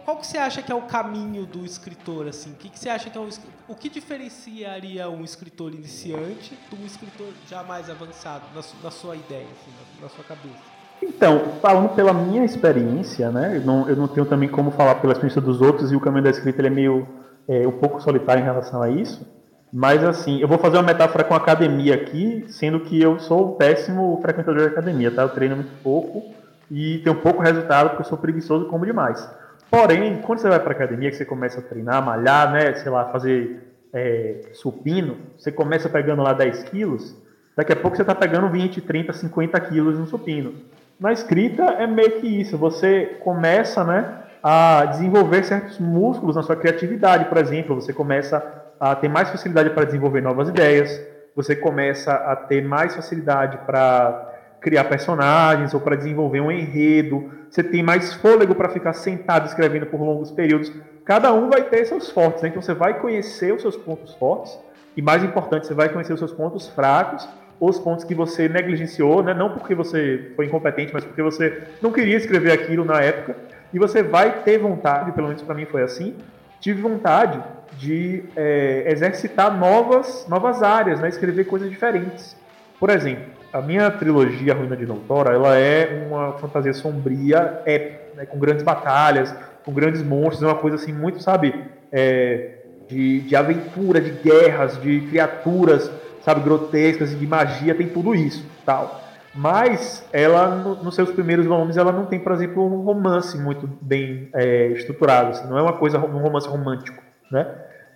qual 0.04 0.18
que 0.18 0.28
você 0.28 0.38
acha 0.38 0.62
que 0.62 0.72
é 0.72 0.76
o 0.76 0.82
caminho 0.82 1.46
do 1.46 1.64
escritor 1.64 2.28
assim? 2.28 2.52
O 2.52 2.56
que, 2.56 2.70
que 2.70 2.78
você 2.78 2.90
acha 2.90 3.10
que 3.10 3.18
é 3.18 3.22
um 3.22 3.30
o 3.68 3.76
que 3.76 3.90
diferenciaria 3.90 5.10
um 5.10 5.24
escritor 5.24 5.74
iniciante 5.74 6.58
de 6.70 6.82
um 6.82 6.86
escritor 6.86 7.28
já 7.50 7.64
mais 7.64 7.90
avançado 7.90 8.44
na, 8.54 8.62
na 8.84 8.92
sua 8.92 9.16
ideia, 9.16 9.46
assim, 9.46 9.72
na, 9.72 10.04
na, 10.04 10.10
sua 10.10 10.24
cabeça? 10.26 10.78
Então, 11.02 11.54
falando 11.62 11.96
pela 11.96 12.14
minha 12.14 12.44
experiência, 12.44 13.30
né? 13.32 13.58
Eu 13.58 13.62
não, 13.62 13.90
eu 13.90 13.96
não 13.96 14.08
tenho 14.08 14.26
também 14.26 14.50
como 14.50 14.72
falar 14.72 14.96
pela 14.96 15.14
experiência 15.14 15.42
dos 15.42 15.62
outros 15.62 15.92
e 15.92 15.96
o 15.96 16.02
caminho 16.02 16.24
da 16.24 16.32
escrita 16.32 16.60
ele 16.60 16.68
é 16.68 16.72
meio 16.72 17.08
é, 17.48 17.68
um 17.68 17.80
pouco 17.80 18.02
solitário 18.02 18.42
em 18.42 18.46
relação 18.46 18.82
a 18.82 18.90
isso. 18.90 19.37
Mas 19.72 20.04
assim, 20.04 20.40
eu 20.40 20.48
vou 20.48 20.58
fazer 20.58 20.78
uma 20.78 20.84
metáfora 20.84 21.24
com 21.24 21.34
academia 21.34 21.96
aqui, 21.96 22.46
sendo 22.48 22.80
que 22.80 23.02
eu 23.02 23.20
sou 23.20 23.54
um 23.54 23.58
péssimo 23.58 24.18
frequentador 24.22 24.62
de 24.62 24.68
academia, 24.68 25.12
tá? 25.12 25.24
Eu 25.24 25.30
treino 25.30 25.58
muito 25.58 25.72
pouco 25.84 26.34
e 26.72 27.00
tenho 27.00 27.16
pouco 27.18 27.42
resultado 27.42 27.90
porque 27.90 28.04
eu 28.04 28.08
sou 28.08 28.18
preguiçoso 28.18 28.66
e 28.66 28.70
como 28.70 28.86
demais. 28.86 29.30
Porém, 29.70 30.22
quando 30.22 30.40
você 30.40 30.48
vai 30.48 30.60
para 30.60 30.72
academia, 30.72 31.10
que 31.10 31.18
você 31.18 31.26
começa 31.26 31.60
a 31.60 31.64
treinar, 31.64 32.04
malhar, 32.04 32.52
né, 32.52 32.74
sei 32.76 32.90
lá, 32.90 33.06
fazer 33.06 33.68
é, 33.94 34.42
supino, 34.54 35.18
você 35.38 35.52
começa 35.52 35.90
pegando 35.90 36.22
lá 36.22 36.32
10 36.32 36.64
quilos, 36.64 37.16
daqui 37.56 37.74
a 37.74 37.76
pouco 37.76 37.98
você 37.98 38.04
está 38.04 38.16
pegando 38.16 38.50
20, 38.50 38.80
30, 38.82 39.12
50 39.12 39.60
quilos 39.62 40.00
no 40.00 40.08
supino. 40.08 40.54
Na 41.00 41.12
escrita 41.12 41.64
é 41.64 41.86
meio 41.86 42.22
que 42.22 42.28
isso, 42.28 42.58
você 42.58 43.18
começa 43.24 43.84
né, 43.84 44.24
a 44.42 44.86
desenvolver 44.86 45.44
certos 45.44 45.78
músculos 45.78 46.36
na 46.36 46.44
sua 46.44 46.56
criatividade, 46.56 47.26
por 47.26 47.38
exemplo, 47.38 47.76
você 47.76 47.92
começa 47.92 48.57
a 48.80 48.96
ter 48.96 49.10
mais 49.10 49.30
facilidade 49.30 49.70
para 49.72 49.86
desenvolver 49.86 50.22
novas 50.22 50.50
ideias, 50.50 51.02
você 51.36 51.56
começa 51.56 52.14
a 52.14 52.36
ter 52.36 52.64
mais 52.64 52.96
facilidade 52.96 53.58
para 53.66 54.34
criar 54.60 54.86
personagens 54.86 55.74
ou 55.74 55.80
para 55.80 55.96
desenvolver 55.96 56.42
um 56.42 56.52
enredo, 56.52 57.32
você 57.50 57.64
tem 57.64 57.84
mais 57.84 58.14
fôlego 58.16 58.56
para 58.56 58.70
ficar 58.70 58.94
sentado 58.94 59.46
escrevendo 59.46 59.86
por 59.86 60.02
longos 60.02 60.32
períodos. 60.32 60.72
Cada 61.06 61.32
um 61.32 61.50
vai 61.50 61.64
ter 61.64 61.86
seus 61.86 62.10
fortes, 62.10 62.42
né? 62.42 62.50
então 62.50 62.62
você 62.62 62.74
vai 62.74 63.00
conhecer 63.00 63.54
os 63.54 63.62
seus 63.62 63.78
pontos 63.78 64.14
fortes 64.16 64.58
e 64.96 65.02
mais 65.02 65.24
importante, 65.24 65.68
você 65.68 65.74
vai 65.74 65.90
conhecer 65.90 66.14
os 66.14 66.20
seus 66.20 66.34
pontos 66.34 66.68
fracos, 66.68 67.28
os 67.60 67.80
pontos 67.80 68.04
que 68.04 68.14
você 68.14 68.50
negligenciou, 68.50 69.24
né? 69.24 69.34
não 69.34 69.52
porque 69.52 69.74
você 69.74 70.32
foi 70.36 70.46
incompetente, 70.48 70.94
mas 70.94 71.06
porque 71.06 71.22
você 71.22 71.64
não 71.82 71.92
queria 71.92 72.18
escrever 72.18 72.52
aquilo 72.52 72.84
na 72.84 73.00
época, 73.00 73.36
e 73.74 73.80
você 73.80 74.02
vai 74.02 74.42
ter 74.42 74.58
vontade, 74.58 75.12
pelo 75.12 75.28
menos 75.28 75.42
para 75.42 75.56
mim 75.56 75.66
foi 75.66 75.84
assim, 75.84 76.16
tive 76.60 76.82
vontade 76.82 77.42
de 77.78 78.24
é, 78.36 78.86
exercitar 78.88 79.56
novas, 79.58 80.26
novas 80.28 80.64
áreas, 80.64 81.00
né? 81.00 81.10
escrever 81.10 81.46
coisas 81.46 81.70
diferentes. 81.70 82.36
Por 82.80 82.90
exemplo, 82.90 83.26
a 83.52 83.62
minha 83.62 83.90
trilogia 83.90 84.54
Ruína 84.54 84.76
de 84.76 84.86
Doutora, 84.86 85.34
ela 85.34 85.56
é 85.58 86.06
uma 86.08 86.34
fantasia 86.34 86.74
sombria, 86.74 87.62
épica, 87.66 88.16
né, 88.16 88.26
com 88.26 88.38
grandes 88.38 88.64
batalhas, 88.64 89.34
com 89.64 89.72
grandes 89.72 90.02
monstros, 90.04 90.44
é 90.44 90.48
uma 90.48 90.56
coisa 90.56 90.76
assim 90.76 90.92
muito, 90.92 91.22
sabe, 91.22 91.54
é, 91.92 92.58
de, 92.88 93.22
de 93.22 93.36
aventura, 93.36 94.02
de 94.02 94.12
guerras, 94.12 94.80
de 94.82 95.02
criaturas, 95.02 95.90
sabe, 96.24 96.42
grotescas, 96.42 97.18
de 97.18 97.28
magia, 97.28 97.74
tem 97.74 97.88
tudo 97.88 98.14
isso, 98.14 98.46
tal. 98.66 99.02
Mas 99.34 100.04
ela, 100.12 100.56
no, 100.56 100.84
nos 100.84 100.96
seus 100.96 101.12
primeiros 101.12 101.46
volumes, 101.46 101.78
ela 101.78 101.92
não 101.92 102.06
tem, 102.06 102.20
por 102.20 102.32
exemplo, 102.32 102.66
um 102.66 102.82
romance 102.82 103.38
muito 103.38 103.70
bem 103.82 104.30
é, 104.34 104.68
estruturado, 104.68 105.30
assim, 105.30 105.48
não 105.48 105.58
é 105.58 105.62
uma 105.62 105.74
coisa, 105.74 105.98
um 106.00 106.20
romance 106.20 106.48
romântico, 106.48 107.02
né? 107.32 107.48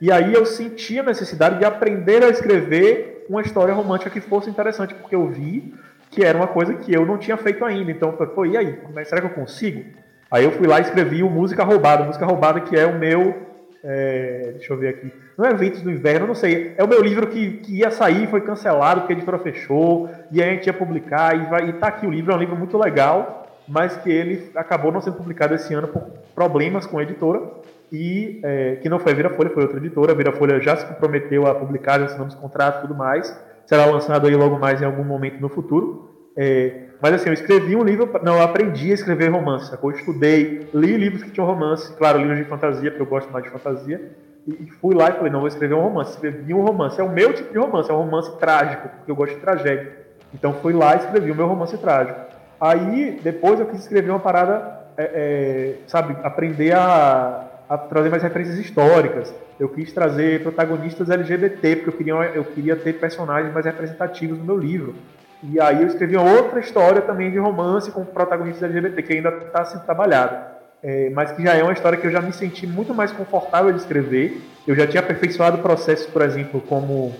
E 0.01 0.11
aí 0.11 0.33
eu 0.33 0.47
senti 0.47 0.97
a 0.97 1.03
necessidade 1.03 1.59
de 1.59 1.63
aprender 1.63 2.23
a 2.23 2.29
escrever 2.29 3.23
uma 3.29 3.41
história 3.41 3.71
romântica 3.71 4.09
que 4.09 4.19
fosse 4.19 4.49
interessante, 4.49 4.95
porque 4.95 5.13
eu 5.13 5.27
vi 5.27 5.75
que 6.09 6.25
era 6.25 6.35
uma 6.35 6.47
coisa 6.47 6.73
que 6.73 6.91
eu 6.91 7.05
não 7.05 7.19
tinha 7.19 7.37
feito 7.37 7.63
ainda. 7.63 7.91
Então, 7.91 8.11
pô, 8.11 8.43
e 8.43 8.57
aí? 8.57 8.79
Será 9.05 9.21
que 9.21 9.27
eu 9.27 9.31
consigo? 9.35 9.85
Aí 10.31 10.43
eu 10.43 10.51
fui 10.51 10.67
lá 10.67 10.79
e 10.79 10.81
escrevi 10.81 11.21
o 11.21 11.29
Música 11.29 11.63
Roubada. 11.63 12.03
Música 12.03 12.25
Roubada 12.25 12.61
que 12.61 12.75
é 12.75 12.85
o 12.87 12.97
meu... 12.97 13.51
É, 13.83 14.51
deixa 14.53 14.73
eu 14.73 14.77
ver 14.77 14.89
aqui. 14.89 15.11
Não 15.37 15.45
é 15.45 15.53
Ventos 15.53 15.81
do 15.81 15.91
Inverno, 15.91 16.27
não 16.27 16.35
sei. 16.35 16.73
É 16.77 16.83
o 16.83 16.87
meu 16.87 17.01
livro 17.01 17.27
que, 17.27 17.57
que 17.57 17.77
ia 17.77 17.89
sair, 17.91 18.27
foi 18.27 18.41
cancelado 18.41 19.01
porque 19.01 19.13
a 19.13 19.15
editora 19.15 19.39
fechou. 19.39 20.09
E 20.31 20.41
aí 20.41 20.49
a 20.49 20.53
gente 20.53 20.65
ia 20.65 20.73
publicar. 20.73 21.35
E, 21.35 21.45
vai, 21.45 21.69
e 21.69 21.73
tá 21.73 21.87
aqui 21.87 22.07
o 22.07 22.11
livro, 22.11 22.31
é 22.31 22.35
um 22.35 22.39
livro 22.39 22.55
muito 22.55 22.77
legal. 22.77 23.47
Mas 23.67 23.95
que 23.97 24.11
ele 24.11 24.51
acabou 24.55 24.91
não 24.91 24.99
sendo 24.99 25.17
publicado 25.17 25.53
esse 25.53 25.73
ano 25.73 25.87
por 25.87 26.01
problemas 26.33 26.87
com 26.87 26.97
a 26.97 27.03
editora 27.03 27.41
e 27.91 28.39
é, 28.43 28.75
que 28.77 28.87
não 28.87 28.99
foi 28.99 29.11
a 29.11 29.15
Virafolha, 29.15 29.49
foi 29.49 29.63
outra 29.63 29.77
editora. 29.77 30.13
A 30.13 30.15
Virafolha 30.15 30.59
já 30.61 30.75
se 30.77 30.85
comprometeu 30.85 31.45
a 31.45 31.55
publicar, 31.55 31.99
já 31.99 32.05
assinamos 32.05 32.35
contrato 32.35 32.79
e 32.79 32.81
tudo 32.81 32.95
mais. 32.95 33.37
Será 33.65 33.85
lançado 33.85 34.27
aí 34.27 34.35
logo 34.35 34.57
mais 34.57 34.81
em 34.81 34.85
algum 34.85 35.03
momento 35.03 35.39
no 35.41 35.49
futuro. 35.49 36.09
É, 36.37 36.83
mas 37.01 37.13
assim, 37.13 37.29
eu 37.29 37.33
escrevi 37.33 37.75
um 37.75 37.83
livro, 37.83 38.09
não, 38.23 38.35
eu 38.35 38.43
aprendi 38.43 38.91
a 38.91 38.93
escrever 38.93 39.29
romance, 39.29 39.75
Eu 39.81 39.91
estudei, 39.91 40.69
li 40.73 40.95
livros 40.95 41.23
que 41.23 41.31
tinham 41.31 41.45
romance, 41.45 41.93
claro, 41.97 42.19
livros 42.19 42.37
de 42.37 42.45
fantasia, 42.45 42.91
porque 42.91 43.01
eu 43.01 43.07
gosto 43.07 43.29
mais 43.31 43.43
de 43.43 43.49
fantasia, 43.49 44.11
e, 44.47 44.67
fui 44.79 44.95
lá 44.95 45.09
e 45.09 45.13
falei, 45.13 45.31
não, 45.31 45.39
vou 45.39 45.47
escrever 45.47 45.73
um 45.75 45.81
romance. 45.81 46.11
Escrevi 46.11 46.53
um 46.53 46.61
romance, 46.61 46.99
é 46.99 47.03
o 47.03 47.09
meu 47.09 47.33
tipo 47.33 47.51
de 47.51 47.59
romance, 47.59 47.89
é 47.91 47.93
um 47.93 47.97
romance 47.97 48.37
trágico, 48.39 48.87
porque 48.89 49.11
eu 49.11 49.15
gosto 49.15 49.35
de 49.35 49.41
tragédia. 49.41 49.97
Então 50.33 50.53
fui 50.53 50.73
lá 50.73 50.95
e 50.95 50.99
escrevi 50.99 51.31
o 51.31 51.35
meu 51.35 51.47
romance 51.47 51.77
trágico. 51.77 52.19
Aí, 52.59 53.19
depois 53.23 53.59
eu 53.59 53.65
quis 53.65 53.81
escrever 53.81 54.11
uma 54.11 54.19
parada, 54.19 54.79
é, 54.97 55.03
é, 55.03 55.75
sabe, 55.87 56.15
aprender 56.23 56.73
a 56.73 57.50
a 57.71 57.77
trazer 57.77 58.09
mais 58.09 58.21
referências 58.21 58.57
históricas. 58.57 59.33
Eu 59.57 59.69
quis 59.69 59.93
trazer 59.93 60.43
protagonistas 60.43 61.09
LGBT, 61.09 61.77
porque 61.77 61.89
eu 61.89 61.93
queria, 61.93 62.13
eu 62.35 62.43
queria 62.43 62.75
ter 62.75 62.99
personagens 62.99 63.53
mais 63.53 63.65
representativos 63.65 64.37
no 64.37 64.43
meu 64.43 64.57
livro. 64.57 64.93
E 65.41 65.57
aí 65.57 65.81
eu 65.81 65.87
escrevi 65.87 66.17
outra 66.17 66.59
história 66.59 67.01
também 67.01 67.31
de 67.31 67.37
romance 67.37 67.89
com 67.89 68.03
protagonistas 68.03 68.63
LGBT, 68.69 69.01
que 69.01 69.13
ainda 69.13 69.29
está 69.29 69.63
sendo 69.63 69.85
trabalhada. 69.85 70.51
É, 70.83 71.11
mas 71.11 71.31
que 71.31 71.43
já 71.43 71.53
é 71.53 71.63
uma 71.63 71.71
história 71.71 71.97
que 71.97 72.05
eu 72.05 72.11
já 72.11 72.21
me 72.21 72.33
senti 72.33 72.67
muito 72.67 72.93
mais 72.93 73.13
confortável 73.13 73.71
de 73.71 73.79
escrever. 73.79 74.41
Eu 74.67 74.75
já 74.75 74.85
tinha 74.85 74.99
aperfeiçoado 74.99 75.59
processos, 75.59 76.07
por 76.07 76.23
exemplo, 76.23 76.59
como 76.59 77.15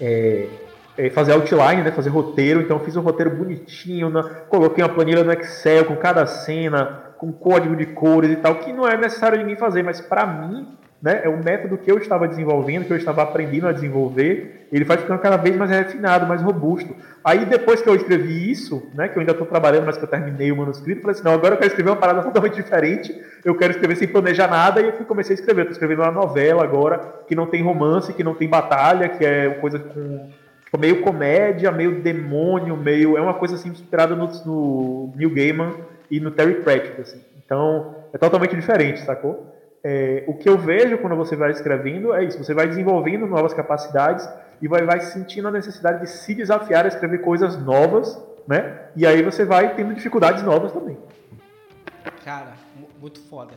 é, 0.00 0.46
fazer 1.10 1.32
outline, 1.32 1.82
né, 1.82 1.90
fazer 1.90 2.10
roteiro. 2.10 2.60
Então 2.60 2.78
fiz 2.80 2.96
um 2.96 3.00
roteiro 3.00 3.30
bonitinho, 3.30 4.10
né, 4.10 4.22
coloquei 4.48 4.82
uma 4.82 4.92
planilha 4.92 5.24
no 5.24 5.32
Excel 5.32 5.84
com 5.84 5.96
cada 5.96 6.26
cena, 6.26 7.12
com 7.18 7.32
código 7.32 7.76
de 7.76 7.86
cores 7.86 8.30
e 8.30 8.36
tal, 8.36 8.56
que 8.56 8.72
não 8.72 8.86
é 8.86 8.96
necessário 8.96 9.38
ninguém 9.38 9.56
fazer, 9.56 9.82
mas 9.82 10.00
para 10.00 10.26
mim, 10.26 10.66
né, 11.02 11.20
é 11.24 11.28
o 11.28 11.42
método 11.42 11.76
que 11.76 11.90
eu 11.90 11.98
estava 11.98 12.28
desenvolvendo, 12.28 12.84
que 12.84 12.92
eu 12.92 12.96
estava 12.96 13.22
aprendendo 13.22 13.66
a 13.66 13.72
desenvolver, 13.72 14.68
ele 14.72 14.84
vai 14.84 14.96
ficando 14.96 15.18
cada 15.18 15.36
vez 15.36 15.56
mais 15.56 15.68
refinado, 15.68 16.26
mais 16.26 16.40
robusto. 16.40 16.94
Aí 17.24 17.44
depois 17.44 17.82
que 17.82 17.88
eu 17.88 17.96
escrevi 17.96 18.50
isso, 18.50 18.88
né, 18.94 19.08
que 19.08 19.16
eu 19.16 19.20
ainda 19.20 19.32
estou 19.32 19.46
trabalhando, 19.46 19.86
mas 19.86 19.96
que 19.96 20.04
eu 20.04 20.08
terminei 20.08 20.52
o 20.52 20.56
manuscrito, 20.56 21.02
falei 21.02 21.16
assim, 21.16 21.24
não, 21.24 21.32
agora 21.32 21.54
eu 21.54 21.58
quero 21.58 21.70
escrever 21.70 21.90
uma 21.90 21.96
parada 21.96 22.22
totalmente 22.26 22.54
diferente, 22.54 23.20
eu 23.44 23.56
quero 23.56 23.72
escrever 23.72 23.96
sem 23.96 24.06
planejar 24.06 24.48
nada, 24.48 24.80
e 24.80 24.86
eu 24.86 24.92
comecei 25.04 25.34
a 25.34 25.38
escrever. 25.38 25.62
Estou 25.62 25.72
escrevendo 25.72 26.02
uma 26.02 26.12
novela 26.12 26.62
agora, 26.62 26.98
que 27.26 27.34
não 27.34 27.46
tem 27.46 27.62
romance, 27.62 28.12
que 28.12 28.22
não 28.22 28.34
tem 28.34 28.48
batalha, 28.48 29.08
que 29.08 29.24
é 29.24 29.50
coisa 29.60 29.80
com 29.80 30.28
tipo, 30.72 30.78
meio 30.78 31.02
comédia, 31.02 31.70
meio 31.70 32.00
demônio, 32.00 32.76
meio. 32.76 33.16
É 33.16 33.20
uma 33.20 33.34
coisa 33.34 33.56
assim 33.56 33.68
inspirada 33.68 34.16
no, 34.16 34.26
no 34.44 35.12
Neil 35.14 35.30
Gaiman 35.30 35.74
e 36.10 36.18
no 36.18 36.30
Terry 36.30 36.62
Pratchett, 36.62 37.00
assim. 37.00 37.22
Então, 37.44 37.94
é 38.12 38.18
totalmente 38.18 38.56
diferente, 38.56 39.00
sacou? 39.00 39.46
É, 39.84 40.24
o 40.26 40.34
que 40.34 40.48
eu 40.48 40.56
vejo 40.56 40.98
quando 40.98 41.16
você 41.16 41.34
vai 41.36 41.50
escrevendo 41.50 42.14
é 42.14 42.24
isso, 42.24 42.38
você 42.38 42.54
vai 42.54 42.68
desenvolvendo 42.68 43.26
novas 43.26 43.52
capacidades 43.52 44.28
e 44.60 44.68
vai, 44.68 44.82
vai 44.84 45.00
sentindo 45.00 45.48
a 45.48 45.50
necessidade 45.50 46.00
de 46.00 46.08
se 46.08 46.34
desafiar 46.34 46.84
a 46.84 46.88
escrever 46.88 47.18
coisas 47.18 47.60
novas, 47.60 48.16
né? 48.46 48.82
E 48.94 49.06
aí 49.06 49.22
você 49.22 49.44
vai 49.44 49.74
tendo 49.74 49.92
dificuldades 49.92 50.42
novas 50.42 50.72
também. 50.72 50.96
Cara, 52.24 52.52
muito 53.00 53.20
foda. 53.28 53.52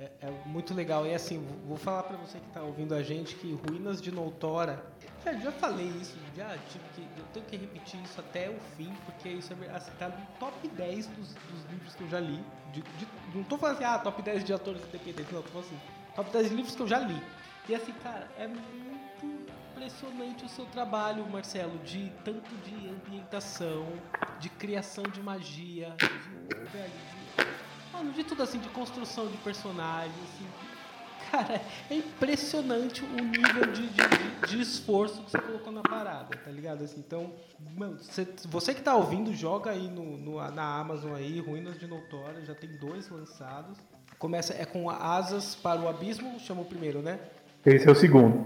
É, 0.00 0.10
é, 0.22 0.30
muito 0.46 0.72
legal. 0.72 1.06
E 1.06 1.14
assim, 1.14 1.46
vou 1.66 1.76
falar 1.76 2.04
para 2.04 2.16
você 2.16 2.38
que 2.38 2.46
está 2.46 2.62
ouvindo 2.62 2.94
a 2.94 3.02
gente 3.02 3.34
que 3.34 3.52
Ruínas 3.52 4.00
de 4.00 4.10
Noutora 4.10 4.82
já, 5.24 5.34
já 5.34 5.52
falei 5.52 5.86
isso, 6.00 6.16
já 6.34 6.56
tive 6.70 6.84
que, 6.94 7.02
eu 7.18 7.24
tenho 7.34 7.46
que 7.46 7.56
repetir 7.56 8.02
isso 8.02 8.18
até 8.18 8.48
o 8.48 8.58
fim, 8.76 8.90
porque 9.04 9.28
isso 9.28 9.52
é 9.52 9.70
assim, 9.76 9.90
tá 9.98 10.08
no 10.08 10.26
top 10.38 10.66
10 10.66 11.06
dos, 11.08 11.34
dos 11.34 11.70
livros 11.70 11.94
que 11.94 12.02
eu 12.04 12.08
já 12.08 12.20
li. 12.20 12.42
De, 12.72 12.80
de, 12.80 13.06
não 13.34 13.44
tô 13.44 13.58
falando 13.58 13.76
assim, 13.76 13.84
ah, 13.84 13.98
top 13.98 14.22
10 14.22 14.44
de 14.44 14.52
atores 14.54 14.82
independentes, 14.82 15.30
não, 15.30 15.42
tô 15.42 15.48
falando 15.48 15.66
assim, 15.66 15.80
top 16.16 16.30
10 16.30 16.52
livros 16.52 16.74
que 16.74 16.82
eu 16.82 16.88
já 16.88 16.98
li. 17.00 17.22
E 17.68 17.74
assim, 17.74 17.92
cara, 18.02 18.28
é 18.38 18.46
muito 18.46 19.50
impressionante 19.74 20.46
o 20.46 20.48
seu 20.48 20.64
trabalho, 20.66 21.28
Marcelo, 21.28 21.78
de 21.80 22.10
tanto 22.24 22.50
de 22.64 22.88
ambientação, 22.88 23.86
de 24.38 24.48
criação 24.48 25.04
de 25.04 25.20
magia, 25.22 25.94
de, 25.98 26.54
velho, 26.70 26.90
de, 26.90 27.19
mano, 27.92 28.12
de 28.12 28.24
tudo 28.24 28.42
assim, 28.42 28.58
de 28.58 28.68
construção 28.68 29.26
de 29.26 29.36
personagens, 29.38 30.14
assim, 30.34 30.46
Cara, 31.30 31.60
é 31.88 31.94
impressionante 31.94 33.04
o 33.04 33.22
nível 33.22 33.66
de, 33.72 33.86
de, 33.88 34.46
de, 34.48 34.60
esforço 34.60 35.22
que 35.22 35.30
você 35.30 35.38
colocou 35.38 35.72
na 35.72 35.82
parada, 35.82 36.36
tá 36.36 36.50
ligado? 36.50 36.82
Assim, 36.82 36.98
então, 36.98 37.32
mano, 37.76 37.98
você, 37.98 38.26
você 38.48 38.74
que 38.74 38.82
tá 38.82 38.96
ouvindo, 38.96 39.32
joga 39.32 39.70
aí 39.70 39.86
no, 39.88 40.16
no, 40.16 40.50
na 40.50 40.80
Amazon 40.80 41.14
aí, 41.14 41.38
Ruínas 41.38 41.78
de 41.78 41.86
Noutora, 41.86 42.44
já 42.44 42.54
tem 42.54 42.70
dois 42.70 43.08
lançados. 43.08 43.78
Começa, 44.18 44.54
é 44.54 44.64
com 44.64 44.90
Asas 44.90 45.54
para 45.54 45.80
o 45.80 45.88
Abismo, 45.88 46.38
chama 46.40 46.62
o 46.62 46.64
primeiro, 46.64 47.00
né? 47.00 47.20
Esse 47.64 47.88
é 47.88 47.92
o 47.92 47.94
segundo. 47.94 48.44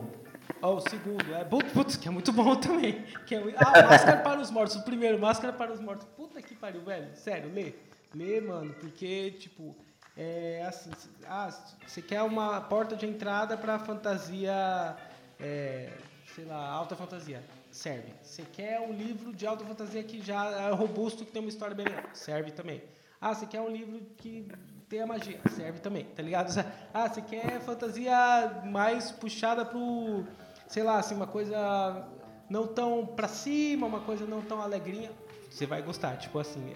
Oh, 0.61 0.75
o 0.75 0.81
segundo, 0.81 1.35
é 1.35 1.45
Putz, 1.45 1.97
que 1.97 2.07
é 2.07 2.11
muito 2.11 2.33
bom 2.33 2.55
também. 2.57 3.03
Que 3.27 3.35
é, 3.35 3.55
ah, 3.57 3.83
Máscara 3.83 4.19
para 4.19 4.41
os 4.41 4.51
Mortos, 4.51 4.77
o 4.77 4.83
primeiro, 4.83 5.19
Máscara 5.19 5.55
para 5.55 5.73
os 5.73 5.81
Mortos. 5.81 6.07
Puta 6.17 6.43
que 6.43 6.55
pariu, 6.55 6.83
velho. 6.83 7.09
Sério, 7.15 7.51
lê. 7.53 7.73
Lê, 8.15 8.41
mano, 8.41 8.73
porque, 8.75 9.33
tipo, 9.33 9.75
é 10.17 10.65
assim, 10.67 10.91
ah, 11.27 11.51
você 11.85 12.01
quer 12.01 12.23
uma 12.23 12.61
porta 12.61 12.95
de 12.95 13.05
entrada 13.05 13.57
para 13.57 13.79
fantasia, 13.79 14.97
é, 15.41 15.91
sei 16.35 16.45
lá, 16.45 16.69
alta 16.69 16.95
fantasia, 16.95 17.43
serve. 17.73 18.13
Você 18.23 18.43
quer 18.43 18.81
um 18.81 18.93
livro 18.93 19.33
de 19.33 19.45
alta 19.45 19.65
fantasia 19.65 20.03
que 20.05 20.23
já 20.23 20.47
é 20.47 20.71
robusto, 20.71 21.25
que 21.25 21.33
tem 21.33 21.43
uma 21.43 21.49
história 21.49 21.75
bem 21.75 21.87
legal, 21.87 22.05
serve 22.13 22.53
também. 22.53 22.81
Ah, 23.21 23.35
você 23.35 23.47
quer 23.47 23.61
um 23.61 23.71
livro 23.71 24.01
que 24.17 24.47
tem 24.89 25.01
a 25.01 25.07
magia, 25.07 25.41
serve 25.51 25.81
também, 25.81 26.05
tá 26.05 26.23
ligado? 26.23 26.53
Ah, 26.95 27.09
você 27.09 27.21
quer 27.21 27.61
fantasia 27.63 28.63
mais 28.67 29.11
puxada 29.11 29.65
pro, 29.65 30.25
sei 30.69 30.85
lá, 30.85 30.99
assim, 30.99 31.17
uma 31.17 31.27
coisa 31.27 32.07
não 32.49 32.69
tão 32.69 33.05
pra 33.05 33.27
cima, 33.27 33.89
uma 33.89 34.01
coisa 34.01 34.25
não 34.25 34.41
tão 34.41 34.63
alegrinha, 34.63 35.11
você 35.51 35.67
vai 35.67 35.83
gostar, 35.83 36.17
tipo 36.19 36.39
assim, 36.39 36.73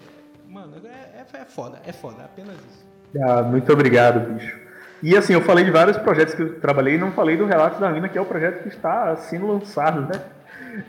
mano, 0.49 0.73
é, 0.83 1.19
é, 1.19 1.41
é 1.41 1.45
foda, 1.45 1.79
é 1.85 1.93
foda, 1.93 2.23
apenas 2.23 2.55
isso. 2.55 2.85
Ah, 3.23 3.43
muito 3.43 3.71
obrigado, 3.71 4.33
bicho. 4.33 4.59
E 5.01 5.15
assim, 5.15 5.33
eu 5.33 5.41
falei 5.41 5.63
de 5.63 5.71
vários 5.71 5.97
projetos 5.97 6.33
que 6.33 6.41
eu 6.41 6.59
trabalhei 6.59 6.95
e 6.95 6.97
não 6.97 7.11
falei 7.11 7.37
do 7.37 7.45
Relatos 7.45 7.79
da 7.79 7.89
Ruína, 7.89 8.09
que 8.09 8.17
é 8.17 8.21
o 8.21 8.25
projeto 8.25 8.63
que 8.63 8.69
está 8.69 9.15
sendo 9.15 9.47
lançado, 9.47 10.01
né? 10.01 10.21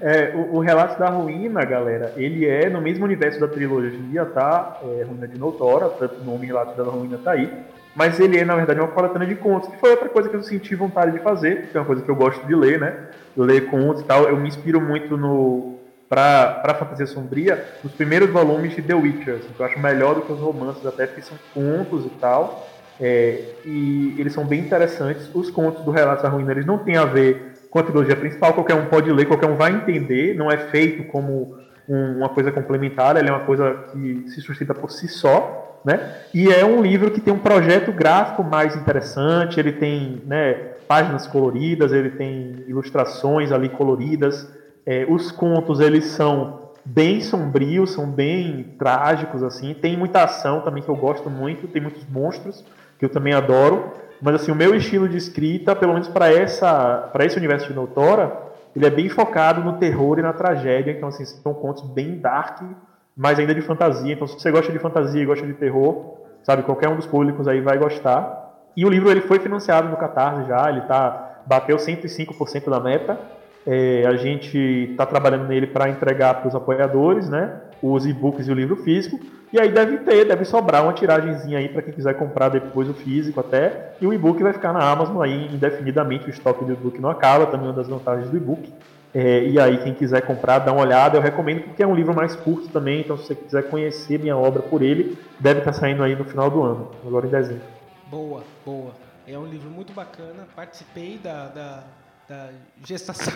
É, 0.00 0.32
o, 0.34 0.56
o 0.56 0.60
Relatos 0.60 0.96
da 0.98 1.08
Ruína, 1.08 1.64
galera, 1.64 2.12
ele 2.16 2.46
é 2.46 2.68
no 2.68 2.80
mesmo 2.80 3.04
universo 3.04 3.38
da 3.38 3.46
trilogia, 3.46 4.24
tá? 4.26 4.80
É, 4.82 5.04
Ruína 5.04 5.28
de 5.28 5.38
Noutora, 5.38 5.88
tanto 5.90 6.20
o 6.20 6.24
nome 6.24 6.46
Relatos 6.46 6.76
da 6.76 6.82
Ruína 6.82 7.18
tá 7.18 7.32
aí. 7.32 7.52
Mas 7.94 8.18
ele 8.18 8.38
é, 8.38 8.44
na 8.44 8.56
verdade, 8.56 8.80
uma 8.80 8.88
coletânea 8.88 9.28
de 9.28 9.34
contos, 9.34 9.68
que 9.68 9.76
foi 9.78 9.90
outra 9.90 10.08
coisa 10.08 10.28
que 10.28 10.36
eu 10.36 10.42
senti 10.42 10.74
vontade 10.74 11.12
de 11.12 11.18
fazer, 11.18 11.68
que 11.68 11.76
é 11.76 11.80
uma 11.80 11.86
coisa 11.86 12.02
que 12.02 12.10
eu 12.10 12.16
gosto 12.16 12.46
de 12.46 12.54
ler, 12.54 12.78
né? 12.78 12.96
Ler 13.36 13.68
contos 13.68 14.02
e 14.02 14.04
tal. 14.04 14.24
Eu 14.24 14.36
me 14.36 14.48
inspiro 14.48 14.80
muito 14.80 15.16
no, 15.16 15.79
para 16.10 16.60
a 16.64 16.74
fantasia 16.74 17.06
sombria 17.06 17.64
os 17.84 17.92
primeiros 17.92 18.28
volumes 18.30 18.74
de 18.74 18.82
The 18.82 18.94
Witcher, 18.94 19.36
assim, 19.36 19.48
que 19.56 19.60
eu 19.60 19.64
acho 19.64 19.78
melhor 19.78 20.16
do 20.16 20.22
que 20.22 20.32
os 20.32 20.40
romances, 20.40 20.84
até 20.84 21.06
porque 21.06 21.22
são 21.22 21.38
contos 21.54 22.04
e 22.04 22.10
tal. 22.20 22.68
É, 23.00 23.44
e 23.64 24.16
eles 24.18 24.32
são 24.32 24.44
bem 24.44 24.58
interessantes. 24.58 25.30
Os 25.32 25.50
contos 25.50 25.84
do 25.84 25.92
Relatos 25.92 26.24
da 26.24 26.28
Ruína 26.28 26.50
eles 26.50 26.66
não 26.66 26.78
têm 26.78 26.96
a 26.96 27.04
ver 27.04 27.54
com 27.70 27.78
a 27.78 27.82
trilogia 27.84 28.16
principal, 28.16 28.52
qualquer 28.52 28.74
um 28.74 28.86
pode 28.86 29.10
ler, 29.12 29.24
qualquer 29.26 29.46
um 29.46 29.54
vai 29.54 29.70
entender, 29.70 30.34
não 30.34 30.50
é 30.50 30.56
feito 30.56 31.04
como 31.04 31.56
um, 31.88 32.18
uma 32.18 32.28
coisa 32.28 32.50
complementar, 32.50 33.16
ele 33.16 33.28
é 33.28 33.32
uma 33.32 33.46
coisa 33.46 33.72
que 33.92 34.24
se 34.30 34.40
sustenta 34.40 34.74
por 34.74 34.90
si 34.90 35.06
só. 35.06 35.80
Né? 35.84 36.14
E 36.34 36.50
é 36.50 36.64
um 36.64 36.82
livro 36.82 37.12
que 37.12 37.20
tem 37.20 37.32
um 37.32 37.38
projeto 37.38 37.92
gráfico 37.92 38.42
mais 38.42 38.74
interessante, 38.74 39.60
ele 39.60 39.72
tem 39.72 40.20
né, 40.26 40.54
páginas 40.88 41.26
coloridas, 41.28 41.92
ele 41.92 42.10
tem 42.10 42.64
ilustrações 42.66 43.52
ali 43.52 43.68
coloridas, 43.68 44.46
é, 44.90 45.06
os 45.08 45.30
contos 45.30 45.78
eles 45.78 46.06
são 46.06 46.72
bem 46.84 47.20
sombrios, 47.20 47.92
são 47.92 48.10
bem 48.10 48.74
trágicos 48.76 49.40
assim. 49.40 49.72
Tem 49.72 49.96
muita 49.96 50.24
ação 50.24 50.62
também 50.62 50.82
que 50.82 50.88
eu 50.88 50.96
gosto 50.96 51.30
muito, 51.30 51.68
tem 51.68 51.80
muitos 51.80 52.04
monstros 52.08 52.64
que 52.98 53.04
eu 53.04 53.08
também 53.08 53.32
adoro. 53.32 53.92
Mas 54.20 54.34
assim, 54.34 54.50
o 54.50 54.54
meu 54.56 54.74
estilo 54.74 55.08
de 55.08 55.16
escrita, 55.16 55.76
pelo 55.76 55.92
menos 55.92 56.08
para 56.08 56.32
esse 56.32 57.36
universo 57.36 57.68
de 57.68 57.72
Doutora, 57.72 58.36
ele 58.74 58.84
é 58.84 58.90
bem 58.90 59.08
focado 59.08 59.62
no 59.62 59.74
terror 59.74 60.18
e 60.18 60.22
na 60.22 60.32
tragédia. 60.32 60.90
Então 60.90 61.08
assim, 61.08 61.24
são 61.24 61.54
contos 61.54 61.88
bem 61.88 62.18
dark, 62.18 62.60
mas 63.16 63.38
ainda 63.38 63.54
de 63.54 63.62
fantasia. 63.62 64.14
Então 64.14 64.26
se 64.26 64.40
você 64.40 64.50
gosta 64.50 64.72
de 64.72 64.80
fantasia 64.80 65.22
e 65.22 65.24
gosta 65.24 65.46
de 65.46 65.54
terror, 65.54 66.16
sabe, 66.42 66.64
qualquer 66.64 66.88
um 66.88 66.96
dos 66.96 67.06
públicos 67.06 67.46
aí 67.46 67.60
vai 67.60 67.78
gostar. 67.78 68.56
E 68.76 68.84
o 68.84 68.88
livro 68.88 69.08
ele 69.08 69.20
foi 69.20 69.38
financiado 69.38 69.88
no 69.88 69.96
Catarse 69.96 70.48
já, 70.48 70.68
ele 70.68 70.80
tá 70.80 71.42
bateu 71.46 71.76
105% 71.76 72.68
da 72.68 72.80
meta. 72.80 73.39
É, 73.66 74.04
a 74.06 74.16
gente 74.16 74.56
está 74.90 75.04
trabalhando 75.04 75.46
nele 75.46 75.66
para 75.66 75.88
entregar 75.88 76.34
para 76.34 76.48
os 76.48 76.54
apoiadores, 76.54 77.28
né? 77.28 77.60
Os 77.82 78.06
e-books 78.06 78.48
e 78.48 78.50
o 78.50 78.54
livro 78.54 78.76
físico. 78.76 79.18
E 79.52 79.58
aí 79.58 79.70
deve 79.70 79.98
ter, 79.98 80.24
deve 80.24 80.44
sobrar 80.44 80.82
uma 80.82 80.92
tiragenzinha 80.92 81.58
aí 81.58 81.68
para 81.68 81.82
quem 81.82 81.92
quiser 81.92 82.14
comprar 82.14 82.48
depois 82.48 82.88
o 82.88 82.94
físico 82.94 83.40
até. 83.40 83.94
E 84.00 84.06
o 84.06 84.14
e-book 84.14 84.40
vai 84.42 84.52
ficar 84.52 84.72
na 84.72 84.88
Amazon 84.88 85.20
aí 85.20 85.52
indefinidamente. 85.52 86.26
O 86.26 86.30
estoque 86.30 86.64
do 86.64 86.72
e-book 86.72 87.00
não 87.00 87.10
acaba, 87.10 87.46
também 87.46 87.66
uma 87.66 87.74
das 87.74 87.88
vantagens 87.88 88.30
do 88.30 88.36
e-book. 88.36 88.72
É, 89.12 89.44
e 89.44 89.58
aí 89.58 89.78
quem 89.78 89.92
quiser 89.92 90.22
comprar, 90.22 90.60
dá 90.60 90.72
uma 90.72 90.82
olhada. 90.82 91.18
Eu 91.18 91.22
recomendo 91.22 91.62
porque 91.62 91.82
é 91.82 91.86
um 91.86 91.96
livro 91.96 92.14
mais 92.14 92.36
curto 92.36 92.68
também. 92.68 93.00
Então 93.00 93.16
se 93.16 93.26
você 93.26 93.34
quiser 93.34 93.68
conhecer 93.68 94.20
minha 94.20 94.36
obra 94.36 94.62
por 94.62 94.82
ele, 94.82 95.18
deve 95.40 95.58
estar 95.60 95.72
tá 95.72 95.78
saindo 95.78 96.02
aí 96.04 96.14
no 96.14 96.24
final 96.24 96.48
do 96.48 96.62
ano, 96.62 96.90
agora 97.04 97.26
em 97.26 97.30
dezembro. 97.30 97.64
Boa, 98.06 98.42
boa. 98.64 98.92
É 99.26 99.36
um 99.36 99.46
livro 99.46 99.68
muito 99.68 99.92
bacana. 99.92 100.46
Participei 100.54 101.18
da, 101.18 101.48
da 101.48 101.82
da 102.30 102.48
gestação. 102.84 103.34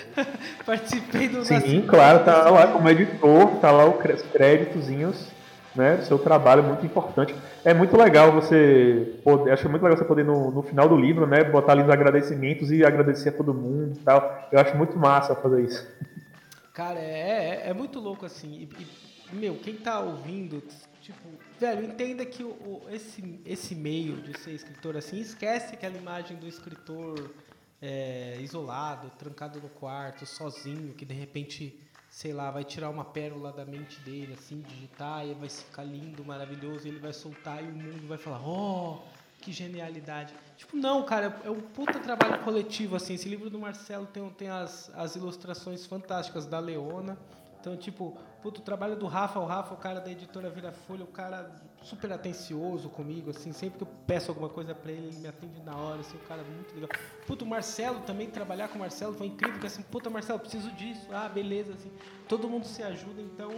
Participei 0.64 1.28
do 1.28 1.44
Sim, 1.44 1.54
nascimento. 1.54 1.86
claro, 1.86 2.24
tá 2.24 2.48
lá 2.50 2.66
como 2.68 2.88
editor, 2.88 3.56
tá 3.60 3.70
lá 3.70 3.84
os 3.84 4.22
créditozinhos, 4.22 5.28
né? 5.76 6.00
Seu 6.00 6.18
trabalho 6.18 6.62
muito 6.62 6.86
importante. 6.86 7.34
É 7.62 7.74
muito 7.74 7.94
legal 7.94 8.32
você 8.32 9.20
poder, 9.22 9.52
acho 9.52 9.68
muito 9.68 9.82
legal 9.82 9.98
você 9.98 10.04
poder 10.04 10.24
no, 10.24 10.50
no 10.50 10.62
final 10.62 10.88
do 10.88 10.96
livro, 10.96 11.26
né, 11.26 11.44
botar 11.44 11.72
ali 11.72 11.82
os 11.82 11.90
agradecimentos 11.90 12.70
e 12.70 12.82
agradecer 12.82 13.28
a 13.28 13.32
todo 13.32 13.52
mundo 13.52 13.98
e 14.00 14.02
tal. 14.02 14.48
Eu 14.50 14.58
acho 14.58 14.74
muito 14.78 14.98
massa 14.98 15.34
fazer 15.34 15.64
isso. 15.64 15.86
Cara, 16.72 16.98
é, 16.98 17.60
é, 17.66 17.70
é 17.70 17.74
muito 17.74 18.00
louco 18.00 18.24
assim. 18.24 18.66
E, 18.80 18.82
e, 18.82 19.36
meu, 19.36 19.56
quem 19.56 19.74
tá 19.74 20.00
ouvindo, 20.00 20.62
tipo, 21.02 21.28
velho, 21.60 21.84
entenda 21.84 22.24
que 22.24 22.42
o, 22.42 22.48
o, 22.48 22.82
esse, 22.90 23.40
esse 23.44 23.74
meio 23.74 24.16
de 24.16 24.38
ser 24.38 24.52
escritor 24.52 24.96
assim, 24.96 25.20
esquece 25.20 25.74
aquela 25.74 25.98
imagem 25.98 26.38
do 26.38 26.46
escritor 26.46 27.30
é, 27.82 28.38
isolado, 28.40 29.10
trancado 29.18 29.60
no 29.60 29.68
quarto, 29.68 30.24
sozinho, 30.24 30.94
que 30.94 31.04
de 31.04 31.12
repente, 31.12 31.76
sei 32.08 32.32
lá, 32.32 32.48
vai 32.48 32.62
tirar 32.62 32.88
uma 32.88 33.04
pérola 33.04 33.52
da 33.52 33.64
mente 33.64 33.98
dele, 34.00 34.34
assim, 34.34 34.60
digitar, 34.60 35.26
e 35.26 35.34
vai 35.34 35.48
ficar 35.48 35.82
lindo, 35.82 36.24
maravilhoso, 36.24 36.86
e 36.86 36.90
ele 36.90 37.00
vai 37.00 37.12
soltar 37.12 37.62
e 37.62 37.66
o 37.66 37.72
mundo 37.72 38.06
vai 38.06 38.16
falar, 38.16 38.40
oh, 38.46 39.00
que 39.40 39.50
genialidade. 39.50 40.32
Tipo, 40.56 40.76
não, 40.76 41.02
cara, 41.02 41.40
é 41.44 41.50
um 41.50 41.60
puta 41.60 41.98
trabalho 41.98 42.44
coletivo, 42.44 42.94
assim. 42.94 43.14
Esse 43.14 43.28
livro 43.28 43.50
do 43.50 43.58
Marcelo 43.58 44.06
tem, 44.06 44.30
tem 44.30 44.48
as, 44.48 44.88
as 44.94 45.16
ilustrações 45.16 45.84
fantásticas 45.84 46.46
da 46.46 46.60
Leona. 46.60 47.18
Então, 47.60 47.76
tipo, 47.76 48.16
puto, 48.40 48.60
o 48.60 48.64
trabalho 48.64 48.94
do 48.94 49.06
Rafa, 49.06 49.40
o 49.40 49.44
Rafa, 49.44 49.74
o 49.74 49.76
cara 49.76 50.00
da 50.00 50.10
editora 50.10 50.48
Vira 50.48 50.70
Folha, 50.70 51.02
o 51.02 51.08
cara 51.08 51.50
super 51.82 52.12
atencioso 52.12 52.88
comigo, 52.88 53.30
assim, 53.30 53.52
sempre 53.52 53.78
que 53.78 53.84
eu 53.84 53.88
peço 54.06 54.30
alguma 54.30 54.48
coisa 54.48 54.74
para 54.74 54.92
ele, 54.92 55.08
ele 55.08 55.18
me 55.18 55.28
atende 55.28 55.60
na 55.62 55.76
hora, 55.76 56.00
assim, 56.00 56.16
o 56.16 56.20
cara 56.20 56.42
é 56.42 56.44
muito 56.44 56.74
legal. 56.74 56.90
Puto, 57.26 57.44
o 57.44 57.48
Marcelo 57.48 58.00
também, 58.00 58.30
trabalhar 58.30 58.68
com 58.68 58.76
o 58.76 58.78
Marcelo 58.78 59.14
foi 59.14 59.26
incrível, 59.26 59.60
que 59.60 59.66
assim, 59.66 59.82
puta, 59.82 60.08
Marcelo, 60.08 60.38
preciso 60.38 60.70
disso, 60.72 61.06
ah, 61.12 61.28
beleza, 61.28 61.74
assim, 61.74 61.90
todo 62.28 62.48
mundo 62.48 62.66
se 62.66 62.82
ajuda, 62.82 63.20
então 63.20 63.50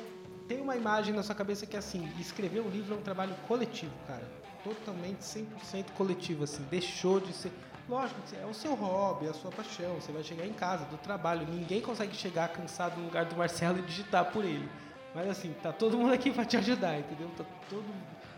tem 0.48 0.60
uma 0.60 0.76
imagem 0.76 1.14
na 1.14 1.22
sua 1.22 1.34
cabeça 1.34 1.66
que, 1.66 1.76
assim, 1.76 2.10
escrever 2.18 2.60
um 2.60 2.68
livro 2.68 2.94
é 2.94 2.98
um 2.98 3.02
trabalho 3.02 3.34
coletivo, 3.46 3.92
cara, 4.06 4.26
totalmente 4.62 5.20
100% 5.20 5.90
coletivo, 5.96 6.44
assim, 6.44 6.62
deixou 6.70 7.20
de 7.20 7.32
ser 7.32 7.52
Lógico, 7.86 8.18
é 8.40 8.46
o 8.46 8.54
seu 8.54 8.74
hobby, 8.74 9.26
é 9.26 9.28
a 9.28 9.34
sua 9.34 9.50
paixão. 9.50 9.96
Você 9.96 10.10
vai 10.10 10.22
chegar 10.22 10.46
em 10.46 10.54
casa, 10.54 10.86
do 10.86 10.96
trabalho. 10.96 11.46
Ninguém 11.46 11.82
consegue 11.82 12.16
chegar 12.16 12.48
cansado 12.48 12.98
no 12.98 13.04
lugar 13.04 13.26
do 13.26 13.36
Marcelo 13.36 13.78
e 13.78 13.82
digitar 13.82 14.32
por 14.32 14.42
ele. 14.42 14.66
Mas 15.14 15.28
assim, 15.28 15.54
tá 15.62 15.72
todo 15.72 15.96
mundo 15.96 16.12
aqui 16.12 16.30
para 16.32 16.44
te 16.44 16.56
ajudar, 16.56 16.98
entendeu? 16.98 17.28
Tá 17.36 17.44
todo, 17.70 17.84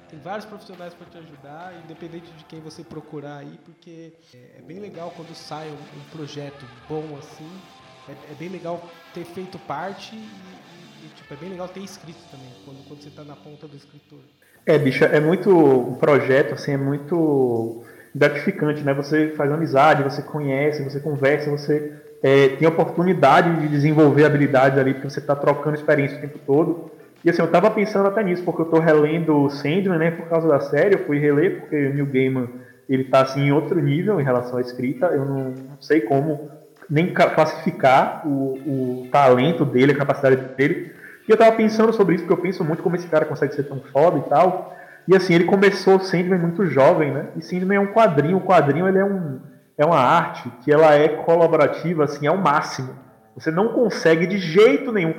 tem 0.09 0.19
vários 0.21 0.45
profissionais 0.45 0.95
para 0.95 1.07
te 1.07 1.19
ajudar, 1.19 1.73
independente 1.85 2.31
de 2.33 2.45
quem 2.45 2.61
você 2.61 2.85
procurar 2.85 3.39
aí, 3.39 3.59
porque 3.65 4.13
é, 4.35 4.59
é 4.59 4.63
bem 4.63 4.79
legal 4.79 5.13
quando 5.17 5.35
sai 5.35 5.69
um, 5.69 5.73
um 5.73 6.05
projeto 6.13 6.65
bom 6.89 7.17
assim. 7.19 7.51
É, 8.09 8.33
é, 8.33 8.35
bem 8.35 8.49
legal 8.49 8.89
ter 9.13 9.25
feito 9.25 9.59
parte 9.59 10.15
e, 10.15 10.19
e, 10.19 11.09
tipo, 11.17 11.35
é 11.35 11.37
bem 11.37 11.49
legal 11.49 11.67
ter 11.67 11.81
escrito 11.81 12.21
também, 12.31 12.53
quando, 12.65 12.87
quando 12.87 13.03
você 13.03 13.09
está 13.09 13.25
na 13.25 13.35
ponta 13.35 13.67
do 13.67 13.77
escritor. 13.77 14.21
É, 14.65 14.79
bicha, 14.79 15.07
é 15.07 15.19
muito. 15.19 15.51
O 15.51 15.97
projeto, 15.97 16.55
assim, 16.55 16.73
é 16.73 16.77
muito 16.77 17.85
gratificante, 18.15 18.83
né? 18.83 18.95
Você 18.95 19.35
faz 19.37 19.51
amizade, 19.51 20.05
você 20.05 20.23
conhece, 20.23 20.85
você 20.85 21.01
conversa, 21.01 21.51
você 21.51 21.93
é, 22.27 22.49
tem 22.49 22.67
oportunidade 22.67 23.61
de 23.61 23.69
desenvolver 23.69 24.25
habilidades 24.25 24.77
ali, 24.77 24.95
porque 24.95 25.09
você 25.09 25.21
está 25.21 25.37
trocando 25.37 25.77
experiência 25.77 26.19
o 26.19 26.21
tempo 26.21 26.41
todo. 26.45 26.91
E 27.25 27.31
assim, 27.31 27.41
eu 27.41 27.47
estava 27.47 27.71
pensando 27.71 28.09
até 28.09 28.21
nisso, 28.25 28.43
porque 28.43 28.63
eu 28.63 28.65
estou 28.65 28.81
relendo 28.81 29.49
Sandman, 29.49 29.97
né, 29.97 30.11
por 30.11 30.27
causa 30.27 30.49
da 30.49 30.59
série, 30.59 30.97
eu 30.97 31.07
fui 31.07 31.21
reler, 31.21 31.61
porque 31.61 31.77
o 31.87 31.95
Neil 31.95 32.07
Gaiman, 32.07 32.49
ele 32.89 33.03
está 33.03 33.21
assim, 33.21 33.43
em 33.43 33.53
outro 33.53 33.81
nível 33.81 34.21
em 34.21 34.25
relação 34.25 34.59
à 34.59 34.61
escrita, 34.61 35.07
eu 35.07 35.25
não, 35.25 35.51
não 35.51 35.81
sei 35.81 36.01
como 36.01 36.51
nem 36.91 37.15
classificar 37.15 38.27
o, 38.27 38.55
o, 38.67 39.09
talento 39.13 39.65
dele, 39.65 39.93
a 39.93 39.97
capacidade 39.97 40.35
dele. 40.57 40.93
E 41.29 41.31
eu 41.31 41.35
estava 41.35 41.55
pensando 41.55 41.93
sobre 41.93 42.17
isso, 42.17 42.25
porque 42.25 42.41
eu 42.41 42.43
penso 42.43 42.65
muito 42.65 42.83
como 42.83 42.97
esse 42.97 43.07
cara 43.07 43.25
consegue 43.25 43.55
ser 43.55 43.69
tão 43.69 43.79
foda 43.93 44.19
e 44.19 44.23
tal. 44.23 44.77
E 45.07 45.15
assim, 45.15 45.33
ele 45.33 45.45
começou 45.45 46.01
Sandman 46.01 46.41
muito 46.41 46.67
jovem, 46.67 47.13
né? 47.13 47.27
E 47.37 47.43
Sandman 47.43 47.77
é 47.77 47.81
um 47.81 47.93
quadrinho, 47.93 48.39
o 48.39 48.41
quadrinho 48.41 48.89
ele 48.89 48.99
é, 48.99 49.05
um, 49.05 49.39
é 49.79 49.85
uma 49.85 49.99
arte 49.99 50.51
que 50.63 50.73
ela 50.73 50.95
é 50.95 51.09
colaborativa, 51.09 52.05
assim, 52.05 52.27
ao 52.27 52.37
máximo. 52.37 52.97
Você 53.35 53.51
não 53.51 53.69
consegue 53.69 54.27
de 54.27 54.39
jeito 54.39 54.91
nenhum. 54.91 55.15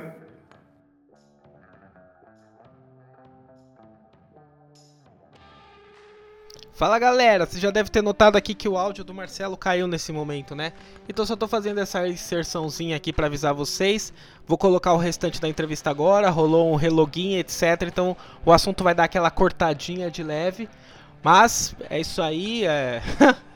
Fala 6.72 6.96
galera, 6.96 7.44
você 7.44 7.58
já 7.58 7.72
deve 7.72 7.90
ter 7.90 8.02
notado 8.02 8.36
aqui 8.36 8.54
que 8.54 8.68
o 8.68 8.78
áudio 8.78 9.02
do 9.02 9.12
Marcelo 9.12 9.56
caiu 9.56 9.88
nesse 9.88 10.12
momento, 10.12 10.54
né? 10.54 10.72
Então 11.08 11.26
só 11.26 11.34
tô 11.34 11.48
fazendo 11.48 11.80
essa 11.80 12.06
inserçãozinha 12.06 12.96
aqui 12.96 13.12
para 13.12 13.26
avisar 13.26 13.52
vocês. 13.52 14.12
Vou 14.46 14.56
colocar 14.56 14.92
o 14.92 14.96
restante 14.96 15.40
da 15.40 15.48
entrevista 15.48 15.90
agora, 15.90 16.30
rolou 16.30 16.72
um 16.72 16.76
relogin, 16.76 17.36
etc. 17.36 17.82
Então 17.82 18.16
o 18.44 18.52
assunto 18.52 18.84
vai 18.84 18.94
dar 18.94 19.04
aquela 19.04 19.28
cortadinha 19.28 20.08
de 20.08 20.22
leve. 20.22 20.68
Mas 21.20 21.74
é 21.90 21.98
isso 21.98 22.22
aí, 22.22 22.64
é... 22.64 23.02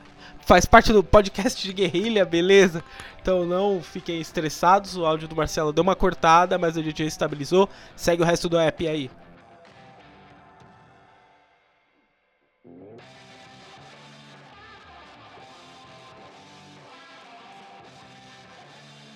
faz 0.45 0.65
parte 0.65 0.91
do 0.91 1.03
podcast 1.03 1.61
de 1.61 1.73
guerrilha, 1.73 2.25
beleza? 2.25 2.83
Então 3.21 3.45
não 3.45 3.81
fiquem 3.81 4.19
estressados, 4.19 4.97
o 4.97 5.05
áudio 5.05 5.27
do 5.27 5.35
Marcelo 5.35 5.71
deu 5.71 5.81
uma 5.81 5.95
cortada, 5.95 6.57
mas 6.57 6.77
gente 6.81 7.03
já 7.03 7.07
estabilizou. 7.07 7.69
Segue 7.95 8.21
o 8.21 8.25
resto 8.25 8.49
do 8.49 8.57
app 8.57 8.87
aí. 8.87 9.09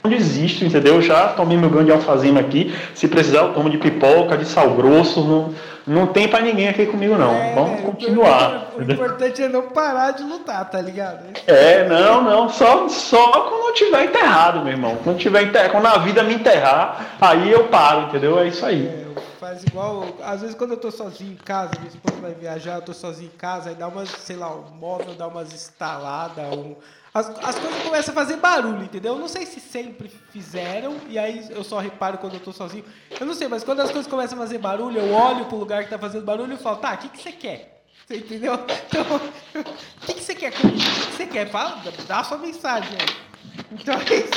Desisto, 0.08 0.66
entendeu? 0.66 1.02
Já 1.02 1.30
tomei 1.30 1.58
meu 1.58 1.70
grande 1.70 1.92
alfazema 1.92 2.40
aqui. 2.40 2.74
Se 2.94 3.08
precisar, 3.08 3.40
eu 3.40 3.54
tomo 3.54 3.70
de 3.70 3.78
pipoca, 3.78 4.38
de 4.38 4.46
sal 4.46 4.72
grosso. 4.72 5.24
Não, 5.24 5.54
não 5.88 6.08
tem 6.08 6.28
pra 6.28 6.42
ninguém 6.42 6.68
aqui 6.68 6.86
comigo, 6.86 7.16
não. 7.16 7.34
É, 7.34 7.54
Vamos 7.56 7.82
continuar. 7.82 8.74
O, 8.78 8.82
importante 8.82 9.42
é 9.42 9.48
não 9.48 9.70
parar 9.70 10.12
de 10.12 10.24
lutar, 10.24 10.70
tá 10.70 10.82
ligado? 10.82 11.26
É, 11.48 11.88
não, 11.88 12.22
não. 12.22 12.50
Só, 12.50 12.90
só 12.90 13.32
quando 13.32 13.68
eu 13.68 13.74
tiver 13.74 14.04
enterrado, 14.04 14.62
meu 14.62 14.74
irmão. 14.74 14.98
Quando 15.04 15.18
tiver 15.18 15.44
enterrado, 15.44 15.72
quando 15.72 15.86
a 15.86 15.98
vida 16.00 16.24
me 16.24 16.34
enterrar, 16.34 17.18
aí 17.22 17.50
eu 17.50 17.70
paro, 17.70 18.08
entendeu? 18.08 18.38
É 18.38 18.48
isso 18.48 18.66
aí. 18.66 18.86
É, 18.86 19.08
faz 19.40 19.64
igual. 19.64 20.06
Às 20.24 20.42
vezes 20.42 20.56
quando 20.56 20.72
eu 20.72 20.78
tô 20.78 20.92
sozinho 20.92 21.32
em 21.32 21.36
casa, 21.36 21.72
minha 21.80 21.90
esposa 21.90 22.20
vai 22.22 22.34
viajar, 22.34 22.76
eu 22.76 22.82
tô 22.82 22.94
sozinho 22.94 23.32
em 23.34 23.38
casa, 23.38 23.70
aí 23.70 23.76
dá 23.76 23.88
umas, 23.88 24.10
sei 24.10 24.36
lá, 24.36 24.50
o 24.50 24.66
móvel 24.78 25.16
dá 25.16 25.26
umas 25.28 25.54
instaladas, 25.54 26.46
um 26.54 26.76
as, 27.18 27.30
as 27.44 27.60
coisas 27.60 27.84
começam 27.84 28.12
a 28.12 28.16
fazer 28.16 28.38
barulho, 28.38 28.84
entendeu? 28.84 29.14
Eu 29.14 29.20
não 29.20 29.28
sei 29.28 29.46
se 29.46 29.60
sempre 29.60 30.10
fizeram, 30.32 30.96
e 31.10 31.18
aí 31.18 31.48
eu 31.50 31.64
só 31.64 31.80
reparo 31.80 32.18
quando 32.18 32.36
eu 32.36 32.40
tô 32.40 32.54
sozinho. 32.54 32.86
Eu 33.20 33.26
não 33.26 33.34
sei, 33.34 33.48
mas 33.48 33.64
quando 33.64 33.80
as 33.80 33.92
coisas 33.92 34.10
começam 34.10 34.38
a 34.38 34.42
fazer 34.42 34.58
barulho, 34.60 35.00
eu 35.00 35.14
olho 35.14 35.46
pro 35.46 35.58
lugar 35.58 35.84
que 35.84 35.90
tá 35.90 35.98
fazendo 35.98 36.24
barulho 36.26 36.54
e 36.54 36.58
falo, 36.58 36.78
tá, 36.78 36.94
o 36.94 36.98
que, 36.98 37.10
que 37.10 37.22
você 37.22 37.32
quer? 37.32 37.84
Você 38.06 38.18
entendeu? 38.18 38.54
Então, 38.54 39.04
o 39.62 40.06
que, 40.06 40.14
que 40.14 40.24
você 40.24 40.36
quer 40.36 40.54
comigo? 40.54 40.78
O 40.78 40.82
que, 40.82 41.06
que 41.08 41.18
você 41.18 41.26
quer? 41.26 41.50
Fala, 41.50 41.82
dá 42.08 42.20
a 42.20 42.24
sua 42.24 42.38
mensagem 42.38 42.92
aí. 42.92 43.28
Então 43.72 43.96
é 44.00 44.16
isso. 44.16 44.32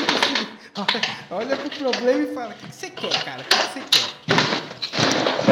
Olha 1.31 1.57
pro 1.57 1.71
problema 1.71 2.23
e 2.23 2.35
fala, 2.35 2.51
o 2.51 2.55
que, 2.55 2.67
que 2.67 2.75
você 2.75 2.91
quer, 2.91 3.25
cara? 3.25 3.43
O 3.43 3.45
que, 3.45 3.57
que 3.57 3.73
você 3.73 3.81
quer? 3.81 4.20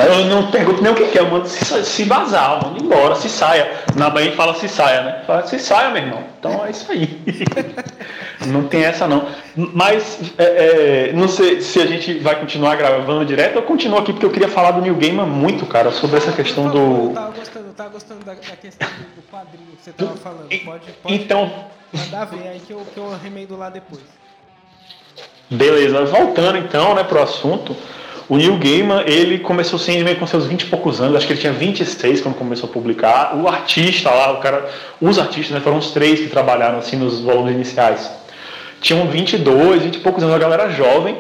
Eu 0.07 0.25
não 0.27 0.51
pergunto 0.51 0.83
nem 0.83 0.93
o 0.93 0.95
que 0.95 1.09
quer, 1.09 1.21
eu 1.21 1.31
mando 1.31 1.49
se, 1.49 1.85
se 1.85 2.05
vazar, 2.05 2.63
mando 2.63 2.83
embora, 2.83 3.15
se 3.17 3.29
saia. 3.29 3.71
Na 3.97 4.09
Bahia 4.09 4.27
a 4.27 4.31
gente 4.31 4.37
fala 4.37 4.55
se 4.55 4.69
saia, 4.69 5.03
né? 5.03 5.23
Fala 5.27 5.47
se 5.47 5.59
saia, 5.59 5.91
meu 5.91 6.03
irmão. 6.03 6.25
Então 6.39 6.65
é 6.65 6.71
isso 6.71 6.91
aí. 6.93 7.21
não 8.47 8.69
tem 8.69 8.85
essa 8.85 9.09
não. 9.09 9.29
Mas 9.57 10.21
é, 10.39 11.09
é, 11.09 11.13
não 11.13 11.27
sei 11.27 11.61
se 11.61 11.81
a 11.81 11.87
gente 11.87 12.19
vai 12.19 12.39
continuar 12.39 12.77
gravando 12.77 13.25
direto 13.25 13.57
ou 13.57 13.63
continuo 13.63 13.99
aqui 13.99 14.13
porque 14.13 14.27
eu 14.27 14.31
queria 14.31 14.49
falar 14.49 14.73
do 14.73 14.81
New 14.81 14.95
Gamer 14.95 15.27
muito, 15.27 15.67
cara, 15.67 15.91
sobre 15.91 16.17
essa 16.19 16.33
questão 16.33 16.69
do. 16.69 17.09
Eu 17.09 17.13
tava 17.15 17.33
gostando, 17.33 17.67
eu 17.67 17.75
tava 17.75 17.89
gostando 17.91 18.25
da, 18.25 18.35
da 18.35 18.57
questão 18.57 18.89
do 19.17 19.23
quadrinho 19.31 19.77
que 19.77 19.85
você 19.85 19.93
tava 19.93 20.17
falando. 20.17 20.49
Pode, 20.49 20.93
pode 21.03 21.15
então, 21.15 21.65
mandar 21.93 22.25
ver 22.27 22.49
aí 22.49 22.61
que 22.61 22.73
eu, 22.73 22.87
que 22.95 22.99
eu 22.99 23.19
remendo 23.23 23.57
lá 23.57 23.69
depois. 23.69 24.03
Beleza, 25.51 26.05
voltando 26.05 26.59
então, 26.59 26.95
né, 26.95 27.03
pro 27.03 27.23
assunto. 27.23 27.75
O 28.29 28.37
Neil 28.37 28.59
Gaiman, 28.59 29.05
ele 29.07 29.39
começou 29.39 29.79
Sandman 29.79 30.15
com 30.17 30.27
seus 30.27 30.47
20 30.47 30.63
e 30.63 30.67
poucos 30.67 31.01
anos, 31.01 31.17
acho 31.17 31.27
que 31.27 31.33
ele 31.33 31.41
tinha 31.41 31.53
26 31.53 32.21
quando 32.21 32.35
começou 32.35 32.69
a 32.69 32.73
publicar. 32.73 33.35
O 33.35 33.49
artista 33.49 34.11
lá, 34.11 34.33
o 34.33 34.37
cara, 34.37 34.69
os 35.01 35.19
artistas, 35.19 35.51
né, 35.51 35.61
foram 35.61 35.79
os 35.79 35.93
três 35.93 36.21
que 36.21 36.27
trabalharam 36.27 36.79
assim 36.79 36.97
nos 36.97 37.21
volumes 37.21 37.55
iniciais. 37.55 38.11
Tinham 38.83 39.07
22, 39.07 39.83
20 39.83 39.95
e 39.95 39.99
poucos 40.01 40.23
anos, 40.23 40.37
a 40.37 40.39
galera 40.39 40.69
jovem. 40.69 41.17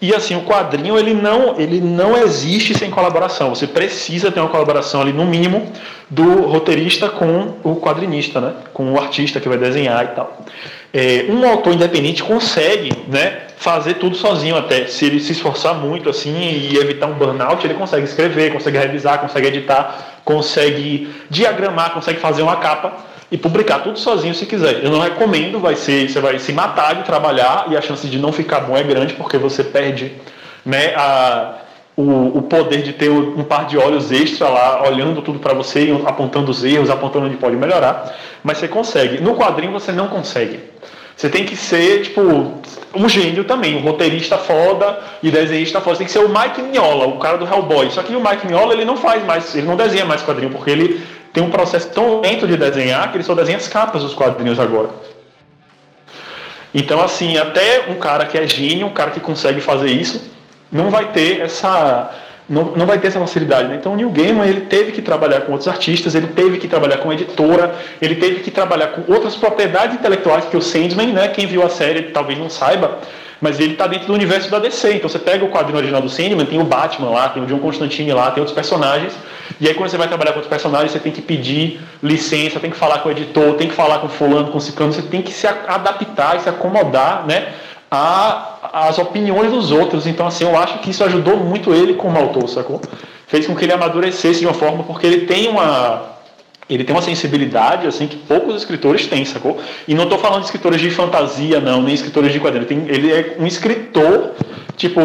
E 0.00 0.14
assim, 0.14 0.36
o 0.36 0.42
quadrinho 0.42 0.98
ele 0.98 1.14
não, 1.14 1.58
ele 1.58 1.80
não 1.80 2.16
existe 2.16 2.76
sem 2.76 2.90
colaboração. 2.90 3.50
Você 3.50 3.66
precisa 3.66 4.30
ter 4.30 4.40
uma 4.40 4.48
colaboração 4.48 5.00
ali, 5.00 5.12
no 5.12 5.26
mínimo, 5.26 5.72
do 6.10 6.42
roteirista 6.42 7.08
com 7.08 7.54
o 7.64 7.76
quadrinista, 7.76 8.40
né? 8.40 8.52
com 8.72 8.92
o 8.92 8.98
artista 8.98 9.40
que 9.40 9.48
vai 9.48 9.58
desenhar 9.58 10.04
e 10.04 10.08
tal. 10.08 10.44
É, 10.92 11.26
um 11.28 11.46
autor 11.46 11.74
independente 11.74 12.22
consegue 12.22 12.90
né, 13.08 13.42
fazer 13.58 13.94
tudo 13.94 14.16
sozinho 14.16 14.56
até. 14.56 14.86
Se 14.86 15.04
ele 15.04 15.20
se 15.20 15.32
esforçar 15.32 15.74
muito 15.74 16.08
assim 16.08 16.34
e 16.34 16.76
evitar 16.78 17.06
um 17.06 17.14
burnout, 17.14 17.64
ele 17.66 17.74
consegue 17.74 18.04
escrever, 18.04 18.52
consegue 18.52 18.78
revisar, 18.78 19.20
consegue 19.20 19.48
editar, 19.48 20.20
consegue 20.24 21.08
diagramar, 21.28 21.92
consegue 21.92 22.18
fazer 22.18 22.42
uma 22.42 22.56
capa 22.56 22.92
e 23.30 23.36
publicar 23.36 23.80
tudo 23.80 23.98
sozinho 23.98 24.34
se 24.34 24.46
quiser. 24.46 24.82
Eu 24.82 24.90
não 24.90 25.00
recomendo, 25.00 25.60
vai 25.60 25.76
ser, 25.76 26.08
você 26.08 26.20
vai 26.20 26.38
se 26.38 26.52
matar 26.52 26.94
de 26.94 27.02
trabalhar 27.02 27.66
e 27.70 27.76
a 27.76 27.80
chance 27.80 28.06
de 28.06 28.18
não 28.18 28.32
ficar 28.32 28.60
bom 28.60 28.76
é 28.76 28.82
grande 28.82 29.14
porque 29.14 29.36
você 29.36 29.62
perde 29.62 30.12
né, 30.64 30.94
a, 30.96 31.56
o, 31.96 32.38
o 32.38 32.42
poder 32.42 32.82
de 32.82 32.92
ter 32.92 33.10
um 33.10 33.42
par 33.44 33.66
de 33.66 33.76
olhos 33.76 34.10
extra 34.12 34.48
lá, 34.48 34.88
olhando 34.88 35.20
tudo 35.20 35.38
para 35.38 35.52
você, 35.52 35.88
apontando 36.06 36.50
os 36.50 36.64
erros, 36.64 36.88
apontando 36.88 37.26
onde 37.26 37.36
pode 37.36 37.56
melhorar. 37.56 38.16
Mas 38.42 38.58
você 38.58 38.68
consegue. 38.68 39.20
No 39.20 39.34
quadrinho 39.34 39.72
você 39.72 39.92
não 39.92 40.08
consegue. 40.08 40.60
Você 41.18 41.28
tem 41.28 41.44
que 41.44 41.56
ser, 41.56 42.02
tipo, 42.02 42.22
um 42.94 43.08
gênio 43.08 43.42
também, 43.42 43.76
um 43.76 43.80
roteirista 43.80 44.38
foda 44.38 45.00
e 45.20 45.32
desenhista 45.32 45.80
foda. 45.80 45.96
Você 45.96 45.98
tem 45.98 46.06
que 46.06 46.12
ser 46.12 46.20
o 46.20 46.28
Mike 46.28 46.62
Mignola, 46.62 47.08
o 47.08 47.18
cara 47.18 47.36
do 47.36 47.44
Hellboy. 47.44 47.90
Só 47.90 48.04
que 48.04 48.14
o 48.14 48.20
Mike 48.20 48.46
Mignola, 48.46 48.72
ele 48.72 48.84
não 48.84 48.96
faz 48.96 49.24
mais, 49.24 49.52
ele 49.56 49.66
não 49.66 49.74
desenha 49.74 50.04
mais 50.04 50.22
quadrinho, 50.22 50.52
porque 50.52 50.70
ele 50.70 51.04
tem 51.32 51.42
um 51.42 51.50
processo 51.50 51.90
tão 51.90 52.20
lento 52.20 52.46
de 52.46 52.56
desenhar 52.56 53.10
que 53.10 53.16
ele 53.16 53.24
só 53.24 53.34
desenha 53.34 53.58
as 53.58 53.66
capas 53.66 54.04
dos 54.04 54.14
quadrinhos 54.14 54.60
agora. 54.60 54.90
Então, 56.72 57.02
assim, 57.02 57.36
até 57.36 57.86
um 57.88 57.96
cara 57.96 58.24
que 58.24 58.38
é 58.38 58.46
gênio, 58.46 58.86
um 58.86 58.92
cara 58.92 59.10
que 59.10 59.18
consegue 59.18 59.60
fazer 59.60 59.90
isso, 59.90 60.30
não 60.70 60.88
vai 60.88 61.10
ter 61.10 61.40
essa 61.40 62.12
não, 62.48 62.72
não 62.74 62.86
vai 62.86 62.98
ter 62.98 63.08
essa 63.08 63.20
facilidade. 63.20 63.68
Né? 63.68 63.76
Então 63.76 63.92
o 63.92 63.96
Neil 63.96 64.10
Gaiman 64.10 64.46
ele 64.46 64.62
teve 64.62 64.92
que 64.92 65.02
trabalhar 65.02 65.42
com 65.42 65.52
outros 65.52 65.68
artistas, 65.68 66.14
ele 66.14 66.28
teve 66.28 66.58
que 66.58 66.66
trabalhar 66.66 66.98
com 66.98 67.12
editora, 67.12 67.74
ele 68.00 68.14
teve 68.14 68.40
que 68.40 68.50
trabalhar 68.50 68.88
com 68.88 69.12
outras 69.12 69.36
propriedades 69.36 69.96
intelectuais 69.96 70.46
que 70.46 70.56
o 70.56 70.62
Sandman, 70.62 71.12
né, 71.12 71.28
quem 71.28 71.46
viu 71.46 71.62
a 71.62 71.68
série 71.68 72.02
talvez 72.04 72.38
não 72.38 72.48
saiba, 72.48 72.98
mas 73.40 73.60
ele 73.60 73.74
está 73.74 73.86
dentro 73.86 74.06
do 74.06 74.14
universo 74.14 74.50
da 74.50 74.58
DC. 74.58 74.94
Então 74.94 75.08
você 75.08 75.18
pega 75.18 75.44
o 75.44 75.50
quadrinho 75.50 75.76
original 75.76 76.00
do 76.00 76.08
Sandman, 76.08 76.46
tem 76.46 76.60
o 76.60 76.64
Batman 76.64 77.10
lá, 77.10 77.28
tem 77.28 77.42
o 77.42 77.46
John 77.46 77.58
Constantine 77.58 78.12
lá, 78.12 78.30
tem 78.30 78.40
outros 78.40 78.54
personagens, 78.54 79.12
e 79.60 79.68
aí 79.68 79.74
quando 79.74 79.90
você 79.90 79.96
vai 79.96 80.08
trabalhar 80.08 80.32
com 80.32 80.38
outros 80.38 80.50
personagens, 80.50 80.92
você 80.92 80.98
tem 80.98 81.12
que 81.12 81.22
pedir 81.22 81.80
licença, 82.02 82.58
tem 82.58 82.70
que 82.70 82.76
falar 82.76 83.00
com 83.00 83.08
o 83.08 83.12
editor, 83.12 83.54
tem 83.54 83.68
que 83.68 83.74
falar 83.74 83.98
com 83.98 84.08
fulano, 84.08 84.50
com 84.50 84.58
ciclano, 84.58 84.92
você 84.92 85.02
tem 85.02 85.20
que 85.20 85.32
se 85.32 85.46
adaptar 85.46 86.36
e 86.36 86.40
se 86.40 86.48
acomodar, 86.48 87.26
né? 87.26 87.52
As 87.90 88.98
opiniões 88.98 89.50
dos 89.50 89.70
outros. 89.70 90.06
Então, 90.06 90.26
assim, 90.26 90.44
eu 90.44 90.56
acho 90.56 90.78
que 90.80 90.90
isso 90.90 91.02
ajudou 91.04 91.36
muito 91.36 91.72
ele 91.72 91.94
como 91.94 92.18
autor, 92.18 92.48
sacou? 92.48 92.80
Fez 93.26 93.46
com 93.46 93.54
que 93.54 93.64
ele 93.64 93.72
amadurecesse 93.72 94.40
de 94.40 94.46
uma 94.46 94.54
forma, 94.54 94.84
porque 94.84 95.06
ele 95.06 95.26
tem 95.26 95.48
uma. 95.48 96.16
Ele 96.68 96.84
tem 96.84 96.94
uma 96.94 97.00
sensibilidade 97.00 97.86
assim 97.86 98.06
que 98.06 98.16
poucos 98.16 98.56
escritores 98.56 99.06
têm, 99.06 99.24
sacou? 99.24 99.58
E 99.86 99.94
não 99.94 100.04
estou 100.04 100.18
falando 100.18 100.40
de 100.40 100.46
escritores 100.46 100.80
de 100.80 100.90
fantasia, 100.90 101.60
não, 101.60 101.82
nem 101.82 101.94
escritores 101.94 102.30
de 102.30 102.38
quadrinhos. 102.38 102.70
Ele, 102.70 102.90
ele 102.90 103.12
é 103.12 103.36
um 103.38 103.46
escritor, 103.46 104.34
tipo, 104.76 105.00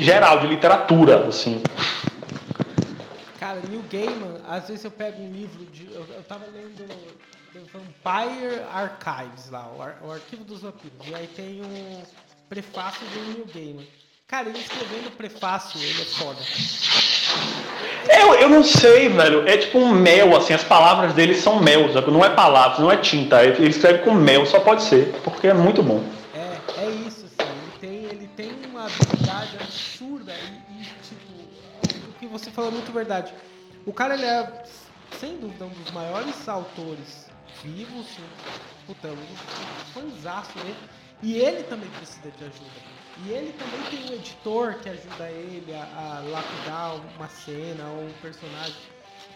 geral, 0.00 0.40
de 0.40 0.48
literatura, 0.48 1.28
assim. 1.28 1.62
Cara, 3.38 3.60
Neil 3.68 3.84
Gaiman, 3.90 4.40
às 4.48 4.66
vezes 4.66 4.84
eu 4.84 4.90
pego 4.90 5.22
um 5.22 5.30
livro 5.30 5.64
de. 5.72 5.86
Eu, 5.94 6.04
eu 6.16 6.22
tava 6.28 6.44
lendo 6.52 6.84
Vampire 7.52 8.62
Archives 8.72 9.50
lá, 9.50 9.68
o, 9.76 9.82
ar, 9.82 9.98
o 10.02 10.12
arquivo 10.12 10.44
dos 10.44 10.62
vampiros. 10.62 11.06
E 11.06 11.14
aí 11.14 11.26
tem 11.26 11.60
um 11.62 12.02
prefácio 12.48 13.04
do 13.08 13.32
Neil 13.32 13.46
Gaiman. 13.52 13.86
Cara, 14.28 14.48
ele 14.48 14.58
escrevendo 14.58 15.08
o 15.08 15.10
prefácio, 15.10 15.80
ele 15.82 16.02
é 16.02 16.04
foda. 16.04 16.38
Eu, 18.08 18.34
eu 18.34 18.48
não 18.48 18.62
sei, 18.62 19.08
velho. 19.08 19.46
É 19.48 19.56
tipo 19.56 19.78
um 19.78 19.90
mel, 19.90 20.36
assim, 20.36 20.52
as 20.52 20.62
palavras 20.62 21.12
dele 21.14 21.34
são 21.34 21.60
mel, 21.60 21.92
sabe? 21.92 22.12
não 22.12 22.24
é 22.24 22.30
palavras, 22.30 22.78
não 22.78 22.92
é 22.92 22.96
tinta. 22.96 23.44
Ele 23.44 23.68
escreve 23.68 24.04
com 24.04 24.14
mel, 24.14 24.46
só 24.46 24.60
pode 24.60 24.84
ser, 24.84 25.12
porque 25.24 25.48
é 25.48 25.54
muito 25.54 25.82
bom. 25.82 26.04
É, 26.32 26.84
é 26.84 26.90
isso, 26.90 27.26
assim. 27.26 27.50
Ele 27.50 27.78
tem, 27.80 28.04
ele 28.04 28.30
tem 28.36 28.52
uma 28.70 28.86
habilidade 28.86 29.56
absurda 29.60 30.32
e, 30.32 30.80
e, 30.80 30.84
tipo, 31.02 32.08
o 32.08 32.12
que 32.20 32.26
você 32.28 32.52
falou 32.52 32.70
é 32.70 32.74
muito 32.74 32.92
verdade. 32.92 33.34
O 33.84 33.92
cara, 33.92 34.14
ele 34.14 34.26
é, 34.26 34.64
sem 35.18 35.36
dúvida, 35.38 35.64
um 35.64 35.70
dos 35.70 35.90
maiores 35.90 36.48
autores 36.48 37.29
vivos, 37.62 38.06
puta, 38.86 39.08
um 39.08 39.36
fanzaço 39.92 40.58
dele. 40.58 40.76
E 41.22 41.34
ele 41.34 41.62
também 41.64 41.88
precisa 41.90 42.30
de 42.30 42.44
ajuda. 42.44 43.00
E 43.24 43.30
ele 43.30 43.52
também 43.52 43.82
tem 43.90 44.10
um 44.10 44.14
editor 44.14 44.74
que 44.78 44.88
ajuda 44.88 45.28
ele 45.30 45.74
a, 45.74 45.82
a 45.82 46.20
lapidar 46.20 46.94
uma 47.16 47.28
cena 47.28 47.84
ou 47.88 48.06
um 48.06 48.12
personagem. 48.22 48.76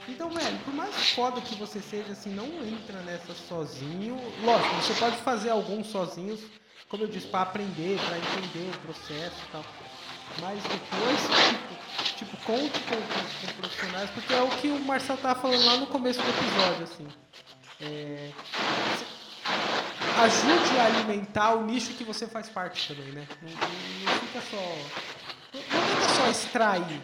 Então, 0.09 0.31
velho, 0.31 0.59
por 0.65 0.75
mais 0.75 0.95
foda 1.13 1.41
que 1.41 1.55
você 1.55 1.81
seja, 1.81 2.13
assim, 2.13 2.31
não 2.31 2.47
entra 2.67 3.01
nessa 3.03 3.35
sozinho. 3.35 4.19
Lógico, 4.43 4.75
você 4.77 4.95
pode 4.95 5.17
fazer 5.19 5.51
alguns 5.51 5.87
sozinhos, 5.89 6.41
como 6.89 7.05
eu 7.05 7.09
disse, 7.09 7.27
para 7.27 7.43
aprender, 7.43 7.99
para 8.01 8.19
entender 8.19 8.71
o 8.75 8.79
processo 8.81 9.37
e 9.49 9.53
tal. 9.53 9.65
Mas 10.41 10.63
depois, 10.63 11.21
tipo, 12.17 12.17
tipo 12.17 12.37
conte 12.45 12.81
com, 12.81 12.97
com, 12.97 13.47
com, 13.47 13.61
profissionais, 13.61 14.11
porque 14.11 14.33
é 14.33 14.43
o 14.43 14.49
que 14.49 14.69
o 14.69 14.81
Marcel 14.81 15.17
tava 15.17 15.41
falando 15.41 15.65
lá 15.65 15.77
no 15.77 15.87
começo 15.87 16.21
do 16.21 16.29
episódio, 16.29 16.85
assim. 16.85 17.07
É, 17.87 18.31
ajude 20.23 20.79
a 20.79 20.87
alimentar 20.87 21.55
o 21.55 21.67
nicho 21.67 21.93
que 21.93 22.05
você 22.05 22.27
faz 22.27 22.49
parte 22.49 22.95
também, 22.95 23.13
né? 23.13 23.27
Não, 23.43 23.51
não, 23.51 24.21
fica 24.21 24.41
só. 24.51 24.57
Não, 25.53 25.61
tenta 25.61 26.09
só 26.09 26.31
extrair. 26.31 27.01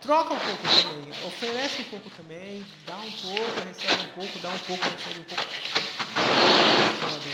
Troca 0.00 0.34
um 0.34 0.38
pouco 0.38 0.62
também. 0.62 1.12
Oferece 1.26 1.82
um 1.82 1.84
pouco 1.84 2.10
também. 2.16 2.64
Dá 2.86 2.96
um 2.96 3.10
pouco, 3.10 3.60
recebe 3.66 4.02
um 4.02 4.20
pouco, 4.20 4.38
dá 4.38 4.48
um 4.48 4.58
pouco, 4.58 4.84
recebe 4.84 5.20
um 5.20 5.24
pouco. 5.24 5.44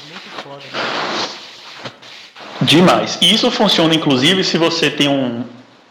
Muito 0.09 0.31
foda. 0.43 0.65
Né? 0.65 1.39
Demais. 2.63 3.19
E 3.21 3.33
isso 3.33 3.51
funciona, 3.51 3.95
inclusive, 3.95 4.43
se 4.43 4.59
você 4.59 4.91
tem 4.91 5.09
um, 5.09 5.45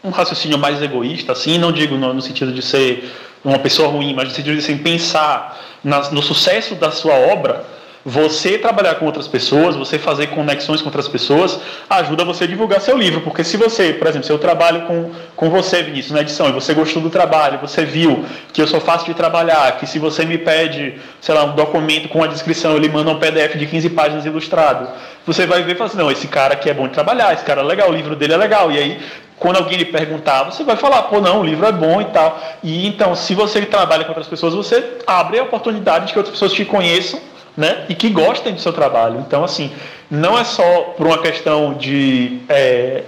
um 0.04 0.10
raciocínio 0.10 0.58
mais 0.58 0.82
egoísta, 0.82 1.32
assim, 1.32 1.58
não 1.58 1.72
digo 1.72 1.96
no, 1.96 2.12
no 2.12 2.22
sentido 2.22 2.52
de 2.52 2.62
ser 2.62 3.10
uma 3.44 3.58
pessoa 3.58 3.88
ruim, 3.88 4.14
mas 4.14 4.28
no 4.28 4.34
sentido 4.34 4.58
assim, 4.58 4.78
pensar 4.78 5.58
na, 5.82 6.10
no 6.10 6.22
sucesso 6.22 6.74
da 6.74 6.90
sua 6.90 7.14
obra 7.14 7.64
você 8.08 8.56
trabalhar 8.56 8.94
com 8.94 9.04
outras 9.04 9.28
pessoas, 9.28 9.76
você 9.76 9.98
fazer 9.98 10.28
conexões 10.28 10.80
com 10.80 10.86
outras 10.86 11.06
pessoas, 11.06 11.60
ajuda 11.90 12.24
você 12.24 12.44
a 12.44 12.46
divulgar 12.46 12.80
seu 12.80 12.96
livro. 12.96 13.20
Porque 13.20 13.44
se 13.44 13.58
você, 13.58 13.92
por 13.92 14.06
exemplo, 14.06 14.26
se 14.26 14.32
eu 14.32 14.38
trabalho 14.38 14.86
com, 14.86 15.10
com 15.36 15.50
você, 15.50 15.82
Vinícius, 15.82 16.12
na 16.12 16.22
edição, 16.22 16.48
e 16.48 16.52
você 16.52 16.72
gostou 16.72 17.02
do 17.02 17.10
trabalho, 17.10 17.58
você 17.58 17.84
viu 17.84 18.24
que 18.50 18.62
eu 18.62 18.66
sou 18.66 18.80
fácil 18.80 19.08
de 19.08 19.14
trabalhar, 19.14 19.76
que 19.76 19.86
se 19.86 19.98
você 19.98 20.24
me 20.24 20.38
pede, 20.38 20.98
sei 21.20 21.34
lá, 21.34 21.44
um 21.44 21.54
documento 21.54 22.08
com 22.08 22.22
a 22.22 22.26
descrição, 22.26 22.76
ele 22.76 22.88
manda 22.88 23.10
um 23.10 23.18
PDF 23.18 23.56
de 23.56 23.66
15 23.66 23.90
páginas 23.90 24.24
ilustrado, 24.24 24.88
você 25.26 25.44
vai 25.44 25.62
ver 25.62 25.72
e 25.72 25.74
fala 25.74 25.90
assim, 25.90 25.98
não, 25.98 26.10
esse 26.10 26.28
cara 26.28 26.54
aqui 26.54 26.70
é 26.70 26.74
bom 26.74 26.88
de 26.88 26.94
trabalhar, 26.94 27.34
esse 27.34 27.44
cara 27.44 27.60
é 27.60 27.64
legal, 27.64 27.90
o 27.90 27.94
livro 27.94 28.16
dele 28.16 28.32
é 28.32 28.36
legal. 28.38 28.72
E 28.72 28.78
aí, 28.78 28.98
quando 29.38 29.56
alguém 29.56 29.78
lhe 29.78 29.84
perguntar, 29.84 30.44
você 30.44 30.64
vai 30.64 30.76
falar, 30.76 31.02
pô, 31.04 31.20
não, 31.20 31.40
o 31.40 31.44
livro 31.44 31.66
é 31.66 31.72
bom 31.72 32.00
e 32.00 32.06
tal. 32.06 32.40
E 32.62 32.86
então, 32.86 33.14
se 33.14 33.34
você 33.34 33.64
trabalha 33.64 34.04
com 34.04 34.10
outras 34.10 34.28
pessoas, 34.28 34.54
você 34.54 34.98
abre 35.06 35.38
a 35.38 35.44
oportunidade 35.44 36.06
de 36.06 36.12
que 36.12 36.18
outras 36.18 36.34
pessoas 36.34 36.52
te 36.52 36.64
conheçam 36.64 37.20
né? 37.58 37.86
E 37.88 37.94
que 37.96 38.08
gostem 38.08 38.54
do 38.54 38.60
seu 38.60 38.72
trabalho. 38.72 39.18
Então, 39.18 39.42
assim, 39.42 39.74
não 40.08 40.38
é 40.38 40.44
só 40.44 40.94
por 40.96 41.08
uma 41.08 41.20
questão 41.20 41.74
de, 41.74 42.40
é, 42.48 43.02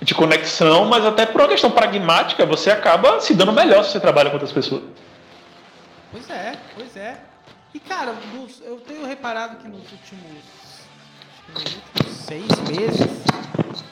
de 0.00 0.14
conexão, 0.14 0.86
mas 0.86 1.04
até 1.04 1.26
por 1.26 1.42
uma 1.42 1.48
questão 1.48 1.70
pragmática, 1.70 2.46
você 2.46 2.70
acaba 2.70 3.20
se 3.20 3.34
dando 3.34 3.52
melhor 3.52 3.84
se 3.84 3.90
você 3.90 4.00
trabalha 4.00 4.30
com 4.30 4.36
outras 4.36 4.52
pessoas. 4.52 4.82
Pois 6.10 6.30
é, 6.30 6.54
pois 6.74 6.96
é. 6.96 7.18
E, 7.74 7.78
cara, 7.78 8.14
eu 8.64 8.76
tenho 8.78 9.04
reparado 9.04 9.56
que 9.56 9.68
nos 9.68 9.82
últimos, 9.92 10.44
nos 11.52 11.62
últimos 11.62 12.16
seis 12.24 12.48
meses, 12.70 13.22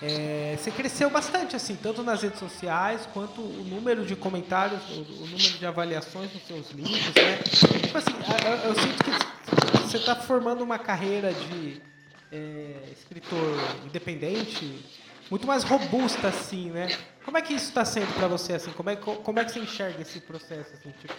é, 0.00 0.56
você 0.56 0.70
cresceu 0.70 1.10
bastante, 1.10 1.56
assim, 1.56 1.74
tanto 1.74 2.02
nas 2.02 2.22
redes 2.22 2.38
sociais 2.38 3.08
quanto 3.12 3.40
o 3.40 3.64
número 3.64 4.04
de 4.04 4.14
comentários, 4.14 4.80
o, 4.90 5.00
o 5.00 5.26
número 5.26 5.58
de 5.58 5.66
avaliações 5.66 6.32
nos 6.32 6.42
seus 6.46 6.70
livros, 6.70 7.14
né? 7.14 7.38
Tipo 7.82 7.98
assim, 7.98 8.12
eu, 8.46 8.70
eu 8.70 8.74
sinto 8.74 9.04
que 9.04 9.78
você 9.82 9.96
está 9.96 10.14
formando 10.14 10.62
uma 10.62 10.78
carreira 10.78 11.32
de 11.32 11.82
é, 12.30 12.92
escritor 12.92 13.58
independente 13.84 14.84
muito 15.30 15.46
mais 15.46 15.62
robusta, 15.62 16.28
assim, 16.28 16.70
né? 16.70 16.88
Como 17.24 17.36
é 17.36 17.42
que 17.42 17.52
isso 17.52 17.66
está 17.66 17.84
sendo 17.84 18.12
para 18.14 18.26
você, 18.26 18.54
assim? 18.54 18.70
Como 18.70 18.88
é, 18.88 18.96
como 18.96 19.38
é 19.38 19.44
que 19.44 19.52
você 19.52 19.58
enxerga 19.58 20.00
esse 20.00 20.20
processo, 20.20 20.72
assim? 20.74 20.90
Tipo, 21.00 21.14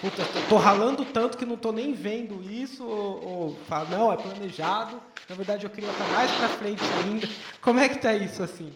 puta, 0.00 0.22
tô 0.48 0.56
ralando 0.56 1.04
tanto 1.04 1.36
que 1.36 1.44
não 1.44 1.56
tô 1.56 1.72
nem 1.72 1.92
vendo 1.92 2.40
isso, 2.48 2.84
ou, 2.84 3.24
ou 3.24 3.58
fala, 3.68 3.88
não, 3.88 4.12
é 4.12 4.16
planejado, 4.16 5.02
na 5.28 5.36
verdade 5.36 5.64
eu 5.64 5.70
queria 5.70 5.90
estar 5.90 6.06
mais 6.14 6.30
para 6.30 6.48
frente 6.48 6.82
ainda. 7.04 7.28
Como 7.60 7.78
é 7.78 7.88
que 7.88 7.98
tá 7.98 8.14
isso, 8.14 8.42
assim? 8.42 8.72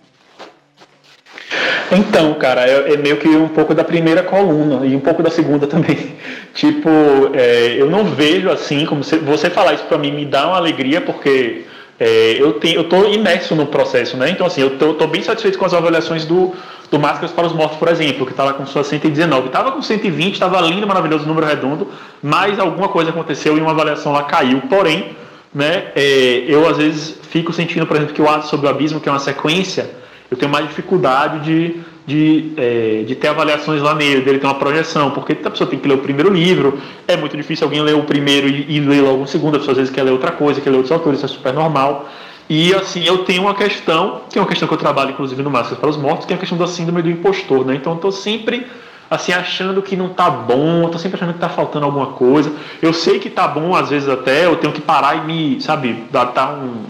Então, 1.90 2.34
cara, 2.34 2.66
é, 2.66 2.92
é, 2.92 2.96
meio 2.98 3.16
que 3.16 3.28
um 3.28 3.48
pouco 3.48 3.74
da 3.74 3.82
primeira 3.82 4.22
coluna 4.22 4.84
e 4.84 4.94
um 4.94 5.00
pouco 5.00 5.22
da 5.22 5.30
segunda 5.30 5.66
também. 5.66 6.14
tipo, 6.52 6.90
é, 7.32 7.74
eu 7.78 7.88
não 7.88 8.04
vejo 8.04 8.50
assim, 8.50 8.84
como 8.84 9.02
você, 9.02 9.16
você 9.18 9.48
falar 9.48 9.74
isso 9.74 9.84
para 9.84 9.96
mim 9.96 10.12
me 10.12 10.26
dá 10.26 10.46
uma 10.48 10.58
alegria, 10.58 11.00
porque 11.00 11.64
é, 11.98 12.36
eu 12.38 12.54
tenho, 12.54 12.80
eu 12.80 12.84
tô 12.84 13.06
imerso 13.06 13.54
no 13.54 13.66
processo, 13.66 14.18
né? 14.18 14.28
Então, 14.28 14.46
assim, 14.46 14.60
eu 14.60 14.76
tô, 14.76 15.06
bem 15.06 15.22
satisfeito 15.22 15.58
com 15.58 15.64
as 15.64 15.72
avaliações 15.72 16.26
do, 16.26 16.54
do 16.90 16.98
Máscaras 16.98 17.30
para 17.30 17.46
os 17.46 17.54
Mortos, 17.54 17.78
por 17.78 17.88
exemplo, 17.88 18.26
que 18.26 18.34
tá 18.34 18.44
lá 18.44 18.52
com 18.52 18.66
sua 18.66 18.84
119. 18.84 19.48
Tava 19.48 19.72
com 19.72 19.80
120, 19.80 20.38
tava 20.38 20.60
lindo, 20.60 20.86
maravilhoso, 20.86 21.26
número 21.26 21.46
redondo, 21.46 21.88
mas 22.22 22.58
alguma 22.58 22.88
coisa 22.88 23.08
aconteceu 23.08 23.56
e 23.56 23.60
uma 23.60 23.70
avaliação 23.70 24.12
lá 24.12 24.24
caiu. 24.24 24.60
Porém, 24.68 25.16
né, 25.54 25.92
é, 25.94 26.44
eu 26.48 26.68
às 26.68 26.78
vezes 26.78 27.18
fico 27.30 27.52
sentindo, 27.52 27.86
por 27.86 27.96
exemplo, 27.96 28.14
que 28.14 28.22
o 28.22 28.28
Ato 28.28 28.46
sobre 28.46 28.66
o 28.66 28.70
Abismo, 28.70 29.00
que 29.00 29.08
é 29.08 29.12
uma 29.12 29.18
sequência 29.18 30.02
eu 30.32 30.38
tenho 30.38 30.50
mais 30.50 30.66
dificuldade 30.66 31.40
de, 31.40 31.80
de, 32.06 32.52
é, 32.56 33.02
de 33.06 33.14
ter 33.14 33.28
avaliações 33.28 33.82
lá 33.82 33.94
nele, 33.94 34.22
dele 34.22 34.38
ter 34.38 34.46
uma 34.46 34.54
projeção, 34.54 35.10
porque 35.10 35.32
a 35.44 35.50
pessoa 35.50 35.68
tem 35.68 35.78
que 35.78 35.86
ler 35.86 35.96
o 35.96 35.98
primeiro 35.98 36.32
livro, 36.32 36.80
é 37.06 37.18
muito 37.18 37.36
difícil 37.36 37.66
alguém 37.66 37.82
ler 37.82 37.94
o 37.94 38.04
primeiro 38.04 38.48
e, 38.48 38.76
e 38.76 38.80
ler 38.80 39.02
logo 39.02 39.24
o 39.24 39.26
segundo, 39.26 39.56
a 39.56 39.58
pessoa 39.58 39.72
às 39.72 39.76
vezes 39.76 39.92
quer 39.92 40.02
ler 40.02 40.10
outra 40.10 40.32
coisa, 40.32 40.58
quer 40.58 40.70
ler 40.70 40.76
outros 40.76 40.90
autores, 40.90 41.18
isso 41.18 41.26
é 41.26 41.28
super 41.28 41.52
normal. 41.52 42.08
E 42.48 42.72
assim, 42.74 43.04
eu 43.04 43.18
tenho 43.24 43.42
uma 43.42 43.54
questão, 43.54 44.22
que 44.30 44.38
é 44.38 44.40
uma 44.40 44.48
questão 44.48 44.66
que 44.66 44.72
eu 44.72 44.78
trabalho 44.78 45.10
inclusive 45.10 45.42
no 45.42 45.50
Máscaras 45.50 45.78
para 45.78 45.90
os 45.90 45.98
Mortos, 45.98 46.24
que 46.24 46.32
é 46.32 46.36
a 46.36 46.38
questão 46.38 46.56
da 46.56 46.66
síndrome 46.66 47.02
do 47.02 47.10
impostor, 47.10 47.66
né? 47.66 47.74
Então 47.74 47.92
eu 47.92 47.96
estou 47.96 48.10
sempre 48.10 48.66
assim 49.12 49.32
achando 49.32 49.82
que 49.82 49.94
não 49.94 50.08
tá 50.08 50.30
bom, 50.30 50.84
eu 50.84 50.88
tô 50.88 50.98
sempre 50.98 51.16
achando 51.16 51.34
que 51.34 51.38
tá 51.38 51.48
faltando 51.48 51.84
alguma 51.84 52.08
coisa. 52.08 52.52
Eu 52.80 52.92
sei 52.92 53.18
que 53.18 53.28
tá 53.28 53.46
bom 53.46 53.74
às 53.74 53.90
vezes 53.90 54.08
até, 54.08 54.46
eu 54.46 54.56
tenho 54.56 54.72
que 54.72 54.80
parar 54.80 55.16
e 55.16 55.20
me, 55.26 55.60
sabe, 55.60 56.04
dar, 56.10 56.54
um, 56.54 56.84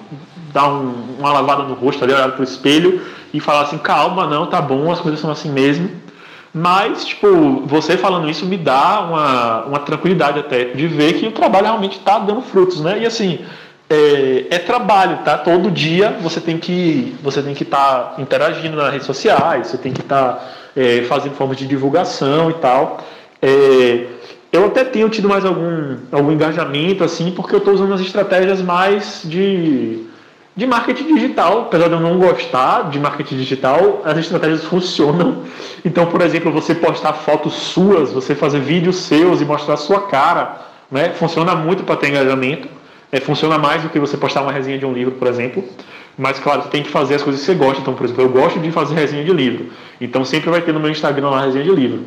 dar 0.52 0.68
um, 0.68 1.16
uma 1.18 1.32
lavada 1.32 1.64
no 1.64 1.74
rosto 1.74 2.04
ali, 2.04 2.12
olhar 2.12 2.30
pro 2.32 2.44
espelho 2.44 3.02
e 3.34 3.40
falar 3.40 3.62
assim, 3.62 3.78
calma, 3.78 4.26
não, 4.26 4.46
tá 4.46 4.60
bom, 4.60 4.90
as 4.92 5.00
coisas 5.00 5.20
são 5.20 5.30
assim 5.30 5.50
mesmo. 5.50 5.90
Mas, 6.54 7.06
tipo, 7.06 7.62
você 7.66 7.96
falando 7.96 8.28
isso 8.28 8.44
me 8.44 8.58
dá 8.58 9.00
uma, 9.00 9.64
uma 9.64 9.78
tranquilidade 9.78 10.38
até 10.38 10.64
de 10.66 10.86
ver 10.86 11.14
que 11.14 11.26
o 11.26 11.32
trabalho 11.32 11.64
realmente 11.64 11.98
está 11.98 12.18
dando 12.18 12.42
frutos, 12.42 12.80
né? 12.82 13.00
E 13.00 13.06
assim, 13.06 13.40
é, 13.88 14.46
é, 14.50 14.58
trabalho, 14.58 15.18
tá? 15.24 15.38
Todo 15.38 15.70
dia 15.70 16.16
você 16.20 16.40
tem 16.40 16.58
que 16.58 17.16
você 17.22 17.42
tem 17.42 17.54
que 17.54 17.62
estar 17.62 18.14
tá 18.14 18.22
interagindo 18.22 18.76
nas 18.76 18.92
redes 18.92 19.06
sociais, 19.06 19.68
você 19.68 19.78
tem 19.78 19.92
que 19.92 20.00
estar 20.00 20.34
tá, 20.34 20.44
é, 20.76 21.02
fazendo 21.02 21.34
formas 21.34 21.56
de 21.56 21.66
divulgação 21.66 22.50
e 22.50 22.54
tal. 22.54 22.98
É, 23.40 24.06
eu 24.52 24.66
até 24.66 24.84
tenho 24.84 25.08
tido 25.08 25.28
mais 25.28 25.44
algum, 25.44 25.96
algum 26.10 26.32
engajamento, 26.32 27.02
assim, 27.02 27.30
porque 27.32 27.54
eu 27.54 27.58
estou 27.58 27.74
usando 27.74 27.94
as 27.94 28.00
estratégias 28.00 28.60
mais 28.60 29.22
de 29.24 30.06
de 30.54 30.66
marketing 30.66 31.14
digital, 31.14 31.62
apesar 31.62 31.88
de 31.88 31.94
eu 31.94 32.00
não 32.00 32.18
gostar 32.18 32.90
de 32.90 33.00
marketing 33.00 33.36
digital, 33.36 34.02
as 34.04 34.18
estratégias 34.18 34.64
funcionam. 34.64 35.44
Então, 35.84 36.06
por 36.06 36.20
exemplo, 36.20 36.52
você 36.52 36.76
postar 36.76 37.12
fotos 37.12 37.54
suas, 37.54 38.12
você 38.12 38.36
fazer 38.36 38.60
vídeos 38.60 38.98
seus 38.98 39.40
e 39.40 39.44
mostrar 39.44 39.74
a 39.74 39.76
sua 39.76 40.02
cara, 40.02 40.60
né? 40.88 41.10
Funciona 41.10 41.56
muito 41.56 41.82
para 41.82 41.96
ter 41.96 42.10
engajamento. 42.10 42.68
É, 43.10 43.18
funciona 43.18 43.58
mais 43.58 43.82
do 43.82 43.88
que 43.88 43.98
você 43.98 44.16
postar 44.16 44.42
uma 44.42 44.52
resenha 44.52 44.78
de 44.78 44.86
um 44.86 44.92
livro, 44.92 45.14
por 45.16 45.26
exemplo. 45.26 45.64
Mas, 46.16 46.38
claro, 46.38 46.62
você 46.62 46.68
tem 46.68 46.82
que 46.82 46.90
fazer 46.90 47.14
as 47.14 47.22
coisas 47.22 47.40
que 47.40 47.46
você 47.46 47.54
gosta. 47.54 47.80
Então, 47.80 47.94
por 47.94 48.04
exemplo, 48.04 48.22
eu 48.22 48.28
gosto 48.28 48.58
de 48.58 48.70
fazer 48.70 48.94
resenha 48.94 49.24
de 49.24 49.32
livro. 49.32 49.70
Então, 50.00 50.24
sempre 50.24 50.50
vai 50.50 50.60
ter 50.60 50.72
no 50.72 50.80
meu 50.80 50.90
Instagram 50.90 51.28
uma 51.28 51.40
resenha 51.40 51.64
de 51.64 51.70
livro. 51.70 52.04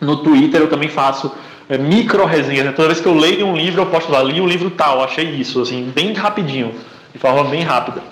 No 0.00 0.18
Twitter 0.18 0.60
eu 0.60 0.68
também 0.68 0.88
faço 0.88 1.32
é, 1.68 1.78
micro 1.78 2.24
resenhas. 2.24 2.66
Né? 2.66 2.72
Toda 2.72 2.88
vez 2.88 3.00
que 3.00 3.06
eu 3.06 3.14
leio 3.14 3.46
um 3.46 3.56
livro, 3.56 3.82
eu 3.82 3.86
posto 3.86 4.10
lá, 4.10 4.22
li 4.22 4.40
um 4.40 4.46
livro 4.46 4.70
tal, 4.70 5.02
achei 5.02 5.24
isso, 5.24 5.60
assim, 5.60 5.90
bem 5.94 6.12
rapidinho 6.12 6.74
de 7.12 7.18
forma 7.18 7.44
bem 7.44 7.62
rápida. 7.62 8.02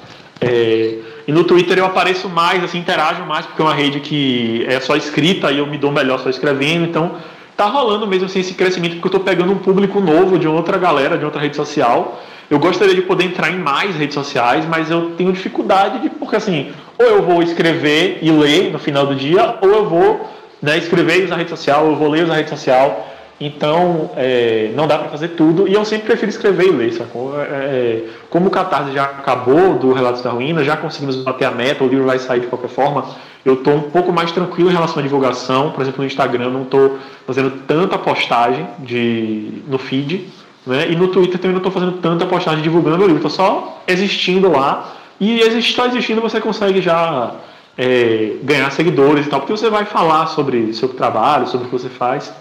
É, 0.40 0.98
e 1.26 1.32
no 1.32 1.44
Twitter 1.44 1.78
eu 1.78 1.84
apareço 1.84 2.28
mais, 2.28 2.62
assim, 2.62 2.78
interajo 2.78 3.24
mais, 3.24 3.46
porque 3.46 3.60
é 3.60 3.64
uma 3.64 3.74
rede 3.74 4.00
que 4.00 4.64
é 4.68 4.80
só 4.80 4.96
escrita 4.96 5.50
e 5.50 5.58
eu 5.58 5.66
me 5.66 5.76
dou 5.76 5.90
melhor 5.90 6.18
só 6.20 6.30
escrevendo, 6.30 6.84
então 6.84 7.16
tá 7.56 7.66
rolando 7.66 8.06
mesmo 8.06 8.26
assim 8.26 8.40
esse 8.40 8.54
crescimento, 8.54 8.94
porque 8.94 9.08
eu 9.08 9.18
estou 9.18 9.20
pegando 9.20 9.50
um 9.52 9.58
público 9.58 10.00
novo 10.00 10.38
de 10.38 10.46
outra 10.46 10.78
galera, 10.78 11.18
de 11.18 11.24
outra 11.24 11.40
rede 11.40 11.56
social. 11.56 12.22
Eu 12.50 12.58
gostaria 12.58 12.94
de 12.94 13.02
poder 13.02 13.24
entrar 13.24 13.50
em 13.50 13.58
mais 13.58 13.94
redes 13.94 14.14
sociais, 14.14 14.64
mas 14.66 14.90
eu 14.90 15.10
tenho 15.16 15.32
dificuldade 15.32 16.00
de, 16.00 16.08
porque 16.08 16.36
assim, 16.36 16.72
ou 16.98 17.06
eu 17.06 17.22
vou 17.22 17.42
escrever 17.42 18.18
e 18.22 18.30
ler 18.30 18.72
no 18.72 18.78
final 18.78 19.06
do 19.06 19.14
dia, 19.14 19.56
ou 19.60 19.68
eu 19.68 19.88
vou 19.88 20.28
né, 20.62 20.78
escrever 20.78 21.20
e 21.20 21.24
usar 21.24 21.36
rede 21.36 21.50
social, 21.50 21.84
ou 21.84 21.90
eu 21.92 21.96
vou 21.96 22.08
ler 22.08 22.20
e 22.20 22.24
usar 22.24 22.34
rede 22.34 22.50
social. 22.50 23.06
Então, 23.40 24.10
é, 24.16 24.72
não 24.74 24.88
dá 24.88 24.98
para 24.98 25.10
fazer 25.10 25.28
tudo, 25.28 25.68
e 25.68 25.74
eu 25.74 25.84
sempre 25.84 26.06
prefiro 26.06 26.30
escrever 26.30 26.66
e 26.66 26.70
ler, 26.70 26.92
sacou? 26.92 27.40
É, 27.40 27.44
é, 27.44 28.04
como 28.30 28.48
o 28.48 28.50
Catarse 28.50 28.92
já 28.92 29.04
acabou 29.04 29.74
do 29.74 29.92
Relatos 29.92 30.22
da 30.22 30.30
Ruína, 30.30 30.64
já 30.64 30.76
conseguimos 30.76 31.16
bater 31.16 31.44
a 31.44 31.50
meta, 31.50 31.84
o 31.84 31.88
livro 31.88 32.04
vai 32.04 32.18
sair 32.18 32.40
de 32.40 32.46
qualquer 32.48 32.70
forma, 32.70 33.04
eu 33.44 33.54
estou 33.54 33.74
um 33.74 33.90
pouco 33.90 34.12
mais 34.12 34.32
tranquilo 34.32 34.70
em 34.70 34.72
relação 34.72 34.98
à 34.98 35.02
divulgação, 35.02 35.70
por 35.70 35.82
exemplo, 35.82 36.00
no 36.00 36.06
Instagram 36.06 36.50
não 36.50 36.62
estou 36.62 36.98
fazendo 37.26 37.62
tanta 37.66 37.96
postagem 37.96 38.66
de, 38.80 39.62
no 39.68 39.78
feed, 39.78 40.26
né? 40.68 40.90
e 40.90 40.96
no 40.96 41.08
Twitter 41.08 41.38
também 41.38 41.52
não 41.52 41.58
estou 41.58 41.72
fazendo 41.72 41.92
tanta 41.98 42.26
postagem 42.26 42.62
divulgando 42.62 43.02
o 43.02 43.06
livro, 43.06 43.16
estou 43.16 43.30
só 43.30 43.82
existindo 43.86 44.50
lá, 44.50 44.94
e 45.20 45.40
só 45.62 45.86
existindo 45.86 46.20
você 46.20 46.40
consegue 46.40 46.80
já 46.80 47.32
é, 47.78 48.32
ganhar 48.42 48.70
seguidores 48.72 49.26
e 49.26 49.28
tal, 49.30 49.40
porque 49.40 49.52
você 49.52 49.70
vai 49.70 49.84
falar 49.84 50.26
sobre 50.26 50.72
seu 50.74 50.88
trabalho, 50.88 51.46
sobre 51.46 51.68
o 51.68 51.70
que 51.70 51.78
você 51.78 51.88
faz, 51.88 52.32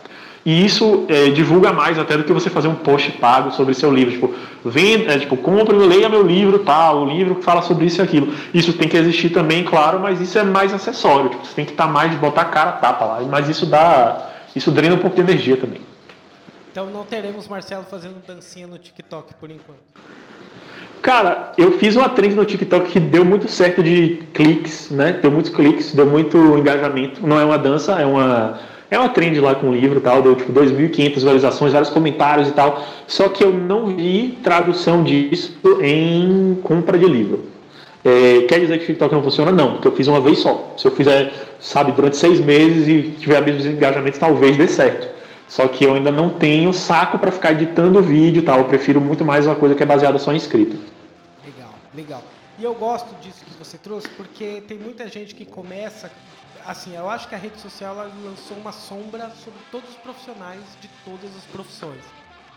E 0.45 0.65
isso 0.65 1.05
é, 1.09 1.29
divulga 1.29 1.73
mais 1.73 1.99
até 1.99 2.15
do 2.15 2.23
que 2.23 2.31
você 2.31 2.49
fazer 2.49 2.69
um 2.69 2.75
post 2.75 3.11
pago 3.13 3.51
sobre 3.51 3.73
seu 3.73 3.93
livro. 3.93 4.13
Tipo, 4.13 4.33
venda, 4.63 5.13
é, 5.13 5.19
tipo, 5.19 5.35
compre, 5.35 5.75
leia 5.75 6.07
meu 6.07 6.23
livro, 6.23 6.59
tal, 6.59 7.03
o 7.03 7.05
livro 7.05 7.35
que 7.35 7.43
fala 7.43 7.61
sobre 7.61 7.85
isso 7.85 7.99
e 7.99 8.01
aquilo. 8.01 8.33
Isso 8.53 8.71
tem 8.71 8.87
que 8.87 8.95
existir 8.95 9.29
também, 9.29 9.65
claro, 9.65 9.99
mas 9.99 10.21
isso 10.21 10.39
é 10.39 10.43
mais 10.43 10.73
acessório. 10.73 11.31
Tipo, 11.31 11.45
você 11.45 11.53
tem 11.53 11.65
que 11.65 11.71
estar 11.71 11.87
tá 11.87 11.91
mais 11.91 12.15
botar 12.15 12.43
a 12.43 12.45
cara 12.45 12.71
tapa 12.73 13.03
lá. 13.03 13.19
Mas 13.29 13.49
isso 13.49 13.65
dá. 13.65 14.29
Isso 14.55 14.71
drena 14.71 14.95
um 14.95 14.99
pouco 14.99 15.17
de 15.17 15.21
energia 15.21 15.57
também. 15.57 15.81
Então 16.77 16.91
não 16.91 17.03
teremos 17.03 17.47
Marcelo 17.47 17.83
fazendo 17.89 18.23
dancinha 18.23 18.67
no 18.67 18.77
TikTok 18.77 19.33
por 19.39 19.49
enquanto. 19.49 19.79
Cara, 21.01 21.51
eu 21.57 21.71
fiz 21.79 21.95
uma 21.95 22.07
trend 22.07 22.35
no 22.35 22.45
TikTok 22.45 22.91
que 22.91 22.99
deu 22.99 23.25
muito 23.25 23.49
certo 23.49 23.81
de 23.81 24.21
cliques, 24.31 24.91
né? 24.91 25.13
Deu 25.13 25.31
muitos 25.31 25.51
cliques, 25.51 25.95
deu 25.95 26.05
muito 26.05 26.37
engajamento. 26.55 27.25
Não 27.25 27.39
é 27.39 27.43
uma 27.43 27.57
dança, 27.57 27.99
é 27.99 28.05
uma 28.05 28.59
é 28.91 28.99
uma 28.99 29.09
trend 29.09 29.39
lá 29.39 29.55
com 29.55 29.71
o 29.71 29.73
livro 29.73 29.99
tal, 30.01 30.21
deu 30.21 30.35
tipo 30.35 30.53
2.500 30.53 31.13
visualizações, 31.15 31.73
vários 31.73 31.89
comentários 31.89 32.47
e 32.47 32.51
tal. 32.51 32.85
Só 33.07 33.27
que 33.27 33.43
eu 33.43 33.51
não 33.51 33.87
vi 33.87 34.37
tradução 34.43 35.03
disso 35.03 35.57
em 35.81 36.59
compra 36.61 36.95
de 36.95 37.07
livro. 37.07 37.45
É, 38.05 38.41
quer 38.47 38.59
dizer 38.59 38.77
que 38.77 38.83
o 38.83 38.87
TikTok 38.87 39.15
não 39.15 39.23
funciona? 39.23 39.51
Não, 39.51 39.71
porque 39.71 39.87
eu 39.87 39.93
fiz 39.93 40.07
uma 40.07 40.21
vez 40.21 40.37
só. 40.37 40.75
Se 40.77 40.85
eu 40.85 40.91
fizer, 40.91 41.33
sabe, 41.59 41.91
durante 41.91 42.17
seis 42.17 42.39
meses 42.39 42.87
e 42.87 43.15
tiver 43.19 43.41
mesmos 43.41 43.65
engajamentos, 43.65 44.19
talvez 44.19 44.55
dê 44.55 44.67
certo. 44.67 45.16
Só 45.47 45.67
que 45.67 45.85
eu 45.85 45.93
ainda 45.93 46.11
não 46.11 46.29
tenho 46.29 46.73
saco 46.73 47.17
para 47.17 47.31
ficar 47.31 47.53
editando 47.53 48.01
vídeo 48.01 48.41
e 48.41 48.45
tal. 48.45 48.59
Eu 48.59 48.65
prefiro 48.65 48.99
muito 48.99 49.23
mais 49.23 49.45
uma 49.45 49.55
coisa 49.55 49.75
que 49.75 49.83
é 49.83 49.85
baseada 49.85 50.19
só 50.19 50.33
em 50.33 50.37
escrita. 50.37 50.75
Legal, 51.45 51.73
legal. 51.95 52.23
E 52.59 52.63
eu 52.63 52.73
gosto 52.75 53.13
disso 53.21 53.45
que 53.45 53.53
você 53.57 53.77
trouxe, 53.77 54.09
porque 54.09 54.61
tem 54.67 54.77
muita 54.77 55.07
gente 55.07 55.33
que 55.33 55.45
começa. 55.45 56.11
Assim, 56.65 56.95
eu 56.95 57.09
acho 57.09 57.29
que 57.29 57.35
a 57.35 57.37
rede 57.37 57.59
social 57.61 57.95
lançou 57.95 58.57
uma 58.57 58.73
sombra 58.73 59.31
sobre 59.43 59.59
todos 59.71 59.89
os 59.89 59.95
profissionais 59.95 60.59
de 60.81 60.89
todas 61.05 61.33
as 61.37 61.43
profissões. 61.45 62.03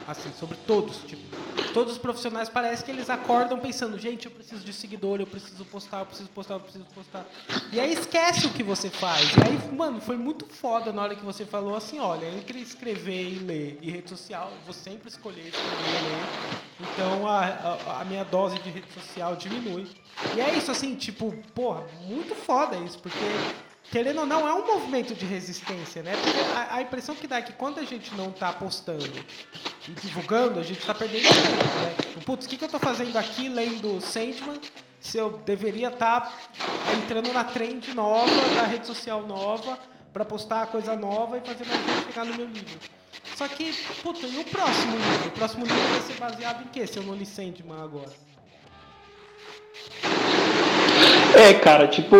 Assim, 0.07 0.33
sobre 0.39 0.57
todos. 0.67 0.99
Tipo, 0.99 1.23
todos 1.73 1.93
os 1.93 1.99
profissionais 1.99 2.49
parece 2.49 2.85
que 2.85 2.91
eles 2.91 3.09
acordam 3.09 3.59
pensando, 3.59 3.99
gente, 3.99 4.27
eu 4.27 4.31
preciso 4.31 4.65
de 4.65 4.73
seguidor, 4.73 5.21
eu 5.21 5.27
preciso 5.27 5.65
postar, 5.65 6.01
eu 6.01 6.07
preciso 6.07 6.29
postar, 6.31 6.55
eu 6.55 6.61
preciso 6.61 6.85
postar. 6.95 7.27
E 7.73 7.79
aí 7.79 7.93
esquece 7.93 8.47
o 8.47 8.51
que 8.51 8.63
você 8.63 8.91
faz. 8.91 9.31
E 9.37 9.43
aí, 9.43 9.77
mano, 9.77 10.01
foi 10.01 10.17
muito 10.17 10.47
foda 10.47 10.93
na 10.93 11.03
hora 11.03 11.15
que 11.15 11.25
você 11.25 11.45
falou 11.45 11.77
assim, 11.77 11.99
olha, 11.99 12.27
entre 12.27 12.61
escrever 12.61 13.31
e 13.31 13.39
ler 13.39 13.79
e 13.81 13.91
rede 13.91 14.09
social, 14.11 14.51
eu 14.51 14.65
vou 14.65 14.75
sempre 14.75 15.09
escolher 15.09 15.47
escrever 15.47 15.89
e 15.89 16.03
ler. 16.09 16.91
Então 16.93 17.29
a, 17.29 17.45
a, 17.45 18.01
a 18.01 18.05
minha 18.05 18.25
dose 18.25 18.59
de 18.59 18.71
rede 18.71 18.93
social 18.93 19.37
diminui. 19.37 19.87
E 20.37 20.41
é 20.41 20.57
isso, 20.57 20.71
assim, 20.71 20.95
tipo, 20.95 21.33
porra, 21.55 21.87
muito 22.07 22.35
foda 22.35 22.77
isso, 22.79 22.99
porque 22.99 23.19
querendo 23.91 24.21
ou 24.21 24.27
não, 24.27 24.47
é 24.47 24.55
um 24.55 24.67
movimento 24.67 25.15
de 25.15 25.25
resistência, 25.27 26.03
né? 26.03 26.13
Porque 26.17 26.39
a, 26.55 26.77
a 26.77 26.83
impressão 26.83 27.15
que 27.15 27.27
dá 27.27 27.39
é 27.39 27.43
que 27.43 27.53
quando 27.53 27.81
a 27.81 27.85
gente 27.85 28.15
não 28.15 28.31
está 28.31 28.53
postando 28.53 29.05
e 29.89 29.91
divulgando, 29.93 30.61
a 30.61 30.63
gente 30.63 30.81
está 30.81 30.95
perdendo 30.95 31.25
tempo, 31.25 31.79
né? 31.81 31.95
Tipo, 32.01 32.21
putz, 32.25 32.47
o 32.47 32.49
que, 32.49 32.57
que 32.57 32.65
eu 32.65 32.67
estou 32.67 32.81
fazendo 32.81 33.17
aqui 33.17 33.49
lendo 33.49 34.01
Sandman 34.01 34.61
se 35.01 35.19
eu 35.19 35.41
deveria 35.45 35.89
estar 35.89 36.21
tá 36.21 36.33
entrando 36.93 37.33
na 37.33 37.43
trend 37.43 37.93
nova, 37.95 38.55
da 38.55 38.63
rede 38.63 38.87
social 38.87 39.27
nova, 39.27 39.79
para 40.13 40.25
postar 40.25 40.67
coisa 40.67 40.95
nova 40.95 41.39
e 41.39 41.41
fazer 41.41 41.65
mais 41.67 41.81
gente 41.81 42.07
chegar 42.07 42.25
no 42.27 42.35
meu 42.35 42.47
livro. 42.47 42.79
Só 43.35 43.49
que, 43.49 43.73
puta, 44.03 44.27
e 44.27 44.39
o 44.39 44.45
próximo 44.45 44.97
livro? 44.97 45.29
O 45.29 45.33
próximo 45.33 45.65
livro 45.65 45.89
vai 45.89 46.01
ser 46.03 46.15
baseado 46.15 46.63
em 46.63 46.69
quê, 46.69 46.87
se 46.87 46.99
eu 46.99 47.03
não 47.03 47.15
li 47.15 47.25
Sandman 47.25 47.83
agora? 47.83 48.13
É, 51.35 51.55
cara, 51.55 51.89
tipo, 51.89 52.17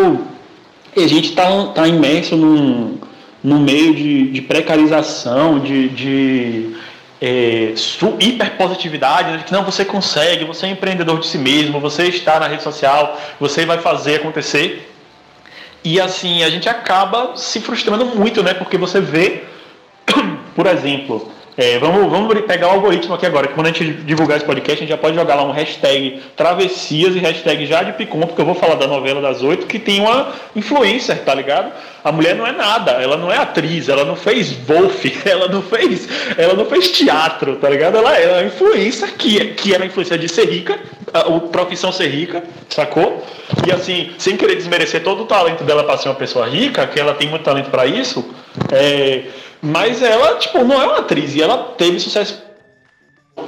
a 0.97 1.07
gente 1.07 1.31
está 1.31 1.67
tá 1.69 1.87
imerso 1.87 2.37
num, 2.37 2.99
num 3.43 3.61
meio 3.61 3.95
de, 3.95 4.31
de 4.31 4.43
precarização, 4.43 5.61
de, 5.61 5.89
de 5.89 6.77
é, 7.21 7.75
hiperpositividade, 8.19 9.31
né? 9.33 9.43
que 9.47 9.53
não, 9.53 9.65
você 9.65 9.85
consegue, 9.85 10.45
você 10.45 10.67
é 10.67 10.71
empreendedor 10.71 11.21
de 11.21 11.27
si 11.27 11.39
mesmo, 11.39 11.79
você 11.79 12.05
está 12.05 12.41
na 12.41 12.49
rede 12.49 12.63
social, 12.63 13.19
você 13.39 13.67
vai 13.67 13.79
fazer 13.79 14.17
acontecer. 14.17 14.91
E 15.85 16.01
assim, 16.01 16.43
a 16.43 16.51
gente 16.51 16.69
acaba 16.69 17.37
se 17.37 17.61
frustrando 17.61 18.05
muito, 18.05 18.43
né? 18.43 18.53
Porque 18.53 18.77
você 18.77 19.01
vê, 19.01 19.45
por 20.55 20.67
exemplo, 20.67 21.31
é, 21.61 21.79
vamos, 21.79 22.11
vamos 22.11 22.41
pegar 22.47 22.69
o 22.69 22.71
algoritmo 22.71 23.13
aqui 23.13 23.27
agora, 23.27 23.47
que 23.47 23.53
quando 23.53 23.67
a 23.67 23.71
gente 23.71 23.85
divulgar 23.93 24.39
esse 24.39 24.47
podcast, 24.47 24.79
a 24.79 24.81
gente 24.81 24.89
já 24.89 24.97
pode 24.97 25.15
jogar 25.15 25.35
lá 25.35 25.43
um 25.43 25.51
hashtag 25.51 26.23
travessias 26.35 27.15
e 27.15 27.19
hashtag 27.19 27.67
já 27.67 27.83
de 27.83 27.93
Picon, 27.93 28.21
porque 28.21 28.41
eu 28.41 28.47
vou 28.47 28.55
falar 28.55 28.77
da 28.77 28.87
novela 28.87 29.21
das 29.21 29.43
oito, 29.43 29.67
que 29.67 29.79
tem 29.79 30.01
uma 30.01 30.33
influencer, 30.57 31.23
tá 31.23 31.35
ligado? 31.35 31.71
A 32.03 32.11
mulher 32.11 32.35
não 32.35 32.47
é 32.47 32.53
nada, 32.53 32.93
ela 32.93 33.19
não 33.19 33.31
é 33.31 33.37
atriz, 33.37 33.91
ela 33.91 34.07
não 34.07 34.17
fez 34.17 34.53
Wolf, 34.53 35.05
ela 35.27 35.49
não 35.49 35.61
fez, 35.61 36.09
ela 36.39 36.55
não 36.55 36.65
fez 36.65 36.93
teatro, 36.93 37.57
tá 37.57 37.69
ligado? 37.69 37.99
Ela 37.99 38.17
é 38.17 38.33
uma 38.39 38.45
influencer 38.45 39.13
que, 39.19 39.45
que 39.49 39.77
a 39.77 39.85
influência 39.85 40.17
de 40.17 40.31
ser 40.31 40.49
rica, 40.49 40.81
a, 41.13 41.21
a 41.21 41.41
profissão 41.41 41.93
ser 41.93 42.09
rica, 42.09 42.43
sacou? 42.71 43.23
E 43.67 43.71
assim, 43.71 44.13
sem 44.17 44.35
querer 44.35 44.57
desmerecer 44.57 45.03
todo 45.03 45.25
o 45.25 45.27
talento 45.27 45.63
dela 45.63 45.85
para 45.85 45.99
ser 45.99 46.09
uma 46.09 46.15
pessoa 46.15 46.49
rica, 46.49 46.87
que 46.87 46.99
ela 46.99 47.13
tem 47.13 47.29
muito 47.29 47.43
talento 47.43 47.69
para 47.69 47.85
isso, 47.85 48.25
é 48.73 49.25
mas 49.63 50.03
ela, 50.03 50.37
tipo, 50.37 50.65
não 50.65 50.81
é 50.81 50.87
uma 50.87 50.99
atriz 50.99 51.35
e 51.35 51.43
ela 51.43 51.75
teve 51.77 52.01
sucesso. 52.01 52.43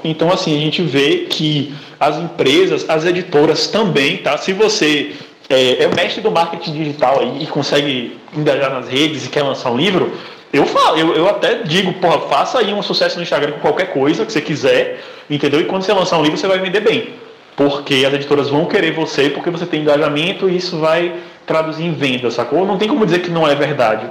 Então, 0.04 0.30
assim, 0.32 0.56
a 0.56 0.60
gente 0.60 0.82
vê 0.82 1.26
que 1.28 1.74
as 1.98 2.16
empresas, 2.16 2.88
as 2.88 3.04
editoras 3.04 3.66
também, 3.68 4.18
tá? 4.18 4.36
Se 4.36 4.52
você 4.52 5.12
é, 5.48 5.84
é 5.84 5.88
mestre 5.94 6.20
do 6.20 6.30
marketing 6.30 6.72
digital 6.72 7.20
aí 7.20 7.42
e 7.42 7.46
consegue 7.46 8.18
engajar 8.34 8.70
nas 8.70 8.88
redes 8.88 9.26
e 9.26 9.28
quer 9.28 9.42
lançar 9.42 9.70
um 9.70 9.76
livro, 9.76 10.12
eu 10.52 10.66
falo, 10.66 10.98
eu, 10.98 11.14
eu 11.14 11.28
até 11.28 11.62
digo, 11.62 11.94
porra, 11.94 12.20
faça 12.20 12.58
aí 12.58 12.74
um 12.74 12.82
sucesso 12.82 13.16
no 13.16 13.22
Instagram 13.22 13.52
com 13.52 13.60
qualquer 13.60 13.86
coisa 13.92 14.26
que 14.26 14.32
você 14.32 14.40
quiser, 14.40 15.00
entendeu? 15.30 15.60
E 15.60 15.64
quando 15.64 15.82
você 15.82 15.92
lançar 15.92 16.18
um 16.18 16.22
livro, 16.22 16.36
você 16.36 16.46
vai 16.46 16.58
vender 16.58 16.80
bem. 16.80 17.10
Porque 17.56 18.04
as 18.06 18.12
editoras 18.12 18.48
vão 18.48 18.66
querer 18.66 18.92
você, 18.92 19.30
porque 19.30 19.50
você 19.50 19.66
tem 19.66 19.80
engajamento 19.80 20.48
e 20.48 20.56
isso 20.56 20.78
vai 20.78 21.14
traduzir 21.46 21.84
em 21.84 21.92
venda, 21.92 22.30
sacou? 22.30 22.66
Não 22.66 22.78
tem 22.78 22.88
como 22.88 23.04
dizer 23.04 23.20
que 23.20 23.30
não 23.30 23.46
é 23.46 23.54
verdade. 23.54 24.06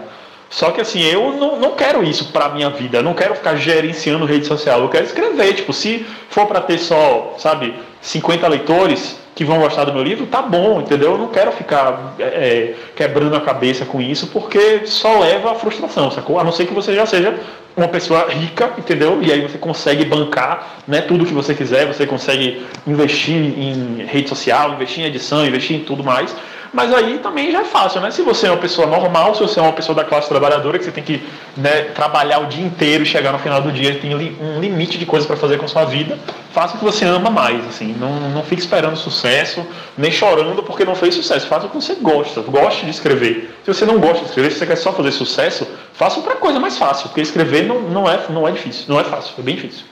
Só 0.51 0.69
que 0.71 0.81
assim, 0.81 1.01
eu 1.01 1.31
não, 1.31 1.57
não 1.57 1.71
quero 1.71 2.03
isso 2.03 2.25
pra 2.25 2.49
minha 2.49 2.69
vida. 2.69 2.97
Eu 2.97 3.03
não 3.03 3.13
quero 3.13 3.33
ficar 3.33 3.55
gerenciando 3.55 4.25
rede 4.25 4.45
social. 4.45 4.81
Eu 4.81 4.89
quero 4.89 5.05
escrever. 5.05 5.53
Tipo, 5.53 5.71
se 5.71 6.05
for 6.29 6.45
para 6.45 6.59
ter 6.59 6.77
só, 6.77 7.35
sabe, 7.37 7.73
50 8.01 8.47
leitores 8.49 9.17
que 9.33 9.45
vão 9.45 9.59
gostar 9.59 9.85
do 9.85 9.93
meu 9.93 10.03
livro, 10.03 10.25
tá 10.25 10.41
bom, 10.41 10.81
entendeu? 10.81 11.13
Eu 11.13 11.17
não 11.17 11.29
quero 11.29 11.53
ficar 11.53 12.15
é, 12.19 12.23
é, 12.23 12.75
quebrando 12.95 13.33
a 13.33 13.39
cabeça 13.39 13.85
com 13.85 14.01
isso, 14.01 14.27
porque 14.27 14.85
só 14.85 15.19
leva 15.19 15.53
à 15.53 15.55
frustração, 15.55 16.11
sacou? 16.11 16.37
A 16.37 16.43
não 16.43 16.51
ser 16.51 16.65
que 16.65 16.73
você 16.73 16.93
já 16.93 17.05
seja 17.05 17.39
uma 17.75 17.87
pessoa 17.87 18.27
rica, 18.29 18.73
entendeu? 18.77 19.19
E 19.21 19.31
aí 19.31 19.41
você 19.41 19.57
consegue 19.57 20.03
bancar 20.03 20.81
né, 20.85 20.99
tudo 20.99 21.25
que 21.25 21.33
você 21.33 21.53
quiser, 21.53 21.87
você 21.87 22.05
consegue 22.05 22.65
investir 22.85 23.35
em 23.35 24.05
rede 24.05 24.27
social, 24.27 24.73
investir 24.73 25.05
em 25.05 25.07
edição, 25.07 25.45
investir 25.45 25.77
em 25.77 25.83
tudo 25.85 26.03
mais. 26.03 26.35
Mas 26.73 26.93
aí 26.93 27.19
também 27.19 27.51
já 27.51 27.61
é 27.61 27.65
fácil, 27.65 27.99
né? 27.99 28.11
Se 28.11 28.21
você 28.21 28.47
é 28.47 28.51
uma 28.51 28.57
pessoa 28.57 28.87
normal, 28.87 29.35
se 29.35 29.41
você 29.41 29.59
é 29.59 29.61
uma 29.61 29.73
pessoa 29.73 29.93
da 29.93 30.05
classe 30.05 30.29
trabalhadora, 30.29 30.79
que 30.79 30.85
você 30.85 30.91
tem 30.91 31.03
que 31.03 31.21
né, 31.57 31.83
trabalhar 31.93 32.39
o 32.39 32.45
dia 32.45 32.65
inteiro 32.65 33.03
e 33.03 33.05
chegar 33.05 33.33
no 33.33 33.39
final 33.39 33.61
do 33.61 33.73
dia, 33.73 33.99
tem 33.99 34.15
um 34.15 34.59
limite 34.59 34.97
de 34.97 35.05
coisas 35.05 35.27
para 35.27 35.35
fazer 35.35 35.57
com 35.57 35.65
a 35.65 35.67
sua 35.67 35.83
vida, 35.83 36.17
faça 36.53 36.75
o 36.75 36.79
que 36.79 36.85
você 36.85 37.03
ama 37.03 37.29
mais, 37.29 37.67
assim. 37.67 37.93
Não, 37.99 38.29
não 38.29 38.41
fique 38.41 38.61
esperando 38.61 38.95
sucesso, 38.95 39.67
nem 39.97 40.11
chorando 40.11 40.63
porque 40.63 40.85
não 40.85 40.95
fez 40.95 41.13
sucesso. 41.13 41.45
Faça 41.45 41.65
o 41.65 41.69
que 41.69 41.75
você 41.75 41.95
gosta, 41.95 42.39
goste 42.41 42.85
de 42.85 42.91
escrever. 42.91 43.53
Se 43.65 43.73
você 43.73 43.85
não 43.85 43.99
gosta 43.99 44.19
de 44.19 44.29
escrever, 44.29 44.51
se 44.51 44.59
você 44.59 44.65
quer 44.65 44.77
só 44.77 44.93
fazer 44.93 45.11
sucesso, 45.11 45.67
faça 45.93 46.19
outra 46.19 46.35
coisa 46.35 46.57
mais 46.57 46.77
fácil, 46.77 47.09
porque 47.09 47.19
escrever 47.19 47.63
não, 47.63 47.81
não, 47.81 48.09
é, 48.09 48.17
não 48.29 48.47
é 48.47 48.51
difícil, 48.51 48.85
não 48.87 48.97
é 48.97 49.03
fácil, 49.03 49.33
é 49.37 49.41
bem 49.41 49.55
difícil. 49.55 49.83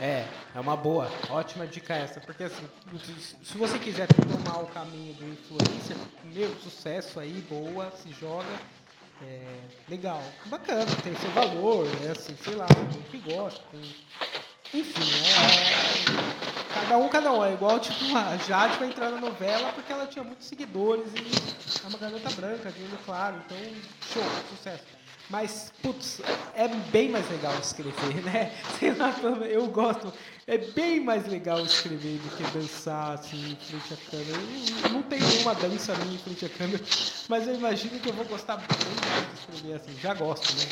É, 0.00 0.22
é 0.54 0.60
uma 0.60 0.76
boa, 0.76 1.10
ótima 1.30 1.66
dica 1.66 1.94
essa, 1.94 2.20
porque 2.20 2.44
assim, 2.44 2.64
se 3.42 3.58
você 3.58 3.76
quiser 3.76 4.06
tomar 4.06 4.62
o 4.62 4.66
caminho 4.66 5.12
do 5.14 5.28
influencer, 5.28 5.96
meu, 6.32 6.54
sucesso 6.60 7.18
aí, 7.18 7.44
boa, 7.50 7.90
se 7.90 8.12
joga, 8.12 8.46
é, 9.20 9.56
legal, 9.88 10.22
bacana, 10.46 10.86
tem 11.02 11.12
seu 11.16 11.30
valor, 11.32 11.88
é 12.06 12.12
assim, 12.12 12.36
sei 12.36 12.54
lá, 12.54 12.66
tem 12.66 13.02
que 13.02 13.18
gosta, 13.34 13.60
tem, 13.72 13.80
enfim, 14.72 15.02
é, 15.26 16.72
cada 16.72 16.98
um, 16.98 17.08
cada 17.08 17.32
um, 17.32 17.44
é 17.44 17.52
igual 17.52 17.80
tipo 17.80 18.16
a 18.16 18.36
Jade 18.36 18.78
vai 18.78 18.88
entrar 18.88 19.10
na 19.10 19.20
novela 19.20 19.72
porque 19.72 19.92
ela 19.92 20.06
tinha 20.06 20.24
muitos 20.24 20.46
seguidores 20.46 21.06
e 21.14 21.84
é 21.84 21.88
uma 21.88 21.98
garota 21.98 22.30
branca, 22.30 22.70
de 22.70 22.80
olho 22.80 22.98
claro, 23.04 23.42
então, 23.44 23.58
show, 24.12 24.22
sucesso. 24.50 24.93
Mas, 25.34 25.72
putz, 25.82 26.20
é 26.54 26.68
bem 26.92 27.08
mais 27.08 27.28
legal 27.28 27.52
escrever, 27.60 28.22
né? 28.22 28.52
Sei 28.78 28.94
lá, 28.94 29.12
eu 29.50 29.66
gosto. 29.66 30.12
É 30.46 30.58
bem 30.58 31.00
mais 31.00 31.26
legal 31.26 31.58
escrever 31.64 32.18
do 32.18 32.36
que 32.36 32.44
dançar 32.56 33.14
assim 33.14 33.50
em 33.50 33.56
frente 33.56 33.94
à 33.94 34.10
câmera. 34.12 34.38
Eu 34.84 34.90
não 34.90 35.02
tem 35.02 35.18
nenhuma 35.18 35.52
dança 35.56 35.92
minha 35.96 36.14
em 36.14 36.18
frente 36.18 36.46
à 36.46 36.48
câmera, 36.48 36.80
mas 37.28 37.48
eu 37.48 37.54
imagino 37.56 37.98
que 37.98 38.10
eu 38.10 38.12
vou 38.12 38.24
gostar 38.26 38.58
mais 38.58 38.68
de 38.68 39.40
escrever 39.40 39.74
assim. 39.74 40.00
Já 40.00 40.14
gosto, 40.14 40.54
né? 40.56 40.66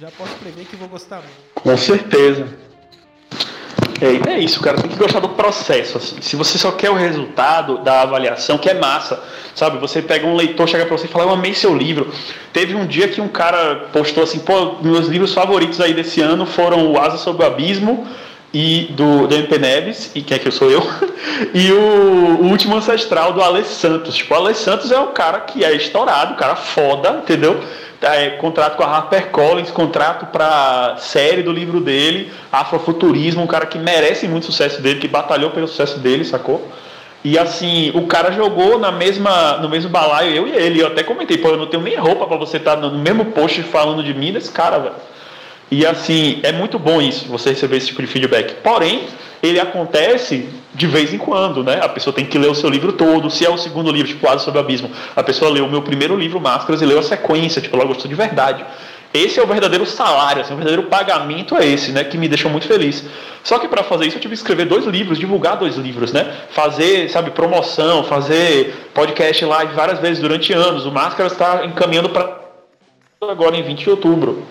Já 0.00 0.10
posso 0.10 0.34
prever 0.38 0.66
que 0.66 0.74
vou 0.74 0.88
gostar 0.88 1.22
muito. 1.22 1.62
Com 1.62 1.76
certeza. 1.76 2.48
É, 4.00 4.32
é 4.32 4.38
isso, 4.38 4.60
cara. 4.60 4.78
Tem 4.80 4.90
que 4.90 4.96
gostar 4.96 5.20
do 5.20 5.28
processo. 5.30 5.98
Assim. 5.98 6.20
Se 6.20 6.36
você 6.36 6.58
só 6.58 6.72
quer 6.72 6.90
o 6.90 6.94
resultado 6.94 7.78
da 7.78 8.02
avaliação, 8.02 8.58
que 8.58 8.68
é 8.68 8.74
massa, 8.74 9.22
sabe? 9.54 9.78
Você 9.78 10.00
pega 10.00 10.26
um 10.26 10.34
leitor, 10.34 10.68
chega 10.68 10.86
pra 10.86 10.96
você 10.96 11.06
e 11.06 11.08
fala, 11.08 11.24
eu 11.24 11.30
amei 11.30 11.54
seu 11.54 11.76
livro. 11.76 12.12
Teve 12.52 12.74
um 12.74 12.86
dia 12.86 13.08
que 13.08 13.20
um 13.20 13.28
cara 13.28 13.88
postou 13.92 14.22
assim, 14.22 14.38
pô, 14.38 14.76
meus 14.82 15.06
livros 15.06 15.34
favoritos 15.34 15.80
aí 15.80 15.92
desse 15.92 16.20
ano 16.20 16.46
foram 16.46 16.90
O 16.90 16.98
Asa 16.98 17.18
sobre 17.18 17.44
o 17.44 17.46
Abismo 17.46 18.06
e 18.52 18.88
do, 18.96 19.28
do 19.28 19.34
MP 19.34 19.58
Neves, 19.58 20.10
e 20.14 20.22
quem 20.22 20.36
é 20.36 20.38
que 20.40 20.48
eu 20.48 20.52
sou 20.52 20.70
eu? 20.70 20.82
e 21.54 21.70
o, 21.70 22.40
o, 22.40 22.46
Último 22.46 22.76
Ancestral 22.76 23.32
do 23.32 23.42
Ale 23.42 23.64
Santos. 23.64 24.16
Tipo, 24.16 24.34
o 24.34 24.36
Ale 24.36 24.54
Santos 24.54 24.90
é 24.90 24.98
o 24.98 25.08
cara 25.08 25.40
que 25.40 25.64
é 25.64 25.72
estourado, 25.74 26.34
o 26.34 26.36
cara 26.36 26.56
foda, 26.56 27.20
entendeu? 27.22 27.60
É, 28.02 28.30
contrato 28.30 28.76
com 28.76 28.82
a 28.82 28.86
HarperCollins, 28.86 29.70
contrato 29.70 30.26
para 30.26 30.96
série 30.98 31.42
do 31.42 31.52
livro 31.52 31.80
dele, 31.80 32.32
Afrofuturismo, 32.50 33.42
um 33.42 33.46
cara 33.46 33.66
que 33.66 33.78
merece 33.78 34.26
muito 34.26 34.46
sucesso 34.46 34.80
dele, 34.80 35.00
que 35.00 35.06
batalhou 35.06 35.50
pelo 35.50 35.68
sucesso 35.68 35.98
dele, 35.98 36.24
sacou? 36.24 36.66
E 37.22 37.38
assim, 37.38 37.90
o 37.94 38.06
cara 38.06 38.32
jogou 38.32 38.78
na 38.78 38.90
mesma, 38.90 39.58
no 39.58 39.68
mesmo 39.68 39.90
balaio, 39.90 40.34
eu 40.34 40.48
e 40.48 40.52
ele. 40.52 40.80
Eu 40.80 40.86
até 40.86 41.02
comentei, 41.02 41.36
pô, 41.36 41.48
eu 41.48 41.58
não 41.58 41.66
tenho 41.66 41.82
nem 41.82 41.96
roupa 41.96 42.26
para 42.26 42.38
você 42.38 42.56
estar 42.56 42.76
tá 42.76 42.80
no 42.80 42.98
mesmo 42.98 43.26
post 43.26 43.62
falando 43.64 44.02
de 44.02 44.14
mim 44.14 44.32
desse 44.32 44.50
cara, 44.50 44.78
velho. 44.78 44.94
E 45.70 45.86
assim, 45.86 46.40
é 46.42 46.50
muito 46.50 46.78
bom 46.78 47.00
isso, 47.00 47.26
você 47.28 47.50
receber 47.50 47.76
esse 47.76 47.86
tipo 47.88 48.02
de 48.02 48.08
feedback. 48.08 48.54
Porém, 48.62 49.04
ele 49.42 49.60
acontece 49.60 50.48
de 50.74 50.86
vez 50.86 51.12
em 51.12 51.18
quando, 51.18 51.62
né? 51.62 51.80
A 51.82 51.88
pessoa 51.88 52.14
tem 52.14 52.24
que 52.24 52.38
ler 52.38 52.48
o 52.48 52.54
seu 52.54 52.68
livro 52.68 52.92
todo. 52.92 53.30
Se 53.30 53.44
é 53.44 53.50
o 53.50 53.56
segundo 53.56 53.90
livro, 53.90 54.08
tipo 54.08 54.20
Quase 54.20 54.44
sobre 54.44 54.58
o 54.58 54.62
Abismo, 54.62 54.90
a 55.14 55.22
pessoa 55.22 55.50
leu 55.50 55.66
o 55.66 55.70
meu 55.70 55.82
primeiro 55.82 56.16
livro, 56.16 56.40
Máscaras, 56.40 56.82
e 56.82 56.86
leu 56.86 56.98
a 56.98 57.02
sequência, 57.02 57.60
tipo, 57.60 57.76
ela 57.76 57.84
gostou 57.84 58.08
de 58.08 58.14
verdade. 58.14 58.64
Esse 59.12 59.40
é 59.40 59.42
o 59.42 59.46
verdadeiro 59.46 59.84
salário, 59.84 60.42
assim, 60.42 60.52
o 60.52 60.56
verdadeiro 60.56 60.88
pagamento 60.88 61.56
é 61.56 61.66
esse, 61.66 61.90
né? 61.90 62.04
Que 62.04 62.16
me 62.16 62.28
deixou 62.28 62.50
muito 62.50 62.66
feliz. 62.66 63.04
Só 63.42 63.58
que 63.58 63.66
para 63.66 63.82
fazer 63.82 64.06
isso 64.06 64.16
eu 64.16 64.20
tive 64.20 64.34
que 64.34 64.40
escrever 64.40 64.66
dois 64.66 64.84
livros, 64.84 65.18
divulgar 65.18 65.56
dois 65.56 65.76
livros, 65.76 66.12
né? 66.12 66.32
Fazer, 66.50 67.08
sabe, 67.10 67.30
promoção, 67.30 68.04
fazer 68.04 68.88
podcast 68.94 69.44
live 69.44 69.74
várias 69.74 69.98
vezes 69.98 70.20
durante 70.20 70.52
anos. 70.52 70.86
O 70.86 70.92
Máscaras 70.92 71.32
está 71.32 71.64
encaminhando 71.64 72.10
para 72.10 72.38
agora 73.20 73.56
em 73.56 73.62
20 73.62 73.84
de 73.84 73.90
outubro. 73.90 74.46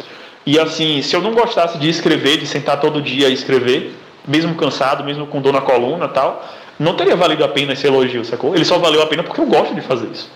E 0.45 0.59
assim, 0.59 1.01
se 1.01 1.15
eu 1.15 1.21
não 1.21 1.33
gostasse 1.33 1.77
de 1.77 1.89
escrever, 1.89 2.37
de 2.37 2.47
sentar 2.47 2.79
todo 2.79 3.01
dia 3.01 3.29
e 3.29 3.33
escrever, 3.33 3.95
mesmo 4.27 4.55
cansado, 4.55 5.03
mesmo 5.03 5.27
com 5.27 5.41
dor 5.41 5.53
na 5.53 5.61
coluna 5.61 6.07
tal, 6.07 6.43
não 6.79 6.95
teria 6.95 7.15
valido 7.15 7.43
a 7.43 7.47
pena 7.47 7.73
esse 7.73 7.85
elogio, 7.85 8.23
sacou? 8.23 8.55
Ele 8.55 8.65
só 8.65 8.77
valeu 8.79 9.01
a 9.01 9.07
pena 9.07 9.23
porque 9.23 9.41
eu 9.41 9.45
gosto 9.45 9.75
de 9.75 9.81
fazer 9.81 10.07
isso. 10.07 10.31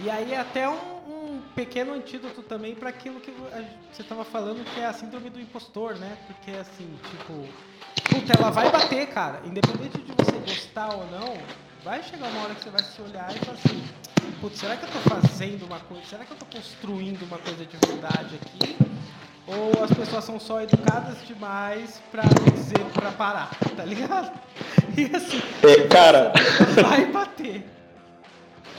E 0.00 0.10
aí 0.10 0.34
até 0.34 0.68
um, 0.68 0.74
um 1.06 1.40
pequeno 1.54 1.94
antídoto 1.94 2.42
também 2.42 2.74
para 2.74 2.88
aquilo 2.88 3.20
que 3.20 3.32
você 3.92 4.02
estava 4.02 4.24
falando, 4.24 4.64
que 4.74 4.80
é 4.80 4.86
a 4.86 4.92
síndrome 4.92 5.30
do 5.30 5.40
impostor, 5.40 5.96
né? 5.96 6.16
Porque 6.26 6.50
assim, 6.58 6.88
tipo, 7.10 7.46
puta, 8.10 8.32
ela 8.38 8.50
vai 8.50 8.70
bater, 8.70 9.06
cara. 9.08 9.40
Independente 9.44 9.98
de 9.98 10.12
você 10.16 10.38
gostar 10.38 10.94
ou 10.94 11.06
não, 11.06 11.36
vai 11.84 12.02
chegar 12.02 12.26
uma 12.28 12.44
hora 12.44 12.54
que 12.54 12.64
você 12.64 12.70
vai 12.70 12.82
se 12.82 13.00
olhar 13.02 13.34
e 13.34 13.38
falar 13.38 13.58
assim, 13.64 13.82
putz, 14.40 14.58
será 14.58 14.76
que 14.76 14.84
eu 14.84 14.88
estou 14.88 15.02
fazendo 15.02 15.64
uma 15.64 15.80
coisa, 15.80 16.04
será 16.04 16.24
que 16.24 16.32
eu 16.32 16.36
estou 16.36 16.48
construindo 16.52 17.22
uma 17.22 17.38
coisa 17.38 17.64
de 17.64 17.76
verdade 17.86 18.36
aqui? 18.36 18.76
Ou 19.46 19.82
as 19.82 19.92
pessoas 19.92 20.24
são 20.24 20.38
só 20.38 20.60
educadas 20.60 21.16
demais 21.26 22.02
pra 22.10 22.22
dizer 22.52 22.84
pra 22.92 23.10
parar, 23.12 23.50
tá 23.76 23.84
ligado? 23.84 24.30
E 24.96 25.04
assim, 25.14 25.40
é, 25.62 25.86
cara, 25.86 26.32
vai 26.82 27.06
bater. 27.06 27.64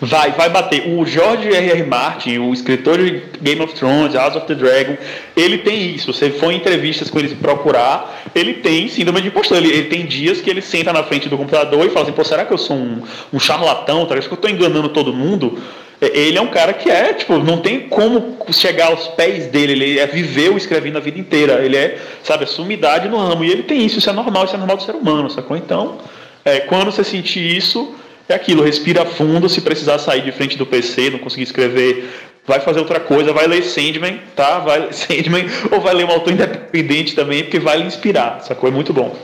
Vai, 0.01 0.31
vai 0.31 0.49
bater. 0.49 0.87
O 0.87 1.05
George 1.05 1.49
R. 1.49 1.71
R. 1.71 1.83
Martin, 1.83 2.37
o 2.37 2.53
escritor 2.53 2.97
de 2.97 3.21
Game 3.41 3.61
of 3.61 3.73
Thrones, 3.73 4.13
House 4.13 4.35
of 4.35 4.47
the 4.47 4.55
Dragon, 4.55 4.95
ele 5.35 5.57
tem 5.57 5.93
isso. 5.93 6.13
Você 6.13 6.29
for 6.29 6.51
em 6.51 6.55
entrevistas 6.55 7.09
com 7.09 7.19
ele 7.19 7.35
procurar, 7.35 8.23
ele 8.33 8.55
tem 8.55 8.87
síndrome 8.87 9.21
de 9.21 9.27
impostor. 9.27 9.57
Ele, 9.57 9.69
ele, 9.69 9.89
tem 9.89 10.05
dias 10.05 10.39
que 10.39 10.49
ele 10.49 10.61
senta 10.61 10.93
na 10.93 11.03
frente 11.03 11.27
do 11.27 11.37
computador 11.37 11.85
e 11.85 11.89
fala 11.89 12.03
assim: 12.03 12.13
pô, 12.13 12.23
será 12.23 12.45
que 12.45 12.53
eu 12.53 12.57
sou 12.57 12.77
um, 12.77 13.01
um 13.33 13.39
charlatão? 13.39 14.07
Será 14.07 14.21
que 14.21 14.27
eu 14.27 14.35
estou 14.35 14.49
enganando 14.49 14.87
todo 14.89 15.11
mundo? 15.11 15.61
É, 15.99 16.17
ele 16.17 16.37
é 16.37 16.41
um 16.41 16.47
cara 16.47 16.71
que 16.71 16.89
é, 16.89 17.11
tipo, 17.11 17.37
não 17.37 17.57
tem 17.57 17.81
como 17.89 18.37
chegar 18.53 18.87
aos 18.87 19.05
pés 19.09 19.47
dele. 19.47 19.73
Ele 19.73 19.99
é 19.99 20.07
viveu 20.07 20.55
escrevendo 20.55 20.97
a 20.97 21.01
vida 21.01 21.19
inteira. 21.19 21.61
Ele 21.61 21.75
é, 21.75 21.99
sabe, 22.23 22.45
a 22.45 22.47
sumidade 22.47 23.09
no 23.09 23.17
ramo. 23.17 23.43
E 23.43 23.51
ele 23.51 23.63
tem 23.63 23.85
isso. 23.85 23.99
Isso 23.99 24.09
é 24.09 24.13
normal, 24.13 24.45
isso 24.45 24.55
é 24.55 24.57
normal 24.57 24.77
do 24.77 24.83
ser 24.83 24.95
humano, 24.95 25.29
sacou? 25.29 25.57
Então, 25.57 25.97
é, 26.45 26.61
quando 26.61 26.89
você 26.89 27.03
sentir 27.03 27.57
isso 27.57 27.98
é 28.33 28.35
aquilo, 28.35 28.63
respira 28.63 29.05
fundo, 29.05 29.49
se 29.49 29.61
precisar 29.61 29.97
sair 29.99 30.23
de 30.23 30.31
frente 30.31 30.57
do 30.57 30.65
PC, 30.65 31.09
não 31.09 31.19
conseguir 31.19 31.43
escrever, 31.43 32.09
vai 32.45 32.59
fazer 32.59 32.79
outra 32.79 32.99
coisa, 32.99 33.33
vai 33.33 33.47
ler 33.47 33.63
Sandman, 33.63 34.19
tá? 34.35 34.59
Vai 34.59 34.79
ler 34.79 34.93
Sandman, 34.95 35.45
ou 35.71 35.81
vai 35.81 35.93
ler 35.93 36.05
um 36.05 36.11
autor 36.11 36.33
independente 36.33 37.15
também, 37.15 37.43
porque 37.43 37.59
vai 37.59 37.77
lhe 37.77 37.85
inspirar, 37.85 38.41
sacou? 38.41 38.69
É 38.69 38.71
muito 38.71 38.93
bom. 38.93 39.15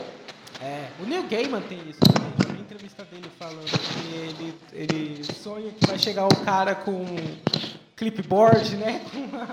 É, 0.61 0.87
o 1.01 1.05
Neil 1.05 1.23
Gaiman 1.29 1.61
tem 1.61 1.79
isso, 1.89 1.99
né? 2.19 2.53
vi 2.53 2.61
entrevista 2.61 3.03
dele 3.05 3.27
falando 3.37 3.65
que 3.65 4.15
ele, 4.15 4.53
ele 4.73 5.23
sonha 5.23 5.71
que 5.71 5.87
vai 5.87 5.99
chegar 5.99 6.25
o 6.25 6.35
cara 6.43 6.75
com 6.75 7.05
clipboard, 7.95 8.75
né? 8.75 9.01
Com 9.11 9.19
uma, 9.19 9.47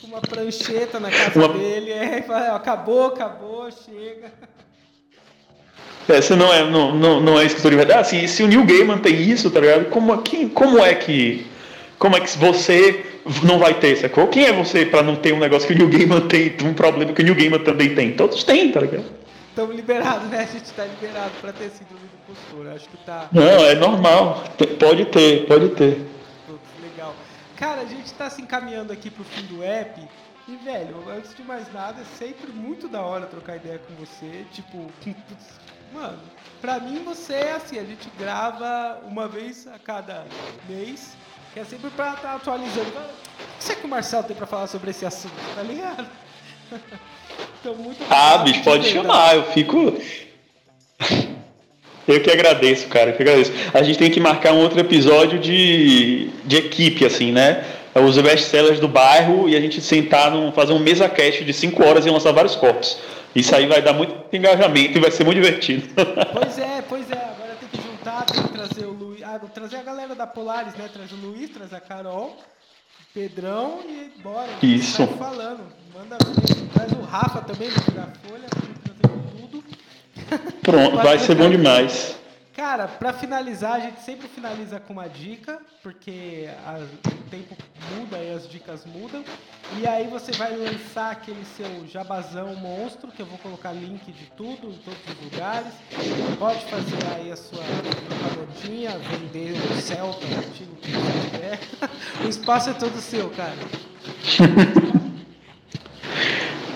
com 0.00 0.06
uma 0.08 0.20
prancheta 0.20 1.00
na 1.00 1.10
casa 1.10 1.38
uma... 1.38 1.48
dele, 1.58 1.90
é, 1.90 2.18
e 2.18 2.22
fala, 2.22 2.56
acabou, 2.56 3.06
acabou, 3.06 3.70
chega. 3.70 4.30
Essa 6.08 6.36
não 6.36 6.52
é, 6.52 6.68
não, 6.68 6.94
não, 6.94 7.20
não 7.20 7.40
é 7.40 7.46
escritor 7.46 7.70
de 7.70 7.76
verdade. 7.76 8.00
Assim, 8.00 8.26
se 8.26 8.42
o 8.42 8.46
Neil 8.46 8.64
Gaiman 8.64 8.98
tem 8.98 9.14
isso, 9.22 9.50
tá 9.50 9.60
ligado? 9.60 9.86
Como, 9.86 10.16
quem, 10.22 10.48
como 10.48 10.78
é 10.78 10.94
que. 10.94 11.46
Como 11.98 12.16
é 12.16 12.20
que 12.20 12.36
você 12.36 13.06
não 13.42 13.58
vai 13.58 13.74
ter, 13.74 13.96
sacou? 13.96 14.28
Quem 14.28 14.44
é 14.44 14.52
você 14.52 14.84
para 14.84 15.02
não 15.02 15.16
ter 15.16 15.32
um 15.32 15.38
negócio 15.38 15.66
que 15.66 15.72
o 15.72 15.76
Neil 15.76 15.88
Gaiman 15.88 16.20
tem, 16.28 16.54
um 16.62 16.74
problema 16.74 17.12
que 17.12 17.22
o 17.22 17.24
Neil 17.24 17.36
Gaiman 17.36 17.60
também 17.60 17.94
tem? 17.94 18.12
Todos 18.12 18.44
têm, 18.44 18.70
tá 18.70 18.80
ligado? 18.80 19.04
Estamos 19.48 19.76
liberados, 19.76 20.28
né? 20.28 20.40
A 20.40 20.52
gente 20.52 20.64
está 20.64 20.84
liberado 20.84 21.30
para 21.40 21.52
ter 21.52 21.70
síndrome 21.70 22.02
do 22.02 22.34
postura. 22.34 22.74
Acho 22.74 22.88
que 22.88 22.96
tá. 22.98 23.28
Não, 23.32 23.64
é 23.64 23.74
normal. 23.74 24.42
Pode 24.78 25.04
ter, 25.06 25.46
pode 25.46 25.68
ter. 25.70 26.04
Legal. 26.82 27.14
Cara, 27.56 27.82
a 27.82 27.84
gente 27.84 28.06
está 28.06 28.28
se 28.28 28.42
encaminhando 28.42 28.92
aqui 28.92 29.10
pro 29.10 29.24
fim 29.24 29.42
do 29.46 29.62
app. 29.62 30.00
E, 30.46 30.56
velho, 30.56 30.96
antes 31.16 31.34
de 31.34 31.42
mais 31.42 31.72
nada, 31.72 32.02
é 32.02 32.18
sempre 32.18 32.52
muito 32.52 32.86
da 32.86 33.00
hora 33.00 33.26
trocar 33.26 33.56
ideia 33.56 33.78
com 33.78 33.94
você. 33.94 34.44
Tipo, 34.52 34.90
Mano, 35.94 36.18
pra 36.60 36.80
mim 36.80 37.04
você 37.04 37.34
é 37.34 37.52
assim, 37.52 37.78
a 37.78 37.84
gente 37.84 38.08
grava 38.18 38.98
uma 39.06 39.28
vez 39.28 39.68
a 39.68 39.78
cada 39.78 40.24
mês, 40.68 41.16
que 41.52 41.60
é 41.60 41.64
sempre 41.64 41.88
pra 41.90 42.14
estar 42.14 42.20
tá 42.22 42.34
atualizando. 42.34 42.88
O 42.88 43.58
que 43.58 43.64
você 43.64 43.76
que 43.76 43.86
o 43.86 43.88
Marcelo 43.88 44.24
tem 44.24 44.34
pra 44.34 44.44
falar 44.44 44.66
sobre 44.66 44.90
esse 44.90 45.06
assunto, 45.06 45.32
tá 45.54 45.62
ligado? 45.62 46.04
então, 47.60 47.76
muito 47.76 48.04
Ah, 48.10 48.38
bicho, 48.38 48.64
pode 48.64 48.90
chamar, 48.90 49.36
eu 49.36 49.44
fico. 49.52 49.96
Eu 52.08 52.20
que 52.20 52.30
agradeço, 52.30 52.88
cara, 52.88 53.10
eu 53.10 53.16
que 53.16 53.22
agradeço. 53.22 53.52
A 53.72 53.82
gente 53.84 53.98
tem 53.98 54.10
que 54.10 54.18
marcar 54.18 54.52
um 54.52 54.58
outro 54.58 54.80
episódio 54.80 55.38
de, 55.38 56.28
de 56.44 56.56
equipe, 56.56 57.06
assim, 57.06 57.30
né? 57.30 57.64
Os 57.94 58.18
best-sellers 58.18 58.80
do 58.80 58.88
bairro 58.88 59.48
e 59.48 59.56
a 59.56 59.60
gente 59.60 59.80
sentar, 59.80 60.32
num, 60.32 60.50
fazer 60.50 60.72
um 60.72 60.80
mesa 60.80 61.08
cast 61.08 61.44
de 61.44 61.52
5 61.52 61.84
horas 61.84 62.04
e 62.04 62.10
lançar 62.10 62.32
vários 62.32 62.56
copos. 62.56 62.98
Isso 63.34 63.54
aí 63.54 63.66
vai 63.66 63.82
dar 63.82 63.92
muito 63.92 64.14
engajamento 64.34 64.96
e 64.96 65.00
vai 65.00 65.10
ser 65.10 65.24
muito 65.24 65.40
divertido. 65.40 65.88
Pois 66.32 66.58
é, 66.58 66.82
pois 66.88 67.10
é. 67.10 67.14
Agora 67.14 67.56
tem 67.58 67.68
que 67.68 67.76
juntar, 67.76 68.24
tem 68.26 68.42
que 68.42 68.48
trazer 68.48 68.86
o 68.86 68.92
Luiz. 68.92 69.22
Ah, 69.22 69.38
trazer 69.52 69.76
a 69.76 69.82
galera 69.82 70.14
da 70.14 70.26
Polaris, 70.26 70.74
né? 70.74 70.88
Traz 70.92 71.10
o 71.12 71.16
Luiz, 71.16 71.50
traz 71.50 71.72
a 71.72 71.80
Carol, 71.80 72.36
Pedrão 73.12 73.80
e 73.88 74.10
bora. 74.22 74.48
Isso. 74.62 75.06
Tá 75.06 75.16
falando. 75.16 75.60
Manda 75.94 76.16
ver. 76.18 76.68
Traz 76.72 76.92
o 76.92 77.02
Rafa 77.02 77.40
também 77.42 77.68
do 77.68 77.80
Folha, 77.80 78.48
trazer 78.48 78.74
tudo. 79.38 79.64
Pronto, 80.62 80.96
vai, 80.96 81.04
vai 81.04 81.18
ser 81.18 81.34
bom 81.34 81.48
demais. 81.48 82.16
Cara, 82.54 82.86
para 82.86 83.12
finalizar, 83.12 83.72
a 83.72 83.80
gente 83.80 84.00
sempre 84.00 84.28
finaliza 84.28 84.78
com 84.78 84.92
uma 84.92 85.08
dica, 85.08 85.60
porque 85.82 86.48
a, 86.64 86.78
o 86.78 87.28
tempo 87.28 87.56
muda 87.92 88.18
e 88.18 88.32
as 88.32 88.48
dicas 88.48 88.84
mudam. 88.86 89.24
E 89.76 89.86
aí 89.88 90.06
você 90.06 90.30
vai 90.32 90.56
lançar 90.56 91.10
aquele 91.10 91.44
seu 91.44 91.84
jabazão 91.88 92.54
monstro, 92.54 93.10
que 93.10 93.20
eu 93.20 93.26
vou 93.26 93.38
colocar 93.38 93.72
link 93.72 94.04
de 94.12 94.26
tudo, 94.36 94.68
em 94.70 94.78
todos 94.78 95.00
os 95.08 95.32
lugares. 95.32 95.72
Pode 96.38 96.64
fazer 96.66 97.04
aí 97.16 97.32
a 97.32 97.36
sua 97.36 97.64
propagandinha, 98.08 98.98
vender 98.98 99.52
o 99.52 99.80
Celta, 99.80 100.24
o 100.24 100.50
que 100.52 100.64
você 100.64 101.30
quiser. 101.30 101.60
O 102.24 102.28
espaço 102.28 102.70
é 102.70 102.74
todo 102.74 103.00
seu, 103.00 103.28
cara. 103.30 103.58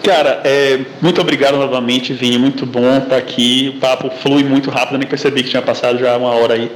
Cara, 0.09 0.41
é, 0.43 0.81
muito 1.03 1.21
obrigado 1.21 1.59
novamente, 1.59 2.15
Vini. 2.15 2.39
Muito 2.39 2.65
bom 2.65 2.97
estar 2.97 3.19
aqui. 3.19 3.75
O 3.77 3.79
papo 3.79 4.09
flui 4.09 4.43
muito 4.43 4.71
rápido, 4.71 4.97
nem 4.97 5.07
percebi 5.07 5.43
que 5.43 5.51
tinha 5.51 5.61
passado 5.61 5.99
já 5.99 6.17
uma 6.17 6.31
hora 6.31 6.55
aí. 6.55 6.73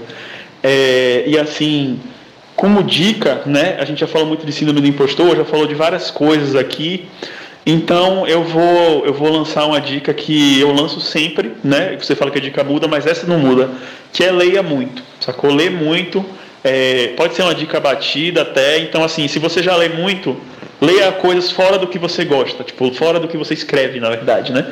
É, 0.62 1.24
e 1.26 1.39
assim, 1.39 1.99
como 2.55 2.83
dica, 2.83 3.41
né? 3.47 3.78
A 3.78 3.87
gente 3.87 4.01
já 4.01 4.07
falou 4.07 4.28
muito 4.28 4.45
de 4.45 4.53
síndrome 4.53 4.83
do 4.83 4.87
impostor, 4.87 5.35
já 5.35 5.47
falou 5.47 5.66
de 5.66 5.74
várias 5.74 6.11
coisas 6.11 6.55
aqui. 6.55 7.07
Então 7.64 8.26
eu 8.26 8.45
vou 8.45 9.07
eu 9.07 9.14
vou 9.14 9.33
lançar 9.33 9.64
uma 9.64 9.80
dica 9.80 10.12
que 10.12 10.61
eu 10.61 10.70
lanço 10.70 11.01
sempre, 11.01 11.53
né? 11.64 11.97
Você 11.99 12.14
fala 12.14 12.30
que 12.30 12.37
a 12.37 12.43
dica 12.43 12.62
muda, 12.62 12.87
mas 12.87 13.07
essa 13.07 13.26
não 13.26 13.39
muda, 13.39 13.70
que 14.12 14.22
é 14.22 14.30
leia 14.30 14.62
muito, 14.62 15.03
sacou? 15.20 15.51
Lê 15.55 15.70
muito. 15.70 16.22
É, 16.62 17.14
pode 17.16 17.35
ser 17.35 17.41
uma 17.45 17.55
dica 17.55 17.80
batida 17.80 18.43
até. 18.43 18.80
Então 18.80 19.03
assim, 19.03 19.26
se 19.26 19.39
você 19.39 19.62
já 19.62 19.74
lê 19.74 19.89
muito, 19.89 20.37
leia 20.83 21.12
coisas 21.12 21.53
fora 21.53 21.78
do 21.78 21.87
que 21.87 21.97
você 21.97 22.24
gosta, 22.24 22.64
tipo, 22.64 22.93
fora 22.93 23.20
do 23.20 23.28
que 23.28 23.37
você 23.37 23.55
escreve, 23.55 24.01
na 24.01 24.11
verdade, 24.11 24.53
né? 24.53 24.66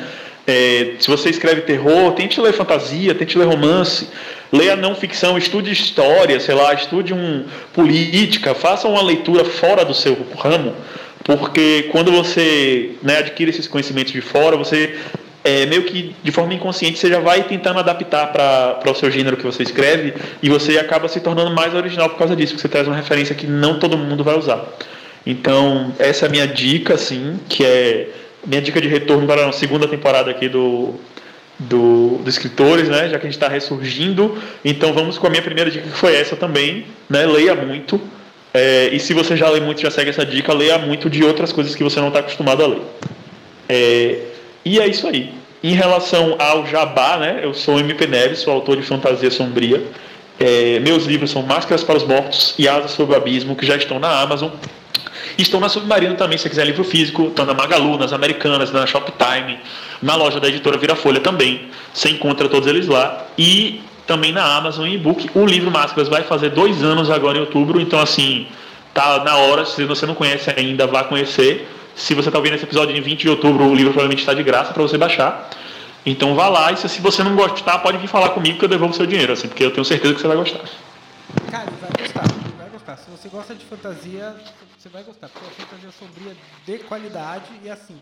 É, 0.45 0.95
se 0.99 1.09
você 1.09 1.29
escreve 1.29 1.61
terror, 1.61 2.11
tente 2.11 2.41
ler 2.41 2.51
fantasia, 2.51 3.15
tente 3.15 3.37
ler 3.37 3.45
romance, 3.45 4.09
leia 4.51 4.75
não 4.75 4.93
ficção, 4.93 5.37
estude 5.37 5.71
história, 5.71 6.37
sei 6.41 6.53
lá, 6.53 6.73
estude 6.73 7.13
um 7.13 7.45
política, 7.73 8.53
faça 8.53 8.89
uma 8.89 9.01
leitura 9.01 9.45
fora 9.45 9.85
do 9.85 9.93
seu 9.93 10.17
ramo, 10.37 10.75
porque 11.23 11.87
quando 11.91 12.11
você 12.11 12.91
né, 13.01 13.19
adquire 13.19 13.49
esses 13.49 13.67
conhecimentos 13.67 14.11
de 14.11 14.19
fora, 14.19 14.57
você 14.57 14.97
é, 15.45 15.65
meio 15.65 15.83
que 15.83 16.13
de 16.21 16.31
forma 16.31 16.53
inconsciente 16.53 16.99
você 16.99 17.07
já 17.07 17.19
vai 17.19 17.43
tentando 17.43 17.79
adaptar 17.79 18.33
para 18.33 18.91
o 18.91 18.95
seu 18.95 19.09
gênero 19.09 19.37
que 19.37 19.43
você 19.43 19.63
escreve 19.63 20.13
e 20.43 20.49
você 20.49 20.77
acaba 20.77 21.07
se 21.07 21.21
tornando 21.21 21.51
mais 21.51 21.73
original 21.73 22.09
por 22.09 22.17
causa 22.17 22.35
disso, 22.35 22.53
porque 22.53 22.63
você 22.63 22.69
traz 22.69 22.87
uma 22.87 22.97
referência 22.97 23.33
que 23.33 23.47
não 23.47 23.79
todo 23.79 23.97
mundo 23.97 24.25
vai 24.25 24.37
usar. 24.37 24.67
Então, 25.25 25.93
essa 25.99 26.25
é 26.25 26.27
a 26.27 26.31
minha 26.31 26.47
dica, 26.47 26.95
assim, 26.95 27.39
que 27.47 27.63
é 27.63 28.09
minha 28.45 28.61
dica 28.61 28.81
de 28.81 28.87
retorno 28.87 29.27
para 29.27 29.47
a 29.47 29.51
segunda 29.51 29.87
temporada 29.87 30.31
aqui 30.31 30.49
do, 30.49 30.95
do, 31.59 32.19
do 32.23 32.29
Escritores, 32.29 32.89
né? 32.89 33.09
Já 33.09 33.19
que 33.19 33.27
a 33.27 33.29
gente 33.29 33.37
está 33.37 33.47
ressurgindo. 33.47 34.37
Então, 34.65 34.93
vamos 34.93 35.17
com 35.17 35.27
a 35.27 35.29
minha 35.29 35.43
primeira 35.43 35.69
dica, 35.69 35.87
que 35.87 35.97
foi 35.97 36.15
essa 36.15 36.35
também, 36.35 36.85
né? 37.09 37.25
Leia 37.25 37.55
muito. 37.55 38.01
É, 38.53 38.89
e 38.91 38.99
se 38.99 39.13
você 39.13 39.37
já 39.37 39.49
lê 39.49 39.59
muito, 39.59 39.81
já 39.81 39.91
segue 39.91 40.09
essa 40.09 40.25
dica, 40.25 40.53
leia 40.53 40.77
muito 40.77 41.09
de 41.09 41.23
outras 41.23 41.53
coisas 41.53 41.75
que 41.75 41.83
você 41.83 41.99
não 41.99 42.09
está 42.09 42.19
acostumado 42.19 42.63
a 42.63 42.67
ler. 42.67 42.81
É, 43.69 44.19
e 44.65 44.79
é 44.79 44.87
isso 44.87 45.07
aí. 45.07 45.33
Em 45.63 45.73
relação 45.73 46.35
ao 46.39 46.65
Jabá, 46.65 47.17
né? 47.17 47.39
Eu 47.43 47.53
sou 47.53 47.79
MP 47.79 48.07
Neves, 48.07 48.39
sou 48.39 48.53
autor 48.53 48.77
de 48.77 48.83
Fantasia 48.83 49.29
Sombria. 49.29 49.81
É, 50.39 50.79
meus 50.79 51.05
livros 51.05 51.29
são 51.29 51.43
Máscaras 51.43 51.83
para 51.83 51.97
os 51.97 52.03
Mortos 52.03 52.55
e 52.57 52.67
Asas 52.67 52.91
sobre 52.91 53.13
o 53.13 53.17
Abismo, 53.17 53.55
que 53.55 53.65
já 53.65 53.75
estão 53.75 53.99
na 53.99 54.21
Amazon. 54.21 54.49
Estão 55.37 55.59
na 55.59 55.69
Submarino 55.69 56.15
também, 56.15 56.37
se 56.37 56.43
você 56.43 56.49
quiser 56.49 56.65
livro 56.65 56.83
físico. 56.83 57.27
Estão 57.27 57.45
na 57.45 57.53
Magalu, 57.53 57.97
nas 57.97 58.13
Americanas, 58.13 58.71
na 58.71 58.85
Shoptime, 58.85 59.59
na 60.01 60.15
loja 60.15 60.39
da 60.39 60.47
editora 60.47 60.77
Virafolha 60.77 61.19
também. 61.19 61.69
Você 61.93 62.09
encontra 62.09 62.47
todos 62.49 62.67
eles 62.67 62.87
lá. 62.87 63.25
E 63.37 63.81
também 64.05 64.31
na 64.31 64.43
Amazon 64.57 64.87
e-book. 64.87 65.29
O 65.33 65.45
livro 65.45 65.71
Máscaras 65.71 66.09
vai 66.09 66.23
fazer 66.23 66.49
dois 66.49 66.83
anos 66.83 67.09
agora 67.09 67.37
em 67.37 67.41
outubro, 67.41 67.79
então 67.79 67.99
assim, 67.99 68.47
tá 68.93 69.23
na 69.23 69.37
hora. 69.37 69.65
Se 69.65 69.85
você 69.85 70.05
não 70.05 70.15
conhece 70.15 70.53
ainda, 70.55 70.85
vá 70.85 71.03
conhecer. 71.03 71.67
Se 71.95 72.13
você 72.13 72.29
está 72.29 72.37
ouvindo 72.37 72.55
esse 72.55 72.63
episódio 72.63 72.95
em 72.95 73.01
20 73.01 73.21
de 73.21 73.29
outubro, 73.29 73.65
o 73.65 73.73
livro 73.73 73.91
provavelmente 73.91 74.19
está 74.19 74.33
de 74.33 74.43
graça 74.43 74.73
para 74.73 74.81
você 74.81 74.97
baixar. 74.97 75.49
Então 76.05 76.33
vá 76.35 76.49
lá 76.49 76.71
e 76.71 76.77
se 76.77 76.99
você 76.99 77.23
não 77.23 77.35
gostar, 77.35 77.79
pode 77.79 77.97
vir 77.99 78.07
falar 78.07 78.29
comigo 78.29 78.57
que 78.57 78.65
eu 78.65 78.69
devolvo 78.69 78.93
seu 78.93 79.05
dinheiro, 79.05 79.33
assim, 79.33 79.47
porque 79.47 79.63
eu 79.63 79.71
tenho 79.71 79.85
certeza 79.85 80.13
que 80.13 80.21
você 80.21 80.27
vai 80.27 80.37
gostar. 80.37 80.61
Cara, 81.49 81.67
vai 81.79 81.91
gostar, 81.99 82.23
gostar. 82.91 82.97
Se 82.97 83.09
você 83.09 83.29
gosta 83.29 83.55
de 83.55 83.65
fantasia, 83.65 84.35
você 84.77 84.89
vai 84.89 85.03
gostar, 85.03 85.29
porque 85.29 85.45
é 85.45 85.47
uma 85.47 85.55
fantasia 85.55 85.91
sombria 85.91 86.37
de 86.65 86.79
qualidade 86.79 87.59
e 87.63 87.69
assim. 87.69 88.01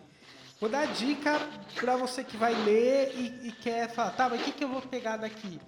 Vou 0.60 0.70
dar 0.70 0.88
dica 0.88 1.40
para 1.76 1.96
você 1.96 2.24
que 2.24 2.36
vai 2.36 2.54
ler 2.54 3.14
e, 3.16 3.48
e, 3.48 3.52
quer 3.52 3.90
falar, 3.94 4.12
tá, 4.12 4.28
mas 4.28 4.42
o 4.42 4.44
que, 4.44 4.52
que 4.52 4.64
eu 4.64 4.68
vou 4.68 4.82
pegar 4.82 5.16
daqui? 5.16 5.60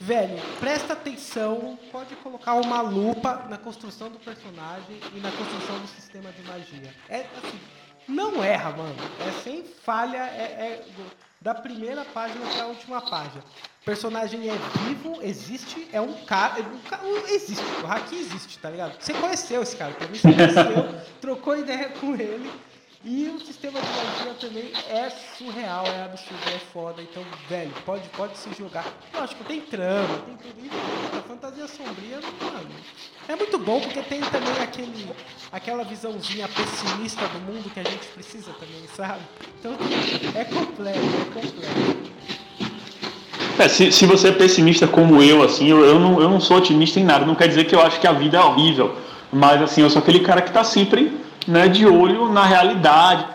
Velho, 0.00 0.36
presta 0.58 0.94
atenção, 0.94 1.78
pode 1.92 2.16
colocar 2.16 2.54
uma 2.54 2.80
lupa 2.80 3.46
na 3.48 3.56
construção 3.56 4.10
do 4.10 4.18
personagem 4.18 4.98
e 5.14 5.20
na 5.20 5.30
construção 5.30 5.78
do 5.78 5.86
sistema 5.86 6.32
de 6.32 6.42
magia. 6.42 6.94
É 7.08 7.26
assim, 7.36 7.60
não 8.08 8.42
erra, 8.42 8.70
mano. 8.70 8.96
É 9.20 9.42
sem 9.42 9.62
falha, 9.62 10.18
é, 10.18 10.42
é 10.42 10.86
da 11.40 11.54
primeira 11.54 12.04
página 12.06 12.44
para 12.46 12.64
a 12.64 12.66
última 12.66 13.00
página. 13.02 13.44
O 13.80 13.84
personagem 13.84 14.48
é 14.50 14.52
vivo, 14.84 15.18
existe, 15.22 15.88
é 15.90 16.00
um 16.00 16.12
cara. 16.24 16.60
É 16.60 17.04
um 17.04 17.26
existe, 17.28 17.64
o 17.82 17.86
Haki 17.86 18.14
existe, 18.14 18.58
tá 18.58 18.68
ligado? 18.68 19.00
Você 19.00 19.14
conheceu 19.14 19.62
esse 19.62 19.74
cara, 19.74 19.94
também 19.94 20.20
você 20.20 20.30
conheceu, 20.30 21.00
trocou 21.20 21.56
ideia 21.56 21.88
com 21.88 22.14
ele. 22.14 22.50
E 23.02 23.28
o 23.34 23.40
sistema 23.40 23.80
de 23.80 23.86
magia 23.86 24.34
também 24.34 24.70
é 24.90 25.08
surreal, 25.08 25.86
é 25.86 26.02
absurdo, 26.02 26.42
é 26.54 26.58
foda. 26.58 27.00
Então, 27.00 27.24
velho, 27.48 27.72
pode, 27.86 28.06
pode 28.10 28.36
se 28.36 28.52
jogar. 28.52 28.84
Lógico, 29.14 29.42
tem 29.44 29.62
trama, 29.62 30.18
tem 30.26 30.36
tudo 30.36 30.66
isso. 30.66 31.18
A 31.18 31.22
fantasia 31.22 31.66
sombria, 31.66 32.20
mano, 32.20 32.70
é 33.26 33.34
muito 33.34 33.58
bom 33.58 33.80
porque 33.80 34.02
tem 34.02 34.20
também 34.20 34.62
aquele, 34.62 35.10
aquela 35.50 35.82
visãozinha 35.84 36.46
pessimista 36.48 37.26
do 37.28 37.38
mundo 37.40 37.72
que 37.72 37.80
a 37.80 37.84
gente 37.84 38.06
precisa 38.08 38.52
também, 38.52 38.86
sabe? 38.94 39.22
Então, 39.58 39.72
é 40.38 40.44
completo, 40.44 40.98
é 40.98 41.40
completo. 41.40 42.39
É, 43.60 43.68
se, 43.68 43.92
se 43.92 44.06
você 44.06 44.28
é 44.28 44.32
pessimista 44.32 44.86
como 44.86 45.22
eu, 45.22 45.42
assim, 45.42 45.68
eu, 45.68 45.84
eu, 45.84 46.00
não, 46.00 46.18
eu 46.18 46.30
não 46.30 46.40
sou 46.40 46.56
otimista 46.56 46.98
em 46.98 47.04
nada. 47.04 47.26
Não 47.26 47.34
quer 47.34 47.46
dizer 47.46 47.64
que 47.64 47.74
eu 47.74 47.82
acho 47.82 48.00
que 48.00 48.06
a 48.06 48.12
vida 48.12 48.38
é 48.38 48.40
horrível. 48.40 48.96
Mas, 49.30 49.60
assim, 49.60 49.82
eu 49.82 49.90
sou 49.90 50.00
aquele 50.00 50.20
cara 50.20 50.40
que 50.40 50.50
tá 50.50 50.64
sempre 50.64 51.12
né, 51.46 51.68
de 51.68 51.86
olho 51.86 52.32
na 52.32 52.46
realidade, 52.46 53.26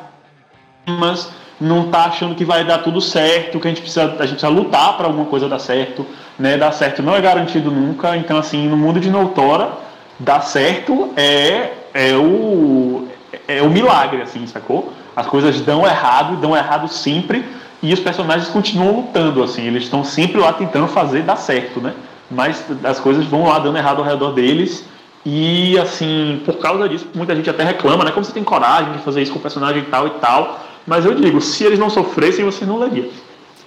mas 0.87 1.29
não 1.61 1.85
está 1.85 2.05
achando 2.05 2.33
que 2.33 2.43
vai 2.43 2.65
dar 2.65 2.79
tudo 2.79 2.99
certo, 2.99 3.59
que 3.59 3.67
a 3.67 3.69
gente 3.69 3.81
precisa, 3.81 4.03
a 4.05 4.25
gente 4.25 4.39
precisa 4.39 4.49
lutar 4.49 4.97
para 4.97 5.05
alguma 5.05 5.25
coisa 5.25 5.47
dar 5.47 5.59
certo, 5.59 6.05
né? 6.39 6.57
Dar 6.57 6.71
certo 6.71 7.03
não 7.03 7.15
é 7.15 7.21
garantido 7.21 7.69
nunca, 7.71 8.17
então 8.17 8.37
assim, 8.37 8.67
no 8.67 8.75
mundo 8.75 8.99
de 8.99 9.09
Noutora, 9.09 9.71
dar 10.19 10.41
certo 10.41 11.13
é, 11.15 11.71
é 11.93 12.15
o 12.15 13.07
é 13.47 13.61
o 13.61 13.69
milagre, 13.69 14.21
assim, 14.21 14.45
sacou? 14.47 14.91
As 15.15 15.27
coisas 15.27 15.61
dão 15.61 15.85
errado, 15.85 16.37
dão 16.37 16.55
errado 16.55 16.87
sempre, 16.87 17.45
e 17.89 17.93
os 17.93 17.99
personagens 17.99 18.49
continuam 18.49 18.97
lutando, 18.97 19.43
assim, 19.43 19.67
eles 19.67 19.83
estão 19.83 20.03
sempre 20.03 20.39
lá 20.39 20.51
tentando 20.53 20.87
fazer 20.87 21.23
dar 21.23 21.35
certo, 21.35 21.79
né? 21.79 21.93
Mas 22.29 22.63
as 22.83 22.99
coisas 22.99 23.25
vão 23.25 23.47
lá 23.47 23.59
dando 23.59 23.77
errado 23.77 23.99
ao 23.99 24.05
redor 24.05 24.31
deles, 24.31 24.83
e 25.25 25.77
assim, 25.79 26.41
por 26.45 26.57
causa 26.57 26.87
disso, 26.87 27.07
muita 27.15 27.35
gente 27.35 27.49
até 27.49 27.63
reclama, 27.63 28.03
né? 28.03 28.11
Como 28.11 28.23
você 28.23 28.31
tem 28.31 28.43
coragem 28.43 28.93
de 28.93 28.99
fazer 28.99 29.21
isso 29.23 29.31
com 29.31 29.39
o 29.39 29.41
personagem 29.41 29.81
e 29.81 29.85
tal 29.85 30.07
e 30.07 30.11
tal. 30.19 30.63
Mas 30.85 31.03
eu 31.03 31.15
digo, 31.15 31.41
se 31.41 31.63
eles 31.63 31.79
não 31.79 31.89
sofressem, 31.89 32.45
você 32.45 32.63
não 32.63 32.77
leria. 32.77 33.09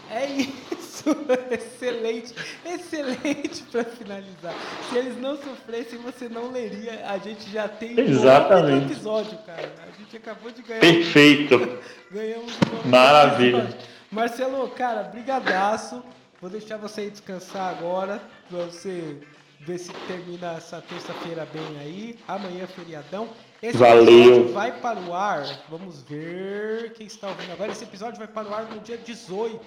É 0.09 0.27
isso, 0.27 1.05
excelente, 1.51 2.33
excelente 2.65 3.63
para 3.73 3.85
finalizar. 3.85 4.55
Se 4.89 4.97
eles 4.97 5.21
não 5.21 5.37
sofressem, 5.37 5.99
você 5.99 6.29
não 6.29 6.53
leria. 6.53 7.05
A 7.09 7.19
gente 7.19 7.51
já 7.51 7.67
tem 7.67 7.99
Exatamente. 7.99 8.85
um 8.85 8.91
episódio, 8.93 9.37
cara. 9.45 9.73
A 9.83 9.99
gente 9.99 10.17
acabou 10.17 10.53
de 10.53 10.63
ganhar. 10.63 10.81
Perfeito. 10.81 11.79
Ganhamos 12.11 12.53
um 12.85 12.89
Maravilha. 12.89 13.59
Episódio. 13.59 13.98
Marcelo, 14.11 14.69
cara, 14.71 15.03
brigadaço. 15.03 16.03
Vou 16.41 16.49
deixar 16.49 16.77
você 16.77 17.11
descansar 17.11 17.69
agora, 17.77 18.21
para 18.49 18.65
você 18.65 19.19
ver 19.61 19.79
se 19.79 19.93
termina 20.07 20.53
essa 20.53 20.81
terça-feira 20.81 21.47
bem 21.53 21.79
aí. 21.81 22.19
Amanhã 22.27 22.65
é 22.65 22.67
feriadão. 22.67 23.29
Esse 23.61 23.77
Valeu. 23.77 24.03
episódio 24.07 24.53
vai 24.53 24.73
para 24.73 25.01
o 25.01 25.13
ar. 25.13 25.45
Vamos 25.69 26.03
ver 26.03 26.93
quem 26.93 27.07
está 27.07 27.29
ouvindo 27.29 27.53
agora. 27.53 27.73
Esse 27.73 27.85
episódio 27.85 28.19
vai 28.19 28.29
para 28.29 28.49
o 28.49 28.55
ar 28.55 28.65
no 28.65 28.81
dia 28.81 28.97
18. 28.97 29.61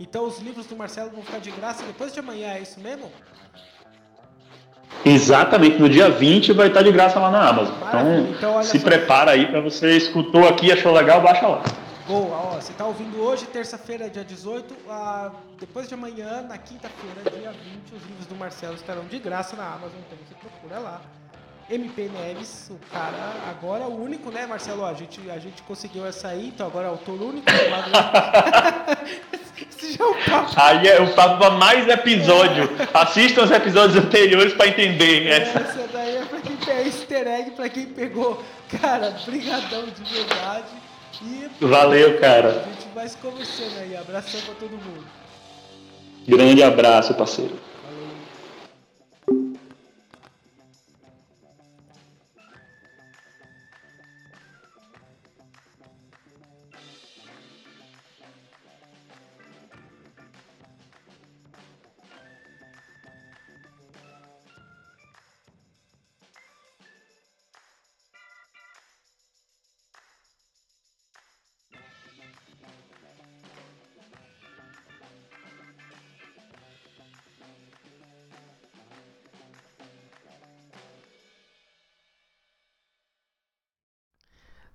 Então 0.00 0.24
os 0.26 0.40
livros 0.40 0.66
do 0.66 0.76
Marcelo 0.76 1.10
vão 1.10 1.22
ficar 1.22 1.38
de 1.38 1.52
graça 1.52 1.84
depois 1.84 2.12
de 2.12 2.18
amanhã, 2.18 2.54
é 2.54 2.60
isso 2.60 2.80
mesmo? 2.80 3.10
Exatamente, 5.04 5.78
no 5.78 5.88
dia 5.88 6.10
20 6.10 6.52
vai 6.52 6.66
estar 6.66 6.82
de 6.82 6.90
graça 6.90 7.20
lá 7.20 7.30
na 7.30 7.48
Amazon. 7.48 7.74
Maravilha. 7.78 8.30
Então, 8.30 8.50
então 8.50 8.62
se 8.64 8.78
só. 8.78 8.84
prepara 8.84 9.30
aí 9.30 9.46
para 9.46 9.60
você 9.60 9.96
escutou 9.96 10.48
aqui, 10.48 10.72
achou 10.72 10.92
legal, 10.92 11.20
baixa 11.20 11.46
lá. 11.46 11.62
Boa, 12.08 12.36
ó, 12.38 12.54
você 12.54 12.72
está 12.72 12.86
ouvindo 12.86 13.20
hoje, 13.20 13.44
terça-feira, 13.44 14.08
dia 14.08 14.24
18, 14.24 14.74
ah, 14.88 15.30
depois 15.60 15.86
de 15.88 15.92
amanhã, 15.92 16.40
na 16.40 16.56
quinta-feira, 16.56 17.20
dia 17.30 17.52
20, 17.52 17.94
os 17.94 18.02
livros 18.08 18.26
do 18.26 18.34
Marcelo 18.34 18.76
estarão 18.76 19.04
de 19.04 19.18
graça 19.18 19.54
na 19.54 19.64
Amazon, 19.64 19.98
então 20.06 20.16
você 20.26 20.34
procura 20.40 20.78
lá. 20.78 21.02
MP 21.68 22.08
Neves, 22.08 22.70
o 22.70 22.78
cara 22.90 23.34
agora 23.50 23.84
é 23.84 23.86
o 23.86 23.90
único, 23.90 24.30
né, 24.30 24.46
Marcelo? 24.46 24.86
A 24.86 24.94
gente, 24.94 25.30
a 25.30 25.38
gente 25.38 25.60
conseguiu 25.64 26.06
essa 26.06 26.28
aí, 26.28 26.48
então 26.48 26.66
agora 26.66 26.86
é 26.86 26.88
o 26.88 26.92
autor 26.92 27.20
único. 27.20 27.44
Esse 29.68 29.92
já 29.92 30.02
é 30.02 30.08
um 30.08 30.14
papo. 30.24 30.52
Aí 30.56 30.88
é 30.88 31.02
o 31.02 31.14
papo 31.14 31.36
para 31.36 31.50
mais 31.50 31.86
episódio. 31.86 32.70
É. 32.80 32.88
Assistam 32.94 33.42
os 33.42 33.50
episódios 33.50 34.02
anteriores 34.02 34.54
para 34.54 34.68
entender. 34.68 35.26
Essa. 35.26 35.58
essa 35.58 35.86
daí 35.92 36.16
é 36.16 36.24
para 36.24 36.40
quem 36.40 36.56
é 36.72 36.86
easter 36.86 37.26
egg, 37.26 37.50
para 37.50 37.68
quem 37.68 37.84
pegou. 37.84 38.42
Cara, 38.80 39.10
brigadão 39.26 39.84
de 39.84 40.04
verdade. 40.04 40.87
E 41.22 41.48
Valeu, 41.60 42.18
cara. 42.20 42.48
A 42.48 42.68
gente 42.68 42.94
vai 42.94 43.08
se 43.08 43.16
conversando 43.18 43.78
aí. 43.80 43.96
Abração 43.96 44.40
pra 44.42 44.54
todo 44.54 44.70
mundo. 44.70 45.04
Grande 46.26 46.62
abraço, 46.62 47.14
parceiro. 47.14 47.58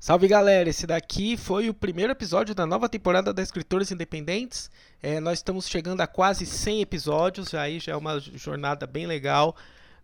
Salve 0.05 0.27
galera, 0.27 0.69
esse 0.69 0.85
daqui 0.85 1.37
foi 1.37 1.69
o 1.69 1.73
primeiro 1.73 2.11
episódio 2.11 2.53
da 2.53 2.65
nova 2.65 2.89
temporada 2.89 3.33
da 3.33 3.41
Escritores 3.41 3.89
Independentes. 3.89 4.69
É, 5.01 5.21
nós 5.21 5.39
estamos 5.39 5.65
chegando 5.69 6.01
a 6.01 6.07
quase 6.07 6.45
100 6.45 6.81
episódios, 6.81 7.53
aí 7.53 7.79
já 7.79 7.93
é 7.93 7.95
uma 7.95 8.19
jornada 8.19 8.85
bem 8.85 9.07
legal. 9.07 9.55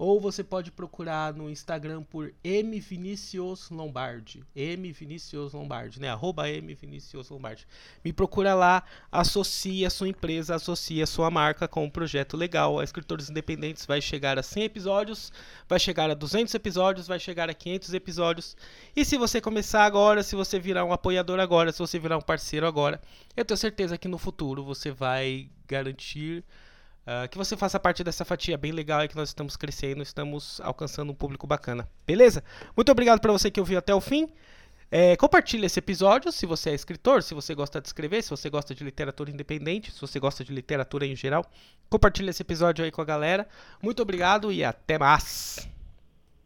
ou 0.01 0.19
você 0.19 0.43
pode 0.43 0.71
procurar 0.71 1.31
no 1.31 1.47
Instagram 1.47 2.01
por 2.01 2.33
M 2.43 2.79
Vinicius 2.79 3.69
Lombardi. 3.69 4.43
M 4.55 4.91
Vinicius 4.91 5.53
Lombardi, 5.53 6.01
né? 6.01 6.09
Arroba 6.09 6.49
M 6.49 6.73
Vinicius 6.73 7.29
Lombardi. 7.29 7.67
Me 8.03 8.11
procura 8.11 8.55
lá, 8.55 8.83
associe 9.11 9.85
a 9.85 9.91
sua 9.91 10.07
empresa, 10.07 10.55
associe 10.55 11.03
a 11.03 11.05
sua 11.05 11.29
marca 11.29 11.67
com 11.67 11.85
um 11.85 11.89
projeto 11.89 12.35
legal. 12.35 12.79
A 12.79 12.83
Escritores 12.83 13.29
Independentes 13.29 13.85
vai 13.85 14.01
chegar 14.01 14.39
a 14.39 14.41
100 14.41 14.63
episódios, 14.63 15.31
vai 15.69 15.79
chegar 15.79 16.09
a 16.09 16.15
200 16.15 16.51
episódios, 16.55 17.05
vai 17.05 17.19
chegar 17.19 17.47
a 17.47 17.53
500 17.53 17.93
episódios. 17.93 18.57
E 18.95 19.05
se 19.05 19.19
você 19.19 19.39
começar 19.39 19.85
agora, 19.85 20.23
se 20.23 20.35
você 20.35 20.57
virar 20.57 20.83
um 20.83 20.91
apoiador 20.91 21.39
agora, 21.39 21.71
se 21.71 21.77
você 21.77 21.99
virar 21.99 22.17
um 22.17 22.21
parceiro 22.21 22.65
agora, 22.65 22.99
eu 23.37 23.45
tenho 23.45 23.55
certeza 23.55 23.99
que 23.99 24.07
no 24.07 24.17
futuro 24.17 24.63
você 24.63 24.89
vai 24.89 25.47
garantir 25.67 26.43
Uh, 27.01 27.27
que 27.29 27.37
você 27.37 27.57
faça 27.57 27.79
parte 27.79 28.03
dessa 28.03 28.23
fatia 28.23 28.57
bem 28.57 28.71
legal 28.71 28.99
aí 28.99 29.07
que 29.07 29.15
nós 29.15 29.29
estamos 29.29 29.57
crescendo, 29.57 30.03
estamos 30.03 30.61
alcançando 30.61 31.11
um 31.11 31.15
público 31.15 31.47
bacana. 31.47 31.87
Beleza? 32.05 32.43
Muito 32.75 32.91
obrigado 32.91 33.19
para 33.19 33.31
você 33.31 33.49
que 33.49 33.59
ouviu 33.59 33.79
até 33.79 33.93
o 33.93 33.99
fim. 33.99 34.29
É, 34.93 35.15
compartilhe 35.15 35.65
esse 35.65 35.79
episódio 35.79 36.31
se 36.31 36.45
você 36.45 36.71
é 36.71 36.73
escritor, 36.75 37.23
se 37.23 37.33
você 37.33 37.55
gosta 37.55 37.79
de 37.79 37.87
escrever, 37.87 38.21
se 38.21 38.29
você 38.29 38.49
gosta 38.49 38.75
de 38.75 38.83
literatura 38.83 39.31
independente, 39.31 39.89
se 39.89 40.01
você 40.01 40.19
gosta 40.19 40.43
de 40.43 40.53
literatura 40.53 41.05
em 41.05 41.15
geral. 41.15 41.45
Compartilhe 41.89 42.29
esse 42.29 42.41
episódio 42.41 42.83
aí 42.83 42.91
com 42.91 43.01
a 43.01 43.05
galera. 43.05 43.47
Muito 43.81 44.01
obrigado 44.01 44.51
e 44.51 44.63
até 44.63 44.99
mais! 44.99 45.67